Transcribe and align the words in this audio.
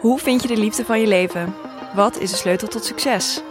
Hoe 0.00 0.18
vind 0.18 0.42
je 0.42 0.48
de 0.48 0.56
liefde 0.56 0.84
van 0.84 1.00
je 1.00 1.06
leven? 1.06 1.54
Wat 1.94 2.18
is 2.18 2.30
de 2.30 2.36
sleutel 2.36 2.68
tot 2.68 2.84
succes? 2.84 3.42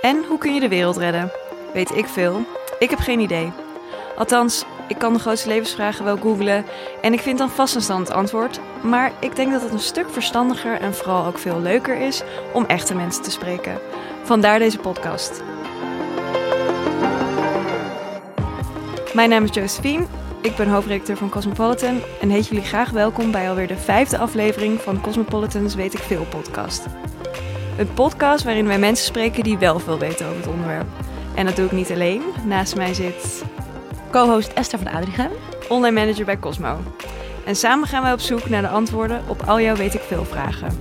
En 0.00 0.24
hoe 0.28 0.38
kun 0.38 0.54
je 0.54 0.60
de 0.60 0.68
wereld 0.68 0.96
redden? 0.96 1.32
Weet 1.72 1.96
ik 1.96 2.06
veel? 2.06 2.44
Ik 2.78 2.90
heb 2.90 2.98
geen 2.98 3.20
idee. 3.20 3.52
Althans, 4.16 4.64
ik 4.86 4.98
kan 4.98 5.12
de 5.12 5.18
grootste 5.18 5.48
levensvragen 5.48 6.04
wel 6.04 6.16
googlen 6.16 6.64
en 7.02 7.12
ik 7.12 7.20
vind 7.20 7.38
dan 7.38 7.50
vast 7.50 7.74
een 7.74 7.80
stand 7.80 8.10
antwoord. 8.10 8.60
Maar 8.82 9.12
ik 9.20 9.36
denk 9.36 9.52
dat 9.52 9.62
het 9.62 9.72
een 9.72 9.78
stuk 9.78 10.10
verstandiger 10.10 10.80
en 10.80 10.94
vooral 10.94 11.26
ook 11.26 11.38
veel 11.38 11.60
leuker 11.60 12.00
is 12.00 12.22
om 12.52 12.64
echte 12.64 12.94
mensen 12.94 13.22
te 13.22 13.30
spreken. 13.30 13.78
Vandaar 14.22 14.58
deze 14.58 14.78
podcast. 14.78 15.42
Mijn 19.12 19.28
naam 19.28 19.44
is 19.44 19.54
Josephine, 19.54 20.06
ik 20.42 20.56
ben 20.56 20.68
hoofdredacteur 20.68 21.16
van 21.16 21.28
Cosmopolitan 21.28 22.00
en 22.20 22.30
heet 22.30 22.46
jullie 22.46 22.64
graag 22.64 22.90
welkom 22.90 23.30
bij 23.30 23.48
alweer 23.48 23.66
de 23.66 23.76
vijfde 23.76 24.18
aflevering 24.18 24.80
van 24.80 25.00
Cosmopolitan's 25.00 25.74
Weet 25.74 25.94
ik 25.94 26.00
Veel 26.00 26.24
podcast. 26.24 26.86
Een 27.78 27.92
podcast 27.94 28.44
waarin 28.44 28.66
wij 28.66 28.78
mensen 28.78 29.06
spreken 29.06 29.42
die 29.42 29.58
wel 29.58 29.78
veel 29.78 29.98
weten 29.98 30.26
over 30.26 30.38
het 30.38 30.48
onderwerp. 30.48 30.86
En 31.34 31.46
dat 31.46 31.56
doe 31.56 31.66
ik 31.66 31.72
niet 31.72 31.90
alleen. 31.90 32.22
Naast 32.44 32.76
mij 32.76 32.94
zit 32.94 33.44
co-host 34.10 34.52
Esther 34.52 34.78
van 34.78 34.92
Adrichem, 34.92 35.30
online 35.68 36.00
manager 36.00 36.24
bij 36.24 36.38
Cosmo. 36.38 36.78
En 37.44 37.56
samen 37.56 37.88
gaan 37.88 38.02
wij 38.02 38.12
op 38.12 38.20
zoek 38.20 38.48
naar 38.48 38.62
de 38.62 38.68
antwoorden 38.68 39.22
op 39.28 39.42
al 39.46 39.60
jouw 39.60 39.76
weet 39.76 39.94
ik 39.94 40.02
veel 40.02 40.24
vragen. 40.24 40.78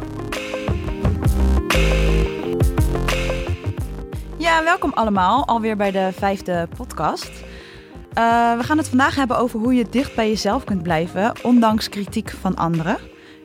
Ja, 4.37 4.63
welkom 4.63 4.91
allemaal, 4.93 5.45
alweer 5.45 5.75
bij 5.75 5.91
de 5.91 6.09
vijfde 6.13 6.67
podcast. 6.77 7.45
Uh, 8.17 8.57
we 8.57 8.63
gaan 8.63 8.77
het 8.77 8.89
vandaag 8.89 9.15
hebben 9.15 9.37
over 9.37 9.59
hoe 9.59 9.73
je 9.73 9.85
dicht 9.89 10.15
bij 10.15 10.29
jezelf 10.29 10.63
kunt 10.63 10.83
blijven, 10.83 11.33
ondanks 11.43 11.89
kritiek 11.89 12.29
van 12.29 12.55
anderen. 12.55 12.97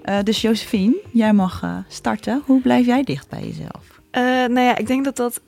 Uh, 0.04 0.18
dus 0.22 0.40
Josephine, 0.40 0.96
jij 1.10 1.32
mag 1.32 1.62
uh, 1.62 1.76
starten. 1.88 2.42
Hoe 2.46 2.60
blijf 2.60 2.86
jij 2.86 3.02
dicht 3.02 3.28
bij 3.28 3.42
jezelf? 3.42 4.00
nou 4.48 4.60
ja, 4.60 4.76
ik 4.76 4.86
denk 4.86 5.04
dat 5.04 5.16
dat 5.16 5.40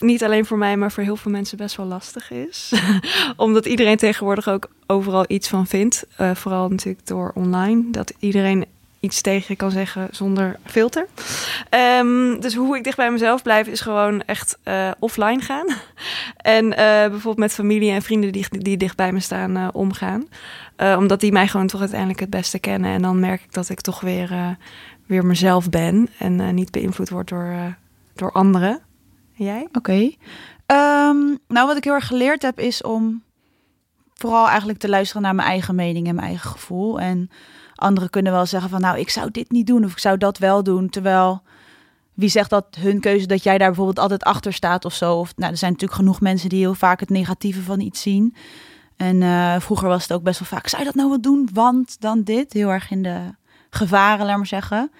niet 0.00 0.24
alleen 0.24 0.44
voor 0.44 0.58
mij, 0.58 0.76
maar 0.76 0.92
voor 0.92 1.02
heel 1.02 1.16
veel 1.16 1.30
mensen 1.30 1.56
best 1.56 1.76
wel 1.76 1.86
lastig 1.86 2.30
is. 2.30 2.72
Omdat 3.36 3.66
iedereen 3.66 3.96
tegenwoordig 3.96 4.48
ook 4.48 4.70
overal 4.86 5.24
iets 5.28 5.48
van 5.48 5.66
vindt. 5.66 6.06
vooral 6.34 6.68
natuurlijk 6.68 7.06
door 7.06 7.32
online. 7.34 7.90
Dat 7.90 8.12
iedereen 8.18 8.64
tegen 9.08 9.56
kan 9.56 9.70
zeggen 9.70 10.08
zonder 10.10 10.58
filter. 10.64 11.06
Um, 12.00 12.40
dus 12.40 12.54
hoe 12.54 12.76
ik 12.76 12.84
dicht 12.84 12.96
bij 12.96 13.10
mezelf 13.10 13.42
blijf 13.42 13.66
is 13.66 13.80
gewoon 13.80 14.22
echt 14.22 14.58
uh, 14.64 14.90
offline 14.98 15.40
gaan. 15.40 15.66
en 16.36 16.64
uh, 16.64 16.76
bijvoorbeeld 16.76 17.36
met 17.36 17.52
familie 17.52 17.90
en 17.90 18.02
vrienden 18.02 18.32
die, 18.32 18.46
die 18.50 18.76
dicht 18.76 18.96
bij 18.96 19.12
me 19.12 19.20
staan 19.20 19.56
uh, 19.56 19.68
omgaan. 19.72 20.28
omdat 20.76 21.20
die 21.20 21.32
mij 21.32 21.48
gewoon 21.48 21.66
toch 21.66 21.80
uiteindelijk 21.80 22.20
het 22.20 22.30
beste 22.30 22.58
kennen. 22.58 22.90
En 22.90 23.02
dan 23.02 23.20
merk 23.20 23.42
ik 23.42 23.52
dat 23.52 23.68
ik 23.68 23.80
toch 23.80 24.00
weer, 24.00 24.56
weer 25.06 25.26
mezelf 25.26 25.70
ben. 25.70 26.08
En 26.18 26.54
niet 26.54 26.70
beïnvloed 26.70 27.08
word 27.08 27.28
door, 27.28 27.76
door 28.14 28.32
anderen. 28.32 28.80
En 29.38 29.44
jij? 29.44 29.68
Oké. 29.72 30.10
Um, 30.72 31.38
nou, 31.48 31.66
wat 31.66 31.76
ik 31.76 31.84
heel 31.84 31.94
erg 31.94 32.06
geleerd 32.06 32.42
heb 32.42 32.60
is 32.60 32.82
om 32.82 33.22
vooral 34.18 34.48
eigenlijk 34.48 34.78
te 34.78 34.88
luisteren 34.88 35.22
naar 35.22 35.34
mijn 35.34 35.48
eigen 35.48 35.74
mening 35.74 36.06
en 36.08 36.14
mijn 36.14 36.26
eigen 36.26 36.50
gevoel. 36.50 37.00
En 37.00 37.30
Anderen 37.78 38.10
kunnen 38.10 38.32
wel 38.32 38.46
zeggen 38.46 38.70
van 38.70 38.80
nou, 38.80 38.98
ik 38.98 39.10
zou 39.10 39.30
dit 39.30 39.50
niet 39.50 39.66
doen 39.66 39.84
of 39.84 39.92
ik 39.92 39.98
zou 39.98 40.18
dat 40.18 40.38
wel 40.38 40.62
doen. 40.62 40.90
Terwijl 40.90 41.42
wie 42.14 42.28
zegt 42.28 42.50
dat 42.50 42.66
hun 42.80 43.00
keuze 43.00 43.26
dat 43.26 43.42
jij 43.42 43.58
daar 43.58 43.68
bijvoorbeeld 43.68 43.98
altijd 43.98 44.22
achter 44.22 44.52
staat 44.52 44.84
of 44.84 44.94
zo. 44.94 45.14
Of 45.14 45.36
nou, 45.36 45.50
er 45.50 45.58
zijn 45.58 45.72
natuurlijk 45.72 46.00
genoeg 46.00 46.20
mensen 46.20 46.48
die 46.48 46.58
heel 46.58 46.74
vaak 46.74 47.00
het 47.00 47.10
negatieve 47.10 47.62
van 47.62 47.80
iets 47.80 48.02
zien. 48.02 48.34
En 48.96 49.20
uh, 49.20 49.60
vroeger 49.60 49.88
was 49.88 50.02
het 50.02 50.12
ook 50.12 50.22
best 50.22 50.38
wel 50.38 50.48
vaak, 50.48 50.68
zou 50.68 50.82
je 50.82 50.88
dat 50.88 50.96
nou 50.96 51.08
wat 51.08 51.22
doen? 51.22 51.48
Want 51.52 52.00
dan 52.00 52.22
dit. 52.22 52.52
Heel 52.52 52.68
erg 52.68 52.90
in 52.90 53.02
de 53.02 53.20
gevaren, 53.70 54.26
laat 54.26 54.36
maar 54.36 54.46
zeggen. 54.46 54.90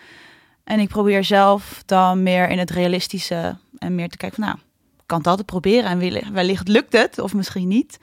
En 0.64 0.80
ik 0.80 0.88
probeer 0.88 1.24
zelf 1.24 1.82
dan 1.86 2.22
meer 2.22 2.48
in 2.48 2.58
het 2.58 2.70
realistische 2.70 3.56
en 3.78 3.94
meer 3.94 4.08
te 4.08 4.16
kijken 4.16 4.38
van 4.38 4.48
nou, 4.48 4.58
ik 4.96 5.04
kan 5.06 5.18
het 5.18 5.26
altijd 5.26 5.46
proberen 5.46 5.90
en 5.90 6.32
wellicht 6.32 6.68
lukt 6.68 6.92
het 6.92 7.18
of 7.18 7.34
misschien 7.34 7.68
niet. 7.68 7.98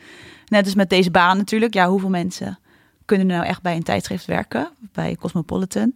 Net 0.46 0.66
als 0.66 0.76
met 0.76 0.90
deze 0.90 1.12
baan 1.12 1.38
natuurlijk. 1.38 1.74
Ja, 1.74 1.88
hoeveel 1.88 2.10
mensen 2.10 2.60
kunnen 3.06 3.28
nou 3.28 3.46
echt 3.46 3.62
bij 3.62 3.76
een 3.76 3.84
tijdschrift 3.84 4.26
werken, 4.26 4.70
bij 4.92 5.16
Cosmopolitan. 5.16 5.94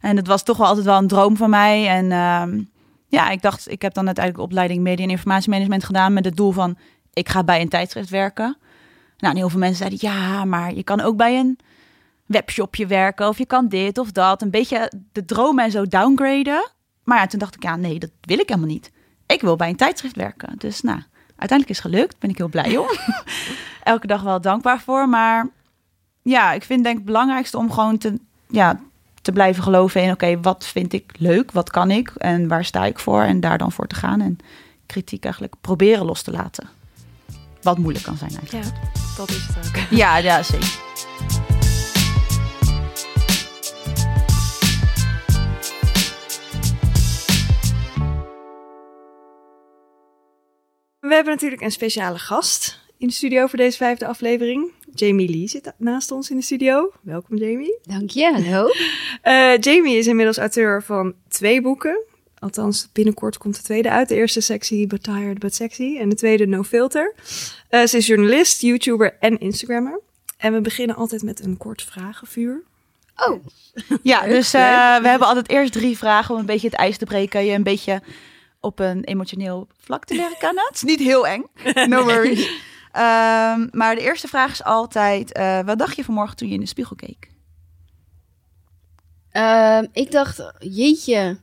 En 0.00 0.16
het 0.16 0.26
was 0.26 0.42
toch 0.42 0.56
wel 0.56 0.66
altijd 0.66 0.86
wel 0.86 0.98
een 0.98 1.06
droom 1.06 1.36
van 1.36 1.50
mij. 1.50 1.88
En 1.88 2.04
uh, 2.04 2.62
ja, 3.08 3.30
ik 3.30 3.42
dacht, 3.42 3.70
ik 3.70 3.82
heb 3.82 3.94
dan 3.94 4.06
uiteindelijk 4.06 4.44
opleiding 4.44 4.82
media 4.82 5.04
en 5.04 5.10
informatiemanagement 5.10 5.84
gedaan 5.84 6.12
met 6.12 6.24
het 6.24 6.36
doel 6.36 6.52
van, 6.52 6.78
ik 7.12 7.28
ga 7.28 7.44
bij 7.44 7.60
een 7.60 7.68
tijdschrift 7.68 8.10
werken. 8.10 8.56
Nou, 9.18 9.36
heel 9.36 9.48
veel 9.48 9.58
mensen 9.58 9.78
zeiden, 9.78 9.98
ja, 10.00 10.44
maar 10.44 10.74
je 10.74 10.82
kan 10.82 11.00
ook 11.00 11.16
bij 11.16 11.38
een 11.38 11.58
webshopje 12.26 12.86
werken 12.86 13.28
of 13.28 13.38
je 13.38 13.46
kan 13.46 13.68
dit 13.68 13.98
of 13.98 14.12
dat. 14.12 14.42
Een 14.42 14.50
beetje 14.50 14.92
de 15.12 15.24
droom 15.24 15.58
en 15.58 15.70
zo 15.70 15.86
downgraden. 15.86 16.70
Maar 17.04 17.18
ja, 17.18 17.26
toen 17.26 17.38
dacht 17.38 17.54
ik, 17.54 17.62
ja, 17.62 17.76
nee, 17.76 17.98
dat 17.98 18.10
wil 18.20 18.38
ik 18.38 18.48
helemaal 18.48 18.70
niet. 18.70 18.90
Ik 19.26 19.40
wil 19.40 19.56
bij 19.56 19.68
een 19.68 19.76
tijdschrift 19.76 20.16
werken. 20.16 20.58
Dus 20.58 20.80
nou, 20.80 21.00
uiteindelijk 21.36 21.70
is 21.70 21.82
het 21.82 21.92
gelukt. 21.92 22.18
Ben 22.18 22.30
ik 22.30 22.36
heel 22.36 22.48
blij 22.48 22.76
om. 22.76 22.88
Elke 23.82 24.06
dag 24.06 24.22
wel 24.22 24.40
dankbaar 24.40 24.80
voor. 24.80 25.08
Maar 25.08 25.48
ja, 26.26 26.52
ik 26.52 26.64
vind 26.64 26.84
denk 26.84 26.96
het 26.96 27.04
belangrijkste 27.04 27.58
om 27.58 27.72
gewoon 27.72 27.98
te, 27.98 28.18
ja, 28.48 28.80
te 29.22 29.32
blijven 29.32 29.62
geloven 29.62 30.02
in... 30.02 30.10
oké, 30.10 30.40
wat 30.40 30.66
vind 30.66 30.92
ik 30.92 31.12
leuk, 31.18 31.52
wat 31.52 31.70
kan 31.70 31.90
ik 31.90 32.08
en 32.08 32.48
waar 32.48 32.64
sta 32.64 32.84
ik 32.84 32.98
voor... 32.98 33.22
en 33.22 33.40
daar 33.40 33.58
dan 33.58 33.72
voor 33.72 33.86
te 33.86 33.94
gaan 33.94 34.20
en 34.20 34.38
kritiek 34.86 35.24
eigenlijk 35.24 35.54
proberen 35.60 36.04
los 36.04 36.22
te 36.22 36.30
laten. 36.30 36.68
Wat 37.62 37.78
moeilijk 37.78 38.04
kan 38.04 38.16
zijn 38.16 38.30
eigenlijk. 38.38 38.64
Ja, 38.64 38.72
dat 39.16 39.30
is 39.30 39.46
het 39.46 39.66
ook. 39.66 39.98
Ja, 39.98 40.16
ja 40.16 40.42
zeker. 40.42 40.84
We 51.00 51.14
hebben 51.14 51.32
natuurlijk 51.32 51.62
een 51.62 51.72
speciale 51.72 52.18
gast 52.18 52.84
in 52.98 53.08
de 53.08 53.14
studio 53.14 53.46
voor 53.46 53.58
deze 53.58 53.76
vijfde 53.76 54.06
aflevering. 54.06 54.72
Jamie 54.94 55.28
Lee 55.28 55.48
zit 55.48 55.72
naast 55.76 56.10
ons 56.10 56.30
in 56.30 56.36
de 56.36 56.42
studio. 56.42 56.92
Welkom 57.02 57.36
Jamie. 57.36 57.78
Dank 57.82 58.10
je, 58.10 58.32
hallo. 58.32 58.68
Uh, 59.24 59.58
Jamie 59.58 59.96
is 59.96 60.06
inmiddels 60.06 60.38
auteur 60.38 60.82
van 60.82 61.14
twee 61.28 61.60
boeken. 61.60 62.04
Althans, 62.38 62.88
binnenkort 62.92 63.38
komt 63.38 63.56
de 63.56 63.62
tweede 63.62 63.90
uit. 63.90 64.08
De 64.08 64.14
eerste 64.14 64.40
sectie 64.40 64.86
But 64.86 65.02
Tired 65.02 65.38
But 65.38 65.54
Sexy 65.54 65.96
en 65.98 66.08
de 66.08 66.14
tweede 66.14 66.46
No 66.46 66.62
Filter. 66.62 67.14
Uh, 67.70 67.84
ze 67.86 67.96
is 67.96 68.06
journalist, 68.06 68.60
YouTuber 68.60 69.16
en 69.20 69.38
Instagrammer. 69.38 70.00
En 70.36 70.52
we 70.52 70.60
beginnen 70.60 70.96
altijd 70.96 71.22
met 71.22 71.44
een 71.44 71.56
kort 71.56 71.82
vragenvuur. 71.82 72.62
Oh. 73.16 73.44
Ja, 74.02 74.26
dus 74.26 74.54
uh, 74.54 74.60
we 75.00 75.08
hebben 75.08 75.28
altijd 75.28 75.48
eerst 75.48 75.72
drie 75.72 75.98
vragen 75.98 76.34
om 76.34 76.40
een 76.40 76.46
beetje 76.46 76.68
het 76.68 76.76
ijs 76.76 76.98
te 76.98 77.04
breken. 77.04 77.44
Je 77.44 77.52
een 77.52 77.62
beetje 77.62 78.02
op 78.60 78.78
een 78.78 79.04
emotioneel 79.04 79.68
vlak 79.78 80.04
te 80.04 80.14
leren 80.14 80.38
kennen. 80.38 80.64
Het 80.66 80.74
is 80.74 80.82
niet 80.82 81.00
heel 81.00 81.26
eng. 81.26 81.44
No 81.88 82.04
worries. 82.04 82.50
Um, 82.96 83.68
maar 83.72 83.94
de 83.94 84.00
eerste 84.00 84.28
vraag 84.28 84.52
is 84.52 84.64
altijd: 84.64 85.38
uh, 85.38 85.60
wat 85.60 85.78
dacht 85.78 85.96
je 85.96 86.04
vanmorgen 86.04 86.36
toen 86.36 86.48
je 86.48 86.54
in 86.54 86.60
de 86.60 86.66
spiegel 86.66 86.96
keek? 86.96 87.30
Uh, 89.32 89.82
ik 89.92 90.10
dacht, 90.10 90.52
jeetje, 90.58 91.38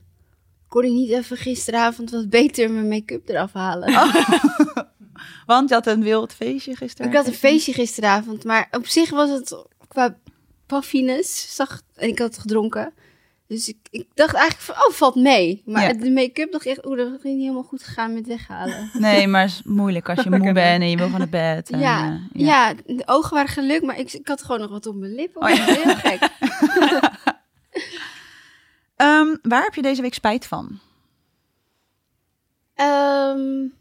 kon 0.68 0.84
ik 0.84 0.90
niet 0.90 1.10
even 1.10 1.36
gisteravond 1.36 2.10
wat 2.10 2.28
beter 2.28 2.70
mijn 2.70 2.88
make-up 2.88 3.28
eraf 3.28 3.52
halen? 3.52 3.92
Oh. 5.16 5.46
Want 5.46 5.68
je 5.68 5.74
had 5.74 5.86
een 5.86 6.02
wild 6.02 6.32
feestje 6.32 6.76
gisteren. 6.76 7.10
Ik 7.10 7.16
had 7.16 7.26
een 7.26 7.34
feestje 7.34 7.72
gisteravond, 7.72 8.44
maar 8.44 8.68
op 8.70 8.86
zich 8.86 9.10
was 9.10 9.30
het 9.30 9.64
qua 9.88 10.16
puffiness 10.66 11.54
zacht 11.54 11.84
en 11.94 12.08
ik 12.08 12.18
had 12.18 12.38
gedronken. 12.38 12.92
Dus 13.54 13.68
ik, 13.68 13.76
ik 13.90 14.06
dacht 14.14 14.34
eigenlijk 14.34 14.64
van, 14.64 14.86
oh, 14.86 14.92
valt 14.92 15.14
mee. 15.14 15.62
Maar 15.64 15.96
de 15.96 16.10
make-up 16.10 16.52
dacht 16.52 16.66
echt, 16.66 16.86
oeh, 16.86 16.96
dat 16.96 17.08
ging 17.20 17.34
niet 17.34 17.42
helemaal 17.42 17.62
goed 17.62 17.82
gegaan 17.82 18.14
met 18.14 18.26
weghalen. 18.26 18.90
Nee, 18.98 19.26
maar 19.26 19.42
het 19.42 19.50
is 19.50 19.62
moeilijk 19.62 20.08
als 20.08 20.22
je 20.22 20.30
moe 20.30 20.52
bent 20.52 20.82
en 20.82 20.90
je 20.90 20.96
wil 20.96 21.08
van 21.08 21.18
naar 21.18 21.28
bed. 21.28 21.70
En, 21.70 21.78
ja, 21.78 22.10
uh, 22.10 22.20
ja. 22.32 22.68
ja. 22.68 22.74
de 22.86 23.02
ogen 23.06 23.34
waren 23.34 23.50
gelukt, 23.50 23.84
maar 23.84 23.98
ik, 23.98 24.12
ik 24.12 24.28
had 24.28 24.42
gewoon 24.42 24.60
nog 24.60 24.70
wat 24.70 24.86
op 24.86 24.94
mijn 24.94 25.14
lippen. 25.14 25.42
Oh, 25.42 25.48
ja. 25.48 25.64
Heel 25.64 25.96
gek. 25.96 26.28
um, 28.96 29.38
waar 29.50 29.62
heb 29.62 29.74
je 29.74 29.82
deze 29.82 30.02
week 30.02 30.14
spijt 30.14 30.46
van? 30.46 30.78
Um, 32.76 33.74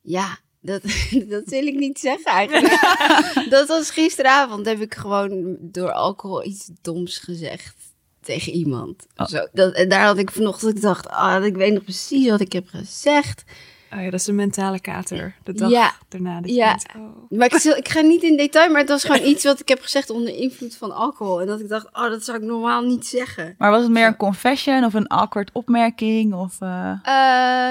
ja, 0.00 0.38
dat, 0.60 0.82
dat 1.28 1.44
wil 1.44 1.66
ik 1.66 1.74
niet 1.74 1.98
zeggen 1.98 2.32
eigenlijk. 2.32 2.80
dat 3.56 3.68
was 3.68 3.90
gisteravond. 3.90 4.66
Heb 4.66 4.80
ik 4.80 4.94
gewoon 4.94 5.56
door 5.60 5.92
alcohol 5.92 6.44
iets 6.44 6.70
doms 6.82 7.18
gezegd 7.18 7.74
tegen 8.20 8.52
iemand. 8.52 9.06
Oh. 9.16 9.26
Zo, 9.26 9.46
dat, 9.52 9.74
en 9.74 9.88
daar 9.88 10.04
had 10.04 10.18
ik 10.18 10.30
vanochtend, 10.30 10.76
ik 10.76 10.82
dacht, 10.82 11.08
ah, 11.08 11.44
ik 11.44 11.56
weet 11.56 11.72
nog 11.72 11.82
precies 11.82 12.28
wat 12.28 12.40
ik 12.40 12.52
heb 12.52 12.68
gezegd. 12.68 13.44
Oh 13.92 14.02
ja, 14.02 14.10
dat 14.10 14.20
is 14.20 14.26
een 14.26 14.34
mentale 14.34 14.80
kater. 14.80 15.34
De 15.42 15.52
dag 15.52 15.70
ja, 15.70 15.94
daarna. 16.08 16.40
Dat 16.40 16.50
ja, 16.50 16.78
oh. 16.96 17.38
maar 17.38 17.46
ik, 17.46 17.62
ik, 17.62 17.88
ga 17.88 18.00
niet 18.00 18.22
in 18.22 18.36
detail, 18.36 18.70
maar 18.70 18.80
het 18.80 18.88
was 18.88 19.04
gewoon 19.04 19.26
iets 19.26 19.44
wat 19.44 19.60
ik 19.60 19.68
heb 19.68 19.80
gezegd 19.80 20.10
onder 20.10 20.34
invloed 20.34 20.76
van 20.76 20.94
alcohol. 20.94 21.40
En 21.40 21.46
dat 21.46 21.60
ik 21.60 21.68
dacht, 21.68 21.86
oh, 21.86 22.08
dat 22.08 22.24
zou 22.24 22.38
ik 22.38 22.44
normaal 22.44 22.82
niet 22.82 23.06
zeggen. 23.06 23.54
Maar 23.58 23.70
was 23.70 23.82
het 23.82 23.90
meer 23.90 24.06
een 24.06 24.16
confession 24.16 24.84
of 24.84 24.94
een 24.94 25.06
awkward 25.06 25.50
opmerking? 25.52 26.34
Of, 26.34 26.60
uh... 26.60 26.92
Uh, 27.06 27.70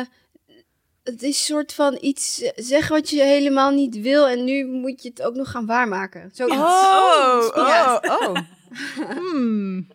het 1.05 1.21
is 1.23 1.27
een 1.27 1.33
soort 1.33 1.73
van 1.73 1.97
iets 2.01 2.51
zeggen 2.55 2.95
wat 2.95 3.09
je 3.09 3.21
helemaal 3.23 3.71
niet 3.71 3.99
wil 4.01 4.27
en 4.27 4.43
nu 4.43 4.65
moet 4.65 5.03
je 5.03 5.09
het 5.09 5.21
ook 5.21 5.35
nog 5.35 5.51
gaan 5.51 5.65
waarmaken. 5.65 6.31
Zo 6.33 6.45
oh, 6.45 7.49
oh, 7.55 7.97
oh, 8.03 8.35
Hmm. 9.09 9.87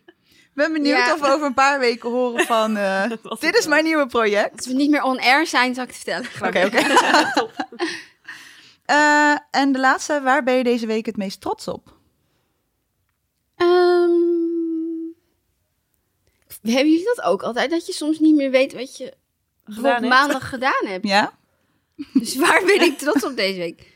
Ben 0.55 0.73
benieuwd 0.73 0.97
Ja. 0.97 1.13
of 1.15 1.21
we 1.21 1.27
over 1.27 1.47
een 1.47 1.55
paar 1.55 1.79
weken 1.79 2.11
horen 2.11 2.47
van... 2.47 2.77
eh, 2.77 3.11
dit 3.41 3.57
is 3.59 3.67
mijn 3.67 3.85
nieuwe 3.85 4.07
project. 4.07 4.57
Als 4.57 4.67
we 4.67 4.73
niet 4.73 4.91
meer 4.91 5.03
on 5.03 5.21
air 5.21 5.47
zijn, 5.47 5.75
zal 5.75 5.85
ik 5.85 5.91
het 5.91 5.99
vertellen. 5.99 6.29
Oké, 6.49 6.67
oké. 6.67 7.49
Eh, 8.85 9.37
en 9.51 9.73
de 9.73 9.79
laatste, 9.79 10.21
waar 10.21 10.43
ben 10.43 10.55
je 10.55 10.65
deze 10.65 10.87
week 10.87 11.07
het 11.07 11.17
meest 11.17 11.41
trots 11.41 11.69
op? 11.69 11.95
Ehm, 13.57 14.11
hebben 16.63 16.91
jullie 16.91 17.05
dat 17.15 17.23
ook 17.23 17.43
altijd? 17.43 17.71
Dat 17.71 17.87
je 17.87 17.93
soms 17.93 18.19
niet 18.19 18.35
meer 18.35 18.51
weet 18.51 18.73
wat 18.73 18.97
je 18.97 19.15
Gedaan 19.75 19.95
op 19.95 20.01
hebt. 20.01 20.09
maandag 20.09 20.49
gedaan 20.49 20.87
hebt. 20.87 21.07
Ja? 21.07 21.33
Dus 22.13 22.37
waar 22.37 22.63
ben 22.67 22.81
ik 22.81 22.99
trots 22.99 23.25
op 23.25 23.37
deze 23.37 23.59
week? 23.59 23.87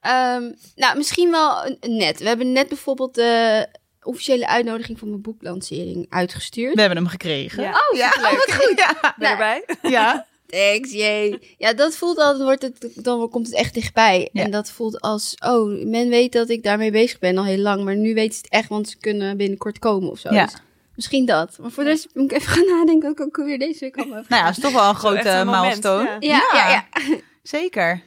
Ehm, 0.00 0.52
nou, 0.74 0.96
misschien 0.96 1.30
wel 1.30 1.76
net. 1.80 2.18
We 2.18 2.28
hebben 2.28 2.52
net 2.52 2.68
bijvoorbeeld 2.68 3.14
de 3.14 3.66
officiële 4.02 4.46
uitnodiging 4.46 4.98
voor 4.98 5.08
mijn 5.08 5.20
boeklancering 5.20 6.06
uitgestuurd. 6.08 6.74
We 6.74 6.80
hebben 6.80 6.98
hem 6.98 7.08
gekregen. 7.08 7.62
Ja. 7.62 7.70
Oh, 7.70 7.98
ja, 7.98 8.12
oh, 8.16 8.32
wat 8.32 8.54
goed. 8.54 8.78
Ja. 8.78 8.96
Ben 9.00 9.12
Nou, 9.16 9.32
erbij? 9.32 9.64
ja. 9.90 10.26
Thanks, 10.46 10.92
jee. 10.92 11.54
Ja, 11.58 11.72
dat 11.72 11.96
voelt 11.96 12.18
al, 12.18 12.36
dan, 12.36 12.46
wordt 12.46 12.62
het, 12.62 12.90
dan 12.94 13.28
komt 13.30 13.46
het 13.46 13.54
echt 13.54 13.74
dichtbij. 13.74 14.28
Ja. 14.32 14.42
En 14.42 14.50
dat 14.50 14.70
voelt 14.70 15.00
als, 15.00 15.34
oh, 15.44 15.84
men 15.84 16.08
weet 16.08 16.32
dat 16.32 16.48
ik 16.48 16.62
daarmee 16.62 16.90
bezig 16.90 17.18
ben 17.18 17.38
al 17.38 17.44
heel 17.44 17.58
lang. 17.58 17.84
Maar 17.84 17.96
nu 17.96 18.14
weet 18.14 18.34
ze 18.34 18.40
het 18.42 18.50
echt, 18.50 18.68
want 18.68 18.88
ze 18.88 18.98
kunnen 18.98 19.36
binnenkort 19.36 19.78
komen 19.78 20.10
of 20.10 20.18
zo. 20.18 20.34
Ja. 20.34 20.44
Dus 20.44 20.54
misschien 20.94 21.26
dat. 21.26 21.58
Maar 21.60 21.70
voor 21.70 21.84
de 21.84 21.90
rest 21.90 22.08
moet 22.14 22.32
ik 22.32 22.36
even 22.38 22.52
gaan 22.52 22.66
nadenken 22.78 23.08
wat 23.08 23.26
ik 23.26 23.38
ook 23.38 23.46
weer 23.46 23.58
deze 23.58 23.80
week 23.80 23.96
allemaal 23.96 24.22
Nou 24.28 24.40
ja, 24.40 24.44
dat 24.46 24.56
is 24.56 24.62
toch 24.62 24.72
wel 24.72 24.88
een 24.88 24.94
grote 24.94 25.28
een 25.28 25.46
moment, 25.46 25.62
milestone. 25.62 26.16
ja. 26.18 26.18
Ja, 26.52 26.68
ja, 26.68 26.70
ja. 26.70 27.16
Zeker. 27.42 28.02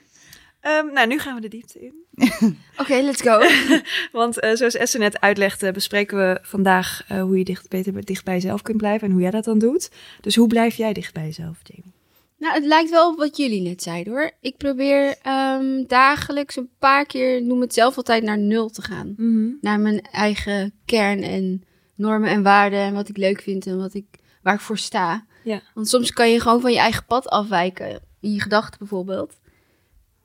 Ehm, 0.59 0.93
nou, 0.93 1.07
nu 1.07 1.19
gaan 1.19 1.35
we 1.35 1.41
de 1.41 1.47
diepte 1.47 1.79
in. 1.79 1.93
Oké, 2.81 2.95
let's 3.01 3.21
go. 3.21 3.41
Want 4.19 4.39
eh, 4.39 4.55
zoals 4.55 4.75
Esther 4.75 4.99
net 4.99 5.21
uitlegde, 5.21 5.71
bespreken 5.71 6.17
we 6.17 6.39
vandaag 6.41 7.03
eh, 7.07 7.21
hoe 7.21 7.37
je 7.37 7.43
dicht, 7.43 7.69
beter 7.69 8.05
dicht 8.05 8.23
bij 8.23 8.33
jezelf 8.33 8.61
kunt 8.61 8.77
blijven 8.77 9.07
en 9.07 9.13
hoe 9.13 9.21
jij 9.21 9.31
dat 9.31 9.43
dan 9.43 9.59
doet. 9.59 9.89
Dus 10.21 10.35
hoe 10.35 10.47
blijf 10.47 10.75
jij 10.75 10.93
dicht 10.93 11.13
bij 11.13 11.23
jezelf, 11.23 11.57
Jamie? 11.63 11.93
Nou, 12.37 12.53
het 12.53 12.65
lijkt 12.65 12.89
wel 12.89 13.11
op 13.11 13.17
wat 13.17 13.37
jullie 13.37 13.61
net 13.61 13.83
zeiden 13.83 14.13
hoor. 14.13 14.31
Ik 14.41 14.57
probeer 14.57 15.15
ehm, 15.21 15.83
dagelijks 15.87 16.55
een 16.55 16.69
paar 16.79 17.05
keer, 17.05 17.41
noem 17.41 17.61
het 17.61 17.73
zelf 17.73 17.97
altijd, 17.97 18.23
naar 18.23 18.37
nul 18.37 18.69
te 18.69 18.81
gaan. 18.81 19.15
Naar 19.61 19.79
mijn 19.79 20.01
eigen 20.11 20.73
kern 20.85 21.23
en 21.23 21.63
normen 21.95 22.29
en 22.29 22.43
waarden 22.43 22.79
en 22.79 22.93
wat 22.93 23.09
ik 23.09 23.17
leuk 23.17 23.41
vind 23.41 23.67
en 23.67 23.77
wat 23.77 23.93
ik, 23.93 24.05
waar 24.41 24.53
ik 24.53 24.59
voor 24.59 24.77
sta. 24.77 25.25
Ja. 25.43 25.61
Want 25.73 25.87
soms 25.89 26.11
kan 26.11 26.31
je 26.31 26.39
gewoon 26.39 26.61
van 26.61 26.71
je 26.71 26.77
eigen 26.77 27.05
pad 27.05 27.27
afwijken, 27.27 27.99
in 28.19 28.31
je 28.33 28.41
gedachten 28.41 28.79
bijvoorbeeld. 28.79 29.33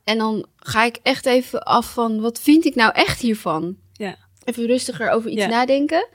En 0.04 0.18
dan 0.18 0.46
ga 0.56 0.84
ik 0.84 0.98
echt 1.02 1.26
even 1.26 1.62
af 1.62 1.92
van, 1.92 2.20
wat 2.20 2.40
vind 2.40 2.64
ik 2.64 2.74
nou 2.74 2.92
echt 2.94 3.20
hiervan? 3.20 3.76
Ja. 3.92 4.16
Even 4.44 4.66
rustiger 4.66 5.10
over 5.10 5.30
iets 5.30 5.42
Ja. 5.42 5.48
nadenken. 5.48 6.08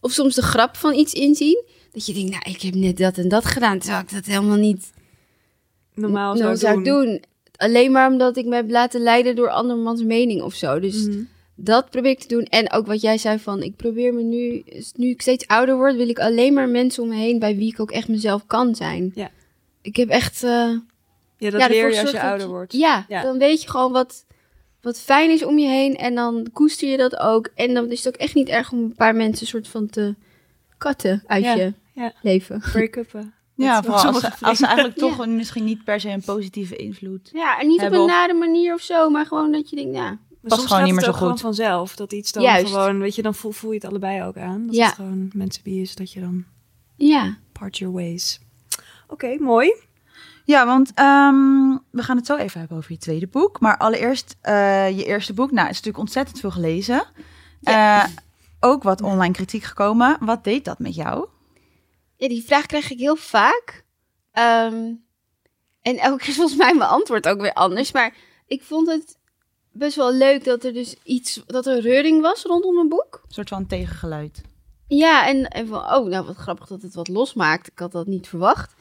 Of 0.00 0.12
soms 0.12 0.34
de 0.34 0.42
grap 0.42 0.76
van 0.76 0.94
iets 0.94 1.12
inzien. 1.12 1.64
Dat 1.92 2.06
je 2.06 2.12
denkt, 2.14 2.30
nou, 2.30 2.42
ik 2.50 2.60
heb 2.62 2.74
net 2.74 2.96
dat 2.96 3.18
en 3.18 3.28
dat 3.28 3.44
gedaan, 3.44 3.78
terwijl 3.78 4.02
ik 4.02 4.10
dat 4.12 4.24
helemaal 4.24 4.56
niet 4.56 4.90
Normaal 5.94 6.56
zou, 6.56 6.82
doen. 6.82 7.22
Alleen 7.56 7.92
maar 7.92 8.10
omdat 8.10 8.36
ik 8.36 8.44
me 8.46 8.54
heb 8.54 8.70
laten 8.70 9.00
leiden 9.00 9.36
door 9.36 9.50
andermans 9.50 10.02
mening 10.02 10.42
of 10.42 10.54
zo. 10.54 10.80
Dus 10.80 11.06
Mhm. 11.06 11.22
Dat 11.60 11.90
probeer 11.90 12.10
ik 12.10 12.18
te 12.18 12.28
doen. 12.28 12.42
En 12.44 12.72
ook 12.72 12.86
wat 12.86 13.00
jij 13.00 13.18
zei 13.18 13.38
van, 13.38 13.62
ik 13.62 13.76
probeer 13.76 14.14
me 14.14 14.22
nu, 14.22 14.62
nu 14.96 15.08
ik 15.08 15.20
steeds 15.22 15.46
ouder 15.46 15.76
word, 15.76 15.96
wil 15.96 16.08
ik 16.08 16.18
alleen 16.18 16.54
maar 16.54 16.68
mensen 16.68 17.02
om 17.02 17.08
me 17.08 17.14
heen 17.14 17.38
bij 17.38 17.56
wie 17.56 17.72
ik 17.72 17.80
ook 17.80 17.90
echt 17.90 18.08
mezelf 18.08 18.46
kan 18.46 18.74
zijn. 18.74 19.12
Ja. 19.14 19.30
Ik 19.82 19.96
heb 19.96 20.08
echt, 20.08 20.42
eh, 20.42 20.70
Ja, 21.40 21.50
dat 21.50 21.60
Ja, 21.60 21.68
leer 21.68 21.92
je 21.94 22.00
als 22.00 22.10
je 22.10 22.20
ouder 22.22 22.48
wordt. 22.48 22.72
ja, 22.72 23.04
Ja. 23.08 23.22
dan 23.22 23.38
weet 23.38 23.62
je 23.62 23.68
gewoon 23.70 23.92
wat, 23.92 24.24
wat 24.80 25.00
fijn 25.00 25.30
is 25.30 25.44
om 25.44 25.58
je 25.58 25.68
heen. 25.68 25.96
En 25.96 26.14
dan 26.14 26.48
koester 26.52 26.88
je 26.88 26.96
dat 26.96 27.16
ook. 27.18 27.48
En 27.54 27.74
dan 27.74 27.90
is 27.90 28.04
het 28.04 28.14
ook 28.14 28.20
echt 28.20 28.34
niet 28.34 28.48
erg 28.48 28.72
om 28.72 28.78
een 28.78 28.94
paar 28.94 29.14
mensen 29.14 29.46
soort 29.46 29.68
van 29.68 29.86
te 29.88 30.14
katten 30.78 31.22
uit 31.26 31.44
Ja, 31.44 31.54
je 31.54 31.72
ja. 31.94 32.12
leven. 32.22 32.60
Break-uppen. 32.72 33.32
Ja, 33.54 33.82
vooral 33.82 34.04
als, 34.04 34.20
ze- 34.20 34.32
als 34.40 34.58
ze 34.58 34.66
eigenlijk 34.66 34.96
toch 34.96 35.18
een- 35.18 35.36
misschien 35.36 35.64
niet 35.64 35.84
per 35.84 36.00
se 36.00 36.08
een 36.08 36.22
positieve 36.24 36.76
invloed. 36.76 37.30
Ja, 37.32 37.60
en 37.60 37.66
niet 37.68 37.80
Hebben 37.80 38.00
op 38.00 38.06
een 38.08 38.12
nare 38.12 38.34
manier 38.34 38.74
of 38.74 38.80
zo, 38.80 39.10
maar 39.10 39.26
gewoon 39.26 39.52
dat 39.52 39.70
je 39.70 39.76
denkt, 39.76 39.94
ja, 39.94 40.02
Maar 40.08 40.18
Past 40.42 40.62
gewoon 40.62 40.68
gaat 40.78 40.84
niet 40.86 40.94
meer 40.94 41.04
zo 41.04 41.12
gewoon 41.12 41.30
goed. 41.30 41.40
vanzelf. 41.40 41.96
Dat 41.96 42.12
iets 42.12 42.32
dan 42.32 42.42
Juist. 42.42 42.66
gewoon, 42.72 42.98
weet 42.98 43.14
je, 43.14 43.22
dan 43.22 43.34
voel, 43.34 43.50
voel 43.52 43.70
je 43.72 43.78
het 43.78 43.88
allebei 43.88 44.22
ook 44.22 44.36
aan. 44.36 44.66
Dat 44.66 44.74
Ja. 44.74 44.86
het 44.86 44.94
gewoon 44.94 45.30
mensen 45.32 45.62
wie 45.64 45.80
is, 45.82 45.94
dat 45.94 46.12
je 46.12 46.20
dan 46.20 46.44
ja. 46.96 47.36
part 47.52 47.78
your 47.78 47.94
ways. 47.94 48.40
Oké, 49.08 49.36
mooi. 49.40 49.74
Ja, 50.44 50.66
want 50.66 50.92
ehm, 50.94 51.70
we 51.90 52.02
gaan 52.02 52.16
het 52.16 52.26
zo 52.26 52.36
even 52.36 52.58
hebben 52.58 52.76
over 52.76 52.92
je 52.92 52.98
tweede 52.98 53.26
boek. 53.26 53.60
Maar 53.60 53.76
allereerst 53.76 54.36
eh, 54.40 54.96
je 54.98 55.04
eerste 55.04 55.32
boek. 55.34 55.50
Nou, 55.50 55.60
het 55.66 55.70
is 55.70 55.76
natuurlijk 55.76 56.04
ontzettend 56.04 56.40
veel 56.40 56.50
gelezen. 56.50 57.04
Ja. 57.60 58.02
Eh, 58.04 58.10
ook 58.60 58.82
wat 58.82 59.02
online 59.02 59.32
kritiek 59.34 59.62
gekomen. 59.62 60.16
Wat 60.20 60.44
deed 60.44 60.64
dat 60.64 60.78
met 60.78 60.94
jou? 60.94 61.28
Ja, 62.16 62.28
die 62.28 62.44
vraag 62.44 62.66
krijg 62.66 62.90
ik 62.90 62.98
heel 62.98 63.16
vaak. 63.16 63.84
Ehm, 64.32 64.92
en 65.82 65.96
elke 65.96 66.18
keer 66.18 66.28
is 66.28 66.34
volgens 66.40 66.58
mij 66.58 66.74
mijn 66.74 66.90
antwoord 66.90 67.28
ook 67.28 67.40
weer 67.40 67.52
anders. 67.52 67.92
Maar 67.92 68.14
ik 68.46 68.62
vond 68.62 68.88
het 68.88 69.17
best 69.72 69.96
wel 69.96 70.14
leuk 70.14 70.44
dat 70.44 70.64
er 70.64 70.72
dus 70.72 70.94
iets, 71.04 71.42
dat 71.46 71.66
er 71.66 71.80
reuring 71.80 72.20
was 72.20 72.42
rondom 72.42 72.74
mijn 72.74 72.88
boek. 72.88 73.20
Een 73.26 73.34
soort 73.34 73.48
van 73.48 73.66
tegengeluid. 73.66 74.40
Ja, 74.88 75.26
en, 75.26 75.48
en 75.48 75.66
van, 75.66 75.78
oh, 75.78 76.06
nou 76.08 76.26
wat 76.26 76.36
grappig 76.36 76.66
dat 76.66 76.82
het 76.82 76.94
wat 76.94 77.08
losmaakt. 77.08 77.66
Ik 77.66 77.78
had 77.78 77.92
dat 77.92 78.06
niet 78.06 78.28
verwacht. 78.28 78.74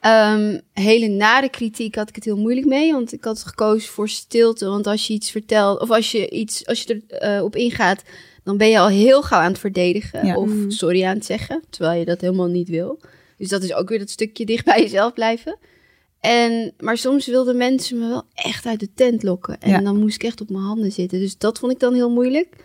Ehm, 0.00 0.60
hele 0.72 1.08
nare 1.08 1.48
kritiek 1.48 1.94
had 1.94 2.08
ik 2.08 2.14
het 2.14 2.24
heel 2.24 2.36
moeilijk 2.36 2.66
mee, 2.66 2.92
want 2.92 3.12
ik 3.12 3.24
had 3.24 3.42
gekozen 3.44 3.88
voor 3.88 4.08
stilte. 4.08 4.68
Want 4.68 4.86
als 4.86 5.06
je 5.06 5.12
iets 5.12 5.30
vertelt, 5.30 5.80
of 5.80 5.90
als 5.90 6.10
je 6.12 6.30
iets, 6.30 6.66
als 6.66 6.82
je 6.82 7.02
erop 7.08 7.44
op 7.46 7.56
ingaat, 7.56 8.02
dan 8.44 8.56
ben 8.56 8.68
je 8.68 8.78
al 8.78 8.88
heel 8.88 9.22
gauw 9.22 9.40
aan 9.40 9.50
het 9.50 9.58
verdedigen. 9.58 10.26
Ja. 10.26 10.36
Of 10.36 10.48
Mm. 10.48 10.70
sorry 10.70 11.04
aan 11.04 11.14
het 11.14 11.24
zeggen, 11.24 11.62
terwijl 11.70 11.98
je 11.98 12.04
dat 12.04 12.20
helemaal 12.20 12.46
niet 12.46 12.68
wil. 12.68 13.00
Dus 13.38 13.48
dat 13.48 13.62
is 13.62 13.74
ook 13.74 13.88
weer 13.88 13.98
dat 13.98 14.10
stukje 14.10 14.46
dicht 14.46 14.64
bij 14.64 14.80
jezelf 14.80 15.12
blijven. 15.12 15.58
En, 16.26 16.72
maar 16.78 16.96
soms 16.98 17.26
wilden 17.26 17.56
mensen 17.56 17.98
me 17.98 18.08
wel 18.08 18.22
echt 18.34 18.66
uit 18.66 18.80
de 18.80 18.88
tent 18.94 19.22
lokken. 19.22 19.60
En 19.60 19.70
Ja. 19.70 19.80
dan 19.80 19.98
moest 19.98 20.14
ik 20.14 20.22
echt 20.22 20.40
op 20.40 20.50
mijn 20.50 20.64
handen 20.64 20.92
zitten. 20.92 21.18
Dus 21.20 21.38
dat 21.38 21.58
vond 21.58 21.72
ik 21.72 21.80
dan 21.80 21.94
heel 21.94 22.10
moeilijk. 22.10 22.56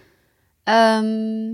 Ehm, 0.63 1.53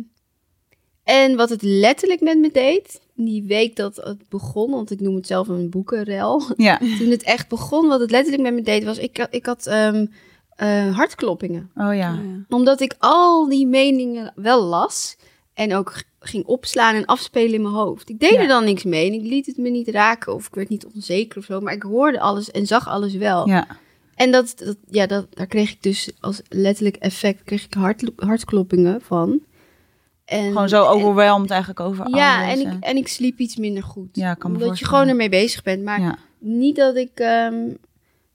en 1.04 1.36
wat 1.36 1.50
het 1.50 1.62
letterlijk 1.62 2.22
met 2.22 2.38
me 2.38 2.52
deed, 2.52 3.02
die 3.14 3.44
week 3.44 3.76
dat 3.76 3.96
het 3.96 4.30
begon, 4.30 4.72
want 4.72 4.92
ik 4.92 5.00
noem 5.00 5.16
het 5.16 5.28
zelf 5.28 5.48
een 5.48 5.70
boekenrel. 5.70 6.42
Ja. 6.58 6.78
Toen 7.00 7.10
het 7.10 7.24
echt 7.24 7.48
begon, 7.50 7.88
wat 7.88 8.00
het 8.00 8.12
letterlijk 8.12 8.44
met 8.44 8.54
me 8.54 8.62
deed, 8.62 8.84
was 8.84 8.98
ik, 8.98 9.18
had- 9.18 9.34
ik 9.34 9.46
had 9.46 9.66
eh, 9.68 10.96
hartkloppingen. 10.96 11.72
Oh 11.76 11.96
ja. 11.96 12.20
Omdat 12.50 12.82
ik 12.82 12.96
al 13.00 13.50
die 13.50 13.68
meningen 13.68 14.32
wel 14.36 14.64
las 14.64 15.16
en 15.54 15.74
ook 15.76 15.94
ging 16.28 16.46
opslaan 16.46 16.96
en 16.96 17.06
afspelen 17.06 17.54
in 17.54 17.62
mijn 17.62 17.74
hoofd. 17.74 18.10
Ik 18.10 18.20
deed 18.20 18.32
Ja. 18.32 18.40
er 18.42 18.48
dan 18.48 18.64
niks 18.64 18.84
mee 18.84 19.08
en 19.08 19.14
ik 19.14 19.22
liet 19.26 19.46
het 19.46 19.58
me 19.58 19.70
niet 19.70 19.88
raken 19.88 20.34
of 20.34 20.48
ik 20.48 20.56
werd 20.56 20.70
niet 20.70 20.86
onzeker 20.96 21.38
of 21.38 21.46
zo, 21.46 21.60
maar 21.60 21.74
ik 21.74 21.84
hoorde 21.84 22.20
alles 22.20 22.52
en 22.52 22.68
zag 22.68 22.88
alles 22.88 23.14
wel. 23.16 23.48
Ja. 23.48 23.68
En 24.16 24.32
dat, 24.32 24.54
dat, 24.58 24.78
ja, 24.90 25.06
dat, 25.06 25.28
daar 25.36 25.48
kreeg 25.48 25.72
ik 25.72 25.84
dus 25.84 26.12
als 26.20 26.42
letterlijk 26.50 26.96
effect 26.96 27.44
kreeg 27.44 27.66
ik 27.66 27.74
hart, 27.74 28.12
hartkloppingen 28.16 29.02
van. 29.02 29.40
En, 30.26 30.48
Gewoon 30.48 30.70
zo 30.70 30.84
overweldigd 30.86 31.50
eigenlijk 31.52 31.80
over 31.80 32.10
ja, 32.10 32.44
alles. 32.44 32.62
en 32.64 32.72
ik, 32.72 32.84
en 32.84 32.98
ik 32.98 33.08
sliep 33.08 33.40
iets 33.40 33.56
minder 33.56 33.84
goed. 33.84 34.10
Ja, 34.12 34.34
kan 34.34 34.52
me 34.52 34.58
Omdat 34.64 34.80
je 34.80 34.86
gewoon 34.86 35.08
ermee 35.08 35.30
bezig 35.30 35.64
bent. 35.64 35.84
Maar 35.84 36.00
Ja. 36.02 36.18
niet 36.40 36.76
dat 36.76 36.96
ik 36.96 37.12
ehm, 37.20 37.56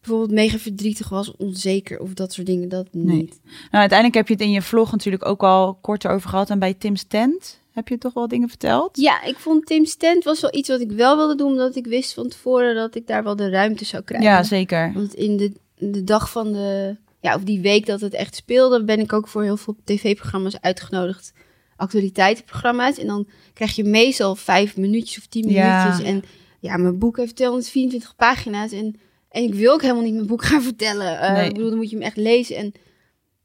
bijvoorbeeld 0.00 0.30
mega 0.30 0.58
verdrietig 0.58 1.08
was, 1.08 1.36
onzeker 1.36 2.00
of 2.00 2.14
dat 2.14 2.32
soort 2.32 2.46
dingen. 2.46 2.68
Dat 2.68 2.86
Nee. 2.92 3.16
niet. 3.16 3.40
Nou, 3.44 3.54
uiteindelijk 3.70 4.14
heb 4.14 4.26
je 4.28 4.32
het 4.32 4.42
in 4.42 4.50
je 4.50 4.62
vlog 4.62 4.90
natuurlijk 4.90 5.26
ook 5.26 5.42
al 5.42 5.74
kort 5.74 6.06
over 6.06 6.28
gehad. 6.28 6.50
En 6.50 6.58
bij 6.58 6.74
Tim's 6.74 7.04
tent 7.04 7.60
heb 7.72 7.88
je 7.88 7.98
toch 7.98 8.12
wel 8.12 8.28
dingen 8.28 8.48
verteld? 8.48 8.96
Ja, 8.96 9.22
ik 9.22 9.36
vond 9.38 9.66
Tim's 9.66 9.96
tent 9.96 10.24
was 10.24 10.40
wel 10.40 10.54
iets 10.54 10.68
wat 10.68 10.80
ik 10.80 10.90
wel 10.92 11.16
wilde 11.16 11.34
doen. 11.34 11.50
Omdat 11.50 11.76
ik 11.76 11.86
wist 11.86 12.14
van 12.14 12.28
tevoren 12.28 12.74
dat 12.74 12.94
ik 12.94 13.06
daar 13.06 13.22
wel 13.24 13.36
de 13.36 13.48
ruimte 13.50 13.84
zou 13.84 14.02
krijgen. 14.02 14.28
Ja, 14.30 14.42
zeker. 14.42 14.92
Want 14.94 15.14
in 15.14 15.36
de, 15.36 15.52
de 15.78 16.04
dag 16.04 16.30
van 16.30 16.52
de... 16.52 16.96
Ja, 17.20 17.34
of 17.34 17.42
die 17.42 17.60
week 17.60 17.86
dat 17.86 18.00
het 18.00 18.14
echt 18.14 18.34
speelde... 18.34 18.84
ben 18.84 19.00
ik 19.00 19.12
ook 19.12 19.28
voor 19.28 19.42
heel 19.42 19.56
veel 19.56 19.76
tv-programma's 19.84 20.60
uitgenodigd. 20.60 21.32
Actualiteitenprogramma's. 21.76 22.98
En 22.98 23.06
dan 23.06 23.26
krijg 23.52 23.76
je 23.76 23.84
meestal 23.84 24.34
vijf 24.36 24.76
minuutjes 24.76 25.18
of 25.18 25.26
tien 25.26 25.48
Ja. 25.48 25.82
minuutjes. 25.84 26.06
En 26.06 26.22
ja, 26.60 26.76
mijn 26.76 26.98
boek 26.98 27.16
heeft 27.16 27.36
224 27.36 28.16
pagina's. 28.16 28.72
En, 28.72 28.96
en 29.30 29.42
ik 29.42 29.54
wil 29.54 29.72
ook 29.72 29.82
helemaal 29.82 30.02
niet 30.02 30.14
mijn 30.14 30.26
boek 30.26 30.44
gaan 30.44 30.62
vertellen. 30.62 31.20
Eh, 31.20 31.32
Nee. 31.32 31.46
Ik 31.48 31.52
bedoel, 31.54 31.68
dan 31.68 31.78
moet 31.78 31.90
je 31.90 31.96
hem 31.96 32.04
echt 32.04 32.16
lezen. 32.16 32.56
En, 32.56 32.72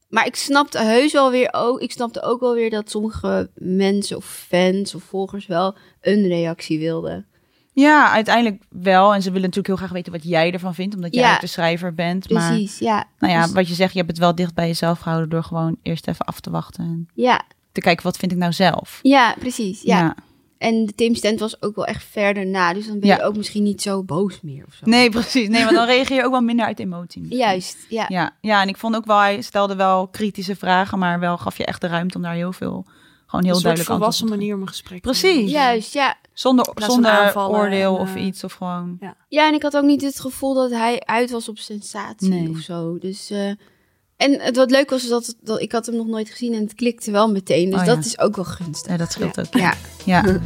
maar 0.10 0.26
ik 0.26 0.36
snapte 0.36 0.80
heus 0.84 1.12
wel 1.14 1.32
weer 1.32 1.50
ook... 1.52 1.80
Ik 1.82 1.92
snapte 1.92 2.22
ook 2.22 2.40
wel 2.40 2.54
weer 2.54 2.70
dat 2.70 2.90
sommige 2.90 3.50
mensen 3.56 4.18
of 4.18 4.26
fans 4.26 4.96
of 4.96 5.04
volgers 5.04 5.46
wel 5.48 5.76
een 6.02 6.28
reactie 6.28 6.80
wilden. 6.80 7.26
Ja, 7.74 8.12
uiteindelijk 8.12 8.64
wel. 8.70 9.14
En 9.14 9.22
ze 9.22 9.28
willen 9.28 9.42
natuurlijk 9.42 9.68
heel 9.68 9.76
graag 9.76 9.92
weten 9.92 10.12
wat 10.12 10.24
jij 10.24 10.52
ervan 10.52 10.74
vindt. 10.76 10.96
Omdat 10.96 11.14
jij 11.14 11.24
Ja. 11.24 11.34
ook 11.34 11.40
de 11.42 11.48
schrijver 11.48 11.94
bent. 11.94 12.30
Maar 12.30 12.48
Precies, 12.50 12.80
ja. 12.80 13.04
nou 13.20 13.34
ja, 13.34 13.44
Dus- 13.44 13.52
wat 13.52 13.68
je 13.68 13.74
zegt, 13.74 13.92
je 13.92 13.98
hebt 13.98 14.10
het 14.12 14.20
wel 14.20 14.36
dicht 14.36 14.54
bij 14.54 14.68
jezelf 14.68 15.00
gehouden... 15.00 15.30
door 15.30 15.44
gewoon 15.44 15.78
eerst 15.82 16.08
even 16.08 16.26
af 16.26 16.40
te 16.40 16.50
wachten. 16.50 16.84
En 16.84 17.08
ja, 17.14 17.42
te 17.72 17.82
kijken, 17.82 18.04
wat 18.04 18.18
vind 18.18 18.32
ik 18.32 18.38
nou 18.38 18.54
zelf? 18.54 19.00
ja, 19.02 19.36
precies. 19.40 19.82
ja. 19.82 19.98
ja. 20.00 20.16
En 20.58 20.86
de 20.86 20.96
Tim's 20.96 21.20
tent 21.20 21.40
was 21.40 21.62
ook 21.62 21.76
wel 21.76 21.86
echt 21.86 22.04
verder 22.04 22.46
na. 22.46 22.74
Dus 22.74 22.88
dan 22.88 23.00
ben 23.00 23.10
je 23.10 23.16
Ja. 23.16 23.24
ook 23.24 23.36
misschien 23.38 23.64
niet 23.64 23.82
zo 23.82 24.04
boos 24.04 24.42
meer 24.42 24.64
of 24.68 24.74
zo. 24.74 24.86
Nee, 24.90 25.10
precies. 25.10 25.48
Nee, 25.48 25.64
want 25.64 25.76
dan 25.76 25.86
reageer 25.86 26.16
je 26.18 26.24
ook 26.24 26.32
wel 26.32 26.42
minder 26.42 26.66
uit 26.66 26.80
emotie. 26.80 27.36
Juist, 27.36 27.78
ja. 27.90 28.06
Ja, 28.08 28.32
ja, 28.42 28.62
en 28.62 28.68
ik 28.68 28.78
vond 28.78 28.96
ook 28.96 29.06
wel, 29.06 29.20
hij 29.20 29.42
stelde 29.42 29.76
wel 29.76 30.08
kritische 30.08 30.56
vragen, 30.56 31.00
maar 31.00 31.20
wel 31.20 31.38
gaf 31.38 31.58
je 31.58 31.66
echt 31.66 31.82
de 31.82 31.88
ruimte 31.88 32.18
om 32.18 32.24
daar 32.24 32.34
heel 32.34 32.54
veel 32.54 32.86
Gewoon 33.26 33.46
heel 33.46 33.56
een 33.56 33.62
soort 33.62 33.76
duidelijk 33.76 33.90
volwassen 33.98 34.22
antwoord 34.24 34.40
manier 34.42 34.56
om 34.56 34.62
een 34.62 34.68
gesprek 34.68 35.02
te 35.04 35.10
Precies. 35.10 35.52
Juist, 35.52 35.94
ja. 35.94 36.16
Zonder, 36.34 36.70
zonder 36.76 37.12
aanvallen 37.12 37.60
oordeel 37.60 37.96
en, 37.96 38.02
of 38.02 38.16
eh, 38.16 38.26
iets. 38.26 38.44
Of 38.44 38.54
gewoon... 38.54 38.98
Ja, 39.30 39.48
en 39.48 39.54
ik 39.54 39.62
had 39.62 39.78
ook 39.78 39.84
niet 39.84 40.02
het 40.02 40.20
gevoel 40.20 40.54
dat 40.54 40.72
hij 40.72 41.02
uit 41.06 41.32
was 41.32 41.50
op 41.50 41.58
sensatie 41.58 42.30
Nee. 42.30 42.50
of 42.50 42.58
zo. 42.58 42.98
Dus, 43.00 43.30
eh, 43.30 43.52
en 44.18 44.40
het 44.40 44.56
wat 44.56 44.72
leuk 44.72 44.90
was, 44.90 45.08
dat, 45.08 45.36
dat 45.42 45.62
ik 45.62 45.72
had 45.72 45.86
hem 45.86 45.96
nog 45.96 46.08
nooit 46.08 46.30
gezien 46.30 46.54
en 46.54 46.62
het 46.62 46.74
klikte 46.74 47.12
wel 47.12 47.32
meteen. 47.32 47.70
Dus 47.70 47.80
Oh 47.80 47.86
ja. 47.86 47.96
dat 47.96 48.06
is 48.06 48.20
ook 48.20 48.36
wel 48.36 48.46
gunstig. 48.46 48.92
Ja, 48.92 48.98
dat 48.98 49.12
scheelt 49.12 49.40
ook. 49.40 49.54
Ja. 49.54 49.74
Ja. 50.06 50.24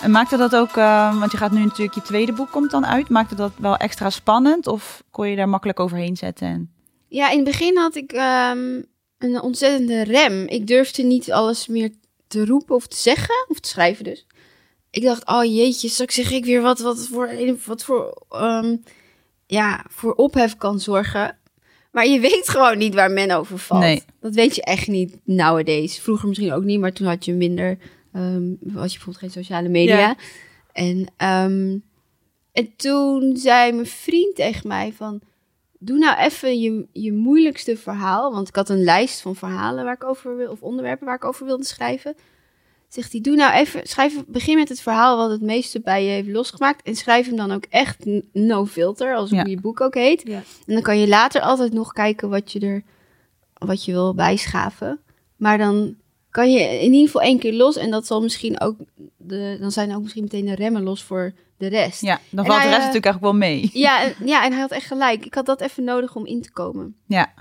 En 0.00 0.10
maakte 0.10 0.36
dat 0.36 0.56
ook, 0.56 0.76
eh, 0.76 1.18
want 1.18 1.32
je 1.32 1.38
gaat 1.38 1.52
nu 1.52 1.64
natuurlijk 1.64 1.94
je 1.94 2.02
tweede 2.02 2.32
boek 2.32 2.50
komt 2.50 2.70
dan 2.70 2.86
uit. 2.86 3.08
Maakte 3.08 3.34
dat 3.34 3.52
wel 3.58 3.76
extra 3.76 4.10
spannend 4.10 4.66
of 4.66 5.02
kon 5.10 5.28
je 5.28 5.36
daar 5.36 5.48
makkelijk 5.48 5.80
overheen 5.80 6.16
zetten? 6.16 6.46
En... 6.46 6.70
Ja, 7.08 7.30
in 7.30 7.36
het 7.36 7.44
begin 7.44 7.76
had 7.76 7.94
ik 7.94 8.12
ehm, 8.12 8.82
een 9.18 9.40
ontzettende 9.40 10.02
rem. 10.02 10.46
Ik 10.46 10.66
durfde 10.66 11.02
niet 11.02 11.32
alles 11.32 11.66
meer 11.66 11.90
te 12.30 12.44
roepen 12.44 12.74
of 12.74 12.86
te 12.86 12.96
zeggen, 12.96 13.46
of 13.48 13.60
te 13.60 13.68
schrijven 13.68 14.04
dus. 14.04 14.26
Ik 14.90 15.02
dacht, 15.02 15.26
oh 15.26 15.44
jeetje, 15.44 15.88
straks 15.88 16.14
zeg 16.14 16.30
ik 16.30 16.44
weer 16.44 16.62
wat, 16.62 16.78
wat 16.78 17.08
voor, 17.10 17.30
wat 17.66 17.84
voor, 17.84 18.22
ehm, 18.28 18.76
ja, 19.46 19.84
voor 19.88 20.14
ophef 20.14 20.56
kan 20.56 20.80
zorgen. 20.80 21.38
Maar 21.92 22.06
je 22.06 22.20
weet 22.20 22.48
gewoon 22.48 22.78
niet 22.78 22.94
waar 22.94 23.10
men 23.10 23.30
over 23.30 23.58
valt. 23.58 23.80
Nee. 23.80 24.02
Dat 24.20 24.34
weet 24.34 24.54
je 24.54 24.62
echt 24.62 24.88
niet 24.88 25.16
nowadays. 25.24 25.98
Vroeger 25.98 26.28
misschien 26.28 26.52
ook 26.52 26.64
niet, 26.64 26.80
maar 26.80 26.92
toen 26.92 27.06
had 27.06 27.24
je 27.24 27.32
minder, 27.32 27.78
was 28.12 28.52
je 28.62 28.98
bijvoorbeeld 28.98 29.16
geen 29.16 29.30
sociale 29.30 29.68
media. 29.68 29.98
Ja. 29.98 30.16
En, 30.72 31.06
ehm, 31.16 31.78
en 32.52 32.76
toen 32.76 33.36
zei 33.36 33.72
mijn 33.72 33.86
vriend 33.86 34.36
tegen 34.36 34.68
mij 34.68 34.92
van, 34.92 35.20
doe 35.82 35.98
nou 35.98 36.18
even 36.18 36.60
je, 36.60 36.86
je 36.92 37.12
moeilijkste 37.12 37.76
verhaal. 37.76 38.32
Want 38.32 38.48
ik 38.48 38.54
had 38.54 38.68
een 38.68 38.84
lijst 38.84 39.20
van 39.20 39.36
verhalen 39.36 39.84
waar 39.84 39.94
ik 39.94 40.04
over 40.04 40.36
wil, 40.36 40.50
of 40.50 40.62
onderwerpen 40.62 41.06
waar 41.06 41.14
ik 41.16 41.24
over 41.24 41.46
wilde 41.46 41.64
schrijven. 41.64 42.14
Zegt 42.88 43.12
hij, 43.12 43.20
doe 43.20 43.36
nou 43.36 43.52
even, 43.52 43.86
schrijf, 43.86 44.24
begin 44.26 44.58
met 44.58 44.68
het 44.68 44.80
verhaal 44.80 45.16
wat 45.16 45.30
het 45.30 45.40
meeste 45.40 45.80
bij 45.80 46.04
je 46.04 46.10
heeft 46.10 46.28
losgemaakt. 46.28 46.82
En 46.86 46.96
schrijf 46.96 47.26
hem 47.26 47.36
dan 47.36 47.52
ook 47.52 47.64
echt 47.68 48.04
no 48.32 48.66
filter, 48.66 49.14
als 49.14 49.30
Ja. 49.30 49.40
hoe 49.40 49.50
je 49.50 49.60
boek 49.60 49.80
ook 49.80 49.94
heet. 49.94 50.22
Ja. 50.24 50.42
En 50.66 50.74
dan 50.74 50.82
kan 50.82 50.98
je 50.98 51.08
later 51.08 51.40
altijd 51.40 51.72
nog 51.72 51.92
kijken 51.92 52.28
wat 52.28 52.52
je 52.52 52.60
er, 52.60 52.82
wat 53.58 53.84
je 53.84 53.92
wil 53.92 54.14
bijschaven. 54.14 55.00
Maar 55.36 55.58
dan 55.58 55.96
kan 56.30 56.52
je 56.52 56.60
in 56.60 56.92
ieder 56.92 57.06
geval 57.06 57.22
één 57.22 57.38
keer 57.38 57.52
los. 57.52 57.76
En 57.76 57.90
dat 57.90 58.06
zal 58.06 58.20
misschien 58.22 58.60
ook, 58.60 58.76
de, 59.16 59.56
dan 59.60 59.70
zijn 59.72 59.94
ook 59.94 60.02
misschien 60.02 60.22
meteen 60.22 60.44
de 60.46 60.54
remmen 60.54 60.82
los 60.82 61.02
voor 61.04 61.32
de 61.60 61.68
rest. 61.68 62.00
Ja, 62.00 62.20
dan 62.30 62.46
valt 62.46 62.58
de 62.62 62.68
rest 62.68 62.78
eh, 62.78 62.84
natuurlijk 62.86 63.04
eigenlijk 63.04 63.20
wel 63.20 63.48
mee. 63.48 63.70
Ja, 63.72 64.02
en, 64.02 64.14
ja, 64.24 64.44
en 64.44 64.52
hij 64.52 64.60
had 64.60 64.70
echt 64.70 64.86
gelijk. 64.86 65.24
Ik 65.24 65.34
had 65.34 65.46
dat 65.46 65.60
even 65.60 65.84
nodig 65.84 66.14
om 66.14 66.26
in 66.26 66.42
te 66.42 66.52
komen. 66.52 66.96
Ja, 67.06 67.32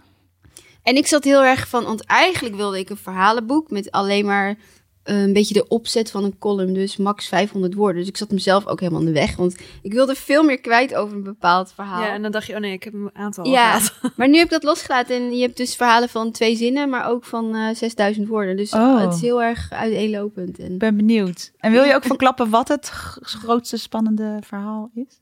En 0.84 0.96
ik 0.96 1.08
zat 1.08 1.24
heel 1.24 1.44
erg 1.44 1.68
van, 1.68 1.84
want 1.84 2.06
eigenlijk 2.06 2.56
wilde 2.56 2.80
ik 2.80 2.90
een 2.90 2.98
verhalenboek 2.98 3.70
met 3.70 3.92
alleen 3.92 4.26
maar 4.26 4.56
een 5.04 5.34
beetje 5.34 5.54
de 5.54 5.68
opzet 5.68 6.12
van 6.12 6.24
een 6.24 6.38
column, 6.38 6.74
dus 6.74 6.98
max 6.98 7.28
500 7.28 7.74
woorden. 7.74 7.98
Dus 8.00 8.08
ik 8.08 8.18
zat 8.18 8.32
mezelf 8.32 8.68
ook 8.68 8.80
helemaal 8.80 9.00
in 9.00 9.06
de 9.06 9.12
weg, 9.12 9.36
want 9.36 9.56
ik 9.82 9.94
wilde 9.94 10.16
veel 10.16 10.44
meer 10.44 10.60
kwijt 10.60 10.96
over 10.96 11.16
een 11.16 11.24
bepaald 11.24 11.72
verhaal. 11.72 12.02
Ja, 12.02 12.14
en 12.14 12.22
dan 12.22 12.32
dacht 12.32 12.46
je, 12.48 12.54
oh 12.54 12.60
nee, 12.60 12.72
ik 12.74 12.84
heb 12.84 12.94
een 12.94 13.10
aantal 13.14 13.44
al 13.44 13.52
Ja, 13.52 13.80
gehad. 13.80 13.94
maar 14.18 14.30
nu 14.30 14.36
heb 14.36 14.46
ik 14.46 14.52
dat 14.52 14.64
losgelaten 14.64 15.16
en 15.16 15.36
je 15.36 15.42
hebt 15.42 15.58
dus 15.58 15.76
verhalen 15.76 16.10
van 16.10 16.32
twee 16.32 16.56
zinnen, 16.56 16.90
maar 16.90 17.08
ook 17.10 17.26
van 17.26 17.56
eh 17.56 17.76
6000 17.76 18.28
woorden. 18.28 18.58
Dus 18.58 18.74
Oh. 18.74 19.00
het 19.02 19.14
is 19.14 19.22
heel 19.22 19.42
erg 19.44 19.72
uiteenlopend. 19.72 20.60
En 20.60 20.72
ik 20.72 20.80
ben 20.80 20.96
benieuwd. 20.96 21.52
En 21.58 21.72
wil 21.72 21.84
je 21.84 21.96
ook 21.96 22.04
verklappen 22.14 22.50
wat 22.50 22.68
het 22.68 22.90
grootste 23.22 23.78
spannende 23.78 24.38
verhaal 24.42 24.92
is? 24.94 25.20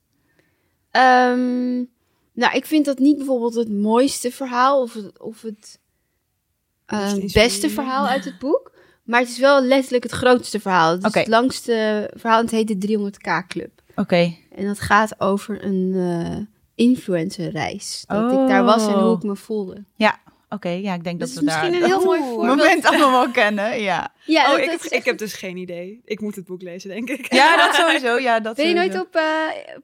Ehm, 0.92 1.76
nou, 2.34 2.54
ik 2.56 2.66
vind 2.66 2.86
dat 2.86 3.00
niet 3.00 3.18
bijvoorbeeld 3.18 3.56
het 3.56 3.70
mooiste 3.72 4.32
verhaal 4.32 4.82
of 4.82 4.94
het, 4.94 5.20
of 5.20 5.42
het 5.42 5.80
eh, 6.86 7.14
beste 7.34 7.70
verhaal 7.70 8.08
uit 8.08 8.26
het 8.26 8.40
boek. 8.40 8.76
Maar 9.08 9.20
het 9.20 9.30
is 9.30 9.40
wel 9.40 9.62
letterlijk 9.64 10.04
het 10.04 10.12
grootste 10.12 10.60
verhaal. 10.60 10.92
Het 10.92 11.06
is 11.06 11.14
het 11.14 11.28
langste 11.28 12.10
verhaal. 12.16 12.42
Het 12.42 12.52
heet 12.52 12.68
de 12.82 12.88
300k 12.88 13.48
Club. 13.48 13.72
Oké, 13.96 14.34
En 14.56 14.66
dat 14.66 14.80
gaat 14.80 15.20
over 15.20 15.66
een 15.66 15.94
eh 15.96 16.38
influencerreis. 16.86 18.04
Dat 18.08 18.32
ik 18.32 18.48
daar 18.48 18.64
was 18.64 18.88
en 18.88 18.94
Oh. 18.94 19.02
hoe 19.02 19.16
ik 19.16 19.24
me 19.24 19.36
voelde. 19.36 19.84
Oké. 20.50 20.70
Ja, 20.70 20.94
ik 20.94 21.04
denk 21.04 21.20
Dat 21.20 21.28
dat 21.28 21.28
is 21.30 21.34
we 21.44 21.46
daar 21.46 21.60
misschien 21.62 21.84
een 21.84 21.90
heel 21.90 22.04
mooi 22.06 22.20
dat 22.20 22.28
voorbeeld. 22.30 22.58
moment 22.58 22.86
allemaal 22.86 23.12
wel 23.12 23.32
kennen. 23.32 23.82
Ja, 23.82 24.14
Ja, 24.26 24.44
Oh, 24.44 24.50
dat- 24.52 24.60
ik 24.60 24.66
dat 24.72 24.82
heb, 24.84 24.92
ik 24.92 25.06
heb 25.06 25.18
dus 25.18 25.34
geen 25.34 25.58
idee. 25.58 26.02
Ik 26.06 26.22
moet 26.22 26.36
het 26.36 26.46
boek 26.46 26.62
lezen, 26.62 26.90
denk 26.90 27.10
ik. 27.10 27.34
ja 27.34 27.56
dat 27.66 27.76
sowieso. 27.76 28.18
Ja, 28.18 28.40
dat 28.40 28.56
Ben 28.56 28.68
je 28.68 28.74
nooit 28.74 29.00
op 29.00 29.16
eh 29.16 29.24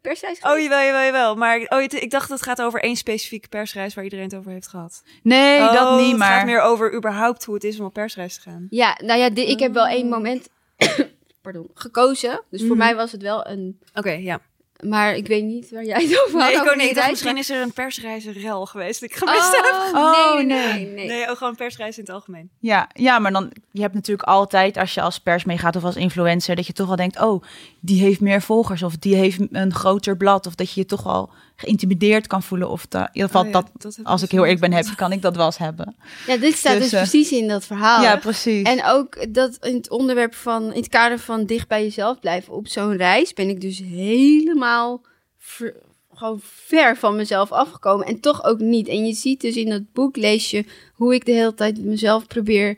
persreis 0.01 0.37
Oh, 0.39 0.49
geweest? 0.49 0.63
jawel, 0.69 0.85
jawel, 0.85 1.03
jawel. 1.05 1.35
Maar 1.35 1.65
oh, 1.69 1.81
ik 1.81 2.11
dacht 2.11 2.29
dat 2.29 2.39
het 2.39 2.47
gaat 2.47 2.61
over 2.61 2.83
één 2.83 2.95
specifieke 2.95 3.47
persreis 3.47 3.93
waar 3.93 4.03
iedereen 4.03 4.25
het 4.25 4.35
over 4.35 4.51
heeft 4.51 4.67
gehad. 4.67 5.03
Nee, 5.23 5.59
oh, 5.61 5.73
dat 5.73 5.99
niet, 5.99 6.11
Het 6.11 6.21
gaat 6.21 6.29
maar... 6.29 6.45
meer 6.45 6.61
over 6.61 6.93
überhaupt 6.95 7.43
hoe 7.45 7.55
het 7.55 7.63
is 7.63 7.79
om 7.79 7.85
op 7.85 7.93
persreis 7.93 8.33
te 8.35 8.41
gaan. 8.41 8.67
Ja, 8.69 8.97
nou 9.03 9.19
ja, 9.19 9.29
ik 9.33 9.59
heb 9.59 9.73
wel 9.73 9.87
één 9.87 10.09
moment 10.09 10.49
pardon, 11.41 11.69
gekozen. 11.73 12.41
Dus 12.49 12.59
voor 12.61 12.69
Mhm. 12.69 12.77
mij 12.77 12.95
was 12.95 13.11
het 13.11 13.21
wel 13.21 13.47
een... 13.47 13.79
Oké, 13.93 14.11
ja. 14.11 14.39
Maar 14.83 15.15
ik 15.15 15.27
weet 15.27 15.43
niet 15.43 15.69
waar 15.71 15.83
jij 15.83 16.01
het 16.01 16.23
over 16.25 16.39
had. 16.39 16.47
Nee, 16.47 16.53
ik 16.53 16.59
over 16.61 16.71
ook 16.71 16.81
niet. 16.81 17.09
misschien 17.09 17.37
is 17.37 17.49
er 17.49 17.61
een 17.61 17.73
persreizenrel 17.73 18.65
geweest 18.65 18.99
die 18.99 19.09
ik 19.09 19.15
gemist 19.15 19.51
heb. 19.51 19.65
Oh, 19.65 19.93
Oh, 19.95 20.35
nee, 20.35 20.45
nee, 20.45 20.57
nee. 20.57 20.85
nee. 20.85 20.93
nee. 20.93 21.07
Nee, 21.07 21.29
ook 21.29 21.37
gewoon 21.37 21.55
persreizen 21.55 21.99
in 21.99 22.05
het 22.05 22.15
algemeen. 22.15 22.49
Ja, 22.59 22.89
ja, 22.93 23.19
maar 23.19 23.31
dan, 23.31 23.51
je 23.71 23.81
hebt 23.81 23.93
natuurlijk 23.93 24.27
altijd, 24.27 24.77
als 24.77 24.93
je 24.93 25.01
als 25.01 25.19
pers 25.19 25.43
meegaat 25.43 25.75
of 25.75 25.83
als 25.83 25.95
influencer, 25.95 26.55
dat 26.55 26.67
je 26.67 26.73
toch 26.73 26.87
wel 26.87 26.95
denkt, 26.95 27.21
oh, 27.21 27.43
die 27.79 28.01
heeft 28.01 28.21
meer 28.21 28.41
volgers 28.41 28.83
of 28.83 28.97
die 28.97 29.15
heeft 29.15 29.39
een 29.51 29.73
groter 29.73 30.17
blad. 30.17 30.47
Of 30.47 30.55
dat 30.55 30.71
je 30.73 30.79
je 30.79 30.85
toch 30.85 31.03
wel 31.03 31.29
geïntimideerd 31.55 32.27
kan 32.27 32.43
voelen. 32.43 32.69
Of 32.69 32.85
da- 32.87 32.99
in 33.07 33.09
ieder 33.13 33.29
geval, 33.29 33.41
Oh 33.45 33.51
ja, 33.51 33.63
dat, 33.77 33.99
als 34.03 34.21
ik 34.21 34.25
ik 34.25 34.31
heel 34.31 34.41
eerlijk 34.43 34.61
ben, 34.61 34.73
heb, 34.73 34.85
kan 34.95 35.11
ik 35.11 35.21
dat 35.21 35.35
wel 35.35 35.45
eens 35.45 35.57
hebben. 35.57 35.95
Ja, 36.27 36.37
dit 36.37 36.55
staat 36.57 36.73
dus, 36.73 36.81
Dus, 36.83 36.91
eh, 36.93 36.99
precies 36.99 37.31
in 37.31 37.47
dat 37.47 37.65
verhaal. 37.65 38.01
Ja, 38.03 38.15
precies. 38.17 38.61
En 38.67 38.83
ook 38.85 39.33
dat 39.33 39.57
in 39.65 39.75
het 39.75 39.89
onderwerp 39.89 40.33
van, 40.35 40.63
in 40.73 40.79
het 40.79 40.89
kader 40.89 41.19
van 41.19 41.45
dicht 41.45 41.67
bij 41.67 41.83
jezelf 41.83 42.19
blijven 42.19 42.53
op 42.53 42.67
zo'n 42.67 42.95
reis, 42.97 43.33
ben 43.33 43.49
ik 43.49 43.61
dus 43.61 43.77
helemaal 43.79 45.01
ver- 45.37 45.75
gewoon 46.13 46.39
ver 46.43 46.97
van 46.97 47.15
mezelf 47.15 47.51
afgekomen. 47.51 48.05
En 48.07 48.19
toch 48.19 48.43
ook 48.43 48.59
niet. 48.59 48.87
En 48.87 49.05
je 49.05 49.13
ziet 49.13 49.41
dus 49.41 49.55
in 49.55 49.69
dat 49.69 49.91
boek, 49.93 50.15
lees 50.15 50.51
je 50.51 50.65
hoe 50.93 51.13
ik 51.13 51.25
de 51.25 51.31
hele 51.31 51.53
tijd 51.53 51.83
mezelf 51.83 52.27
probeer 52.27 52.77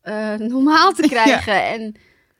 eh, 0.00 0.34
normaal 0.34 0.92
te 0.92 1.08
krijgen. 1.14 1.64
En 1.64 1.94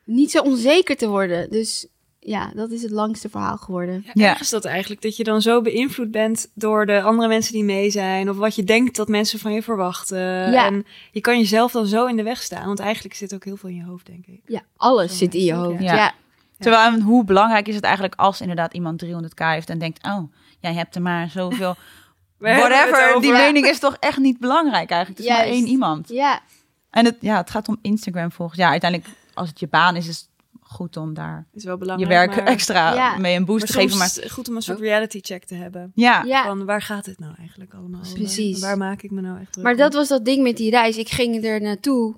niet 0.05 0.31
zo 0.31 0.41
onzeker 0.41 0.95
te 0.97 1.07
worden. 1.07 1.49
Dus 1.49 1.87
ja, 2.23 2.51
dat 2.55 2.71
is 2.71 2.81
het 2.81 2.91
langste 2.91 3.29
verhaal 3.29 3.57
geworden. 3.57 4.05
Ja, 4.13 4.39
is 4.39 4.49
dat 4.49 4.65
eigenlijk, 4.65 5.01
dat 5.01 5.17
je 5.17 5.23
dan 5.23 5.41
zo 5.41 5.61
beïnvloed 5.61 6.11
bent 6.11 6.51
door 6.53 6.85
de 6.85 7.01
andere 7.01 7.27
mensen 7.27 7.53
die 7.53 7.63
mee 7.63 7.89
zijn. 7.89 8.29
Of 8.29 8.37
wat 8.37 8.55
je 8.55 8.63
denkt 8.63 8.95
dat 8.95 9.07
mensen 9.07 9.39
van 9.39 9.53
je 9.53 9.63
verwachten. 9.63 10.51
Ja. 10.51 10.65
En 10.65 10.85
je 11.11 11.21
kan 11.21 11.37
jezelf 11.37 11.71
dan 11.71 11.85
zo 11.85 12.05
in 12.05 12.15
de 12.15 12.23
weg 12.23 12.41
staan. 12.41 12.65
Want 12.65 12.79
eigenlijk 12.79 13.15
zit 13.15 13.33
ook 13.33 13.43
heel 13.45 13.57
veel 13.57 13.69
in 13.69 13.75
je 13.75 13.83
hoofd, 13.83 14.05
denk 14.05 14.25
ik. 14.25 14.41
Ja, 14.45 14.61
alles 14.77 15.11
Zo 15.11 15.17
zit 15.17 15.33
in 15.33 15.43
je 15.43 15.53
hoofd. 15.53 15.81
ja. 15.81 15.95
Ja. 15.95 16.13
Terwijl, 16.59 16.99
hoe 16.99 17.23
belangrijk 17.23 17.67
is 17.67 17.75
het 17.75 17.83
eigenlijk 17.83 18.15
als 18.15 18.41
inderdaad 18.41 18.73
iemand 18.73 19.05
300k 19.05 19.45
heeft 19.45 19.69
en 19.69 19.79
denkt, 19.79 20.05
oh, 20.05 20.33
jij 20.59 20.73
hebt 20.73 20.95
er 20.95 21.01
maar 21.01 21.29
zoveel. 21.29 21.75
Whatever, 22.37 23.21
die 23.21 23.31
mening 23.31 23.65
is 23.65 23.79
toch 23.79 23.97
echt 23.99 24.17
niet 24.17 24.39
belangrijk 24.39 24.89
eigenlijk. 24.89 25.19
Het 25.21 25.29
is 25.29 25.33
maar 25.37 25.45
één 25.45 25.67
iemand. 25.67 26.09
ja. 26.09 26.41
En 26.89 27.05
het, 27.05 27.17
ja, 27.19 27.37
het 27.37 27.49
gaat 27.49 27.67
om 27.67 27.77
Instagram 27.81 28.31
volgens. 28.31 28.59
Ja, 28.59 28.69
uiteindelijk, 28.69 29.11
als 29.33 29.49
het 29.49 29.59
je 29.59 29.67
baan 29.67 29.95
is, 29.95 30.07
is 30.07 30.17
het 30.17 30.29
goed 30.71 30.97
om 30.97 31.13
daar 31.13 31.47
is 31.53 31.63
wel 31.63 31.73
je 31.73 31.79
belangrijk. 31.79 32.11
werk 32.11 32.35
maar, 32.35 32.45
extra 32.53 32.93
Ja. 32.93 33.17
mee 33.17 33.35
een 33.35 33.45
boost 33.45 33.59
maar 33.59 33.67
te 33.67 33.73
geven. 33.79 33.97
Maar 33.97 34.07
is 34.07 34.15
het 34.15 34.31
goed 34.31 34.49
om 34.49 34.55
een 34.55 34.61
soort 34.61 34.79
reality 34.79 35.19
check 35.21 35.43
te 35.45 35.55
hebben. 35.55 35.91
ja, 35.95 36.23
ja. 36.23 36.43
Van 36.43 36.65
waar 36.65 36.81
gaat 36.81 37.05
het 37.05 37.19
nou 37.19 37.33
eigenlijk 37.37 37.73
allemaal 37.73 37.99
over? 38.01 38.13
Precies. 38.13 38.59
Waar 38.59 38.77
maak 38.77 39.01
ik 39.01 39.11
me 39.11 39.21
nou 39.21 39.39
echt 39.39 39.51
druk 39.51 39.63
Maar 39.63 39.73
om? 39.73 39.79
dat 39.79 39.93
was 39.93 40.07
dat 40.07 40.25
ding 40.25 40.43
met 40.43 40.57
die 40.57 40.69
reis. 40.69 40.97
Ik 40.97 41.09
ging 41.09 41.43
er 41.43 41.61
naartoe 41.61 42.15